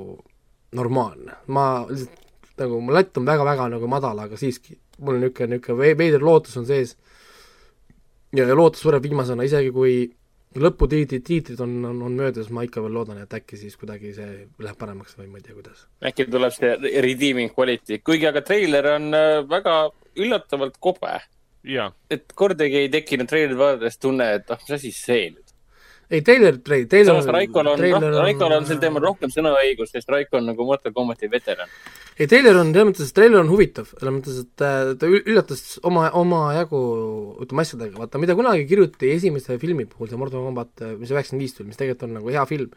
[0.73, 2.25] normaalne, ma lihtsalt
[2.61, 6.57] nagu, mu latt on väga-väga nagu madal, aga siiski, mul on niisugune, niisugune veider lootus
[6.59, 6.95] on sees
[8.35, 9.99] ja, ja lootus sureb viimasena, isegi kui
[10.57, 14.29] lõputiitrid, tiitrid on, on, on möödas, ma ikka veel loodan, et äkki siis kuidagi see
[14.63, 15.83] läheb paremaks või ma ei tea, kuidas.
[16.09, 19.75] äkki tuleb see redeeming quality, kuigi aga treiler on äh, väga
[20.17, 21.19] üllatavalt kobe.
[21.69, 25.48] ja, et kordagi ei tekkinud treilerit vaadates tunne, et ah, mis asi see nüüd.
[26.09, 27.81] ei, treiler, treiler samas Raikol on,
[28.19, 31.69] Raikol on sel teemal rohkem sõnaõigust, sest Raiko on nagu Mortal Combati veteran.
[32.17, 35.61] ei, treiler on selles mõttes, treiler on huvitav, selles mõttes, et äh, ta ül- üllatas
[35.85, 36.79] oma, omajagu
[37.45, 41.55] ütleme asjadega, vaata mida kunagi kirjutati esimese filmi puhul, see Mortal Combat, mis üheksakümmend viis
[41.57, 42.73] tuli, mis tegelikult on nagu hea film,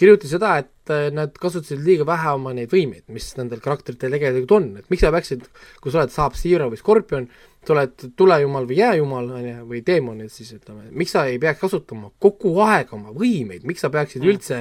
[0.00, 4.54] kirjuti seda, et äh, nad kasutasid liiga vähe oma neid võimeid, mis nendel karakteritel tegelikult
[4.56, 5.44] on, et miks sa peaksid,
[5.82, 7.28] kui sa oled Sub-Zero või Scorpion,
[7.62, 11.38] sa oled tulejumal või jääjumal, on ju, või teemon, et siis ütleme, miks sa ei
[11.42, 14.32] peaks kasutama kogu aeg oma võimeid, miks sa peaksid Mm.
[14.32, 14.58] üldse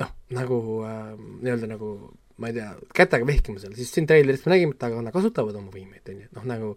[0.00, 1.12] noh, nagu äh,
[1.44, 1.92] nii-öelda nagu
[2.40, 5.56] ma ei tea, kätega vehkima seal, siis siin treilerist me nägime, et aga nad kasutavad
[5.60, 6.70] oma võimeid, on ju, noh nagu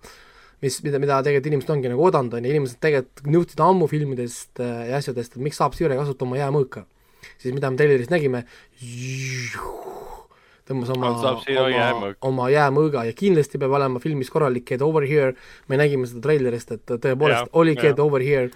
[0.64, 4.60] mis, mida, mida tegelikult inimesed ongi nagu oodanud, on ju, inimesed tegelikult nõudsid ammu filmidest
[4.64, 6.84] äh, ja asjadest, et miks saab Siire kasutada oma jäämõõka.
[7.40, 8.44] siis mida me treilerist nägime,
[10.70, 15.34] tõmbas oma oma, oma jäämõõga ja kindlasti peab olema filmis korralik Get Over Here,
[15.68, 18.06] me nägime seda treilerist, et tõepoolest Jah, oli Get jah.
[18.06, 18.50] Over Here,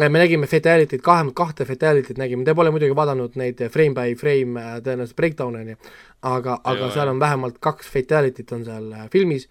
[0.00, 4.60] me nägime fatality't, kahe, kahte fatality't nägime, te pole muidugi vaadanud neid frame by frame
[4.60, 5.80] äh, tõenäoliselt breakdown'e, on ju,
[6.28, 6.92] aga, aga ole.
[6.98, 9.48] seal on vähemalt kaks fatality't on seal äh, filmis,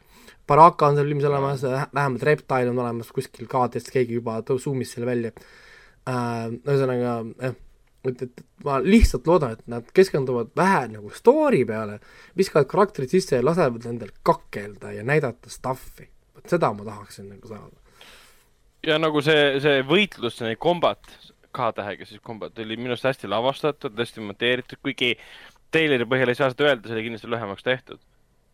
[0.50, 4.94] Baraka on seal filmis olemas, vähemalt Reptile on olemas kuskil kaadrist, keegi juba tõ- zoom'is
[4.96, 5.32] selle välja.
[6.10, 7.56] Äh,, ühesõnaga jah,
[8.10, 12.00] et, et ma lihtsalt loodan, et nad keskenduvad vähe nagu story peale,
[12.38, 16.10] viskavad karakterid sisse ja lasevad nendel kakelda ja näidata stuff'i.
[16.36, 17.78] vot seda ma tahaksin nagu saada.
[18.88, 21.14] ja nagu see, see võitlus, see kombat,
[21.52, 25.18] K-tähega siis kombat oli minu arust hästi lavastatud, hästi monteeritud, kuigi
[25.72, 28.00] treileri põhjal ei saa seda öelda, see oli kindlasti lühemaks tehtud.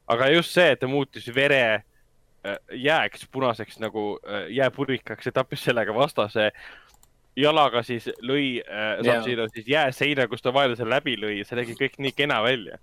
[0.08, 5.64] aga just see, et ta muutis vere äh, jääks punaseks nagu äh, jääpurikaks ja tappis
[5.68, 6.52] sellega vastase
[7.38, 9.00] jalaga siis lõi äh.
[9.04, 12.80] Sub-Zero siis jääseina, kus ta vaenlase läbi lõi ja see nägi kõik nii kena välja.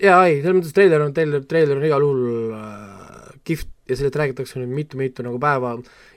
[0.00, 4.16] jaa, ei, selles mõttes treiler on, treiler, treiler on igal juhul äh, kihvt ja sellest
[4.20, 5.76] räägitakse nüüd mitu-mitu nagu päeva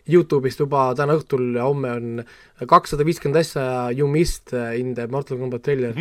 [0.10, 2.24] Youtube'ist juba täna õhtul ja homme on
[2.70, 3.64] kakssada viiskümmend asja
[3.96, 5.96] you missed in the Mortal Combat trailer.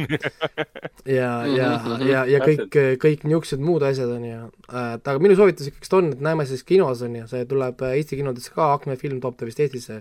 [1.19, 1.71] ja, ja,
[2.05, 6.13] ja, ja kõik, kõik niisugused muud asjad on ju, et aga minu soovitus ikkagist on,
[6.17, 9.49] et näeme siis kinos on ju, see tuleb Eesti kinodesse ka, Akme film toob ta
[9.49, 10.01] vist Eestisse.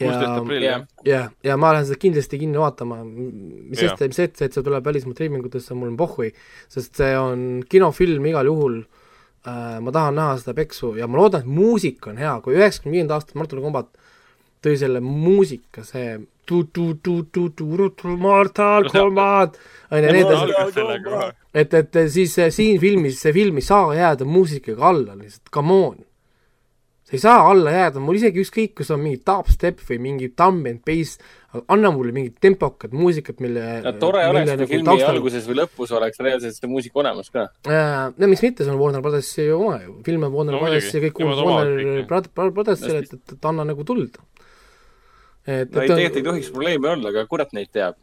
[0.00, 0.86] kuusteist aprill jah.
[1.04, 1.26] jah.
[1.44, 5.16] ja ma lähen seda kindlasti kinni vaatama, mis sest, mis see, et see tuleb välismaa
[5.16, 6.30] striimingutesse, mul on pohhui,
[6.72, 8.80] sest see on kinofilm igal juhul
[9.46, 13.16] ma tahan näha seda peksu ja ma loodan, et muusika on hea, kui üheksakümne viienda
[13.16, 13.88] aasta Mortal Combat
[14.64, 16.18] tõi selle muusika, see
[18.20, 19.56] Mortal Combat,
[19.90, 24.26] on ju, need asjad, et, et siis äh, siin filmis, see film ei saa jääda
[24.28, 25.98] muusikaga alla lihtsalt, come on.
[27.10, 30.68] See ei saa alla jääda, mul isegi ükskõik, kas on mingi dubstep või mingi thumb
[30.70, 31.18] and bass,
[31.66, 35.56] anna mulle mingit tempokat muusikat, mille no tore oleks, mille kui filmi taustal- alguses või
[35.58, 37.48] lõpus oleks reaalselt see muusika olemas ka.
[37.66, 40.92] Äh, no miks mitte, see on Warner Brothersi oma ju, film on Warner No Brothers
[40.94, 44.20] ja kõik kuulub Warner Brothersile, et, et, et anna nagu tuld.
[45.46, 47.98] et, no ei, tegelikult ei tohiks probleemi olla, aga kurat neid teab.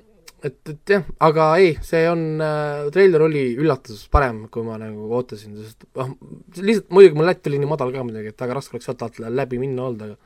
[0.45, 5.09] et, et jah, aga ei, see on äh,, treiler oli üllatus parem, kui ma nagu
[5.17, 6.14] ootasin, sest noh,
[6.59, 9.22] lihtsalt muidugi mul lätt oli nii madal ka muidugi, et väga raske oleks sealt alt
[9.24, 10.17] läbi minna olnud, aga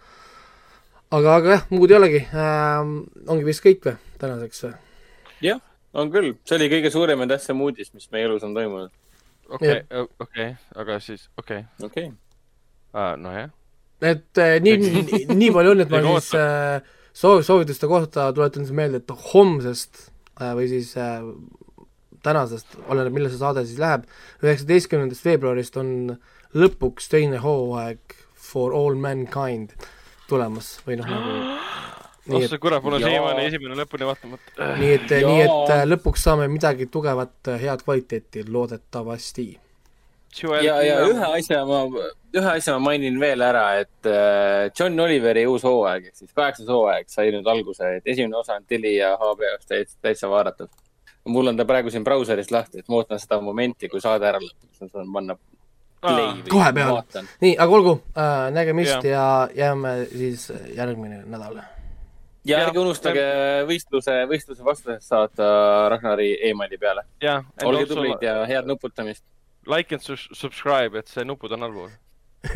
[1.17, 2.95] aga, aga jah, muud ei olegi ähm,,
[3.31, 4.73] ongi vist kõik või, tänaseks või?
[5.47, 5.63] jah,
[5.95, 8.93] on küll, see oli kõige suurem ja tähtsam uudis, mis meie elus on toimunud.
[9.49, 9.81] okei,
[10.19, 13.51] okei, aga siis, okei, okei okay., nojah.
[14.03, 18.65] et äh, nii, nii, nii palju on, et ma siis äh, soov, soovituste kohta tuletan
[18.65, 20.07] siis meelde, et homsest
[20.39, 21.21] äh, või siis äh,
[22.23, 24.05] tänasest, oleneb, millal see saade siis läheb,
[24.45, 25.93] üheksateistkümnendast veebruarist on
[26.57, 29.73] lõpuks teine hooaeg For All Mankind
[30.29, 31.33] tulemas või noh, nagu
[32.31, 34.69] nii oh et kurat, mul on siiamaani esimene lõpuni vaatamata.
[34.79, 39.49] nii et, nii et äh, lõpuks saame midagi tugevat, head kvaliteeti loodetavasti.
[40.63, 41.81] ja, ja ühe asja ma,
[42.35, 46.69] ühe asja ma mainin veel ära, et äh, John Oliveri uus hooaeg ehk siis kaheksas
[46.71, 50.71] hooaeg sai nüüd alguse, et esimene osa on Telia HBO-st täitsa, täitsa vaadatav.
[51.27, 54.39] mul on ta praegu siin brauseris lahti, et ma ootan seda momenti, kui saade ära
[54.41, 55.37] lõpeb, siis ma saan panna
[56.01, 57.03] play Kohe peale.
[57.41, 59.05] nii, aga olgu äh,, nägemist Jah.
[59.05, 61.61] ja jääme siis järgmine nädal.
[62.45, 63.25] ja ärge unustage
[63.69, 65.51] võistluse, võistluse vastused saata
[65.93, 67.05] Ragnari emaili peale.
[67.63, 69.23] olge tublid ja head nuputamist.
[69.67, 71.89] Like and subscribe, et see nupud on allpool.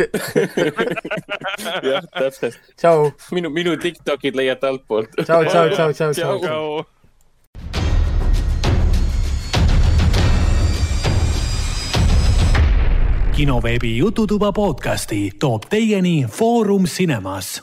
[1.86, 2.58] jah, täpselt.
[2.78, 5.10] tšau, minu, minu Tiktokid leiate altpoolt.
[5.22, 6.40] tšau, tšau, tšau, tšau.
[6.42, 6.86] tšau.
[13.36, 17.60] kinoveebi Jututuba podcasti toob teieni Foorum Cinemas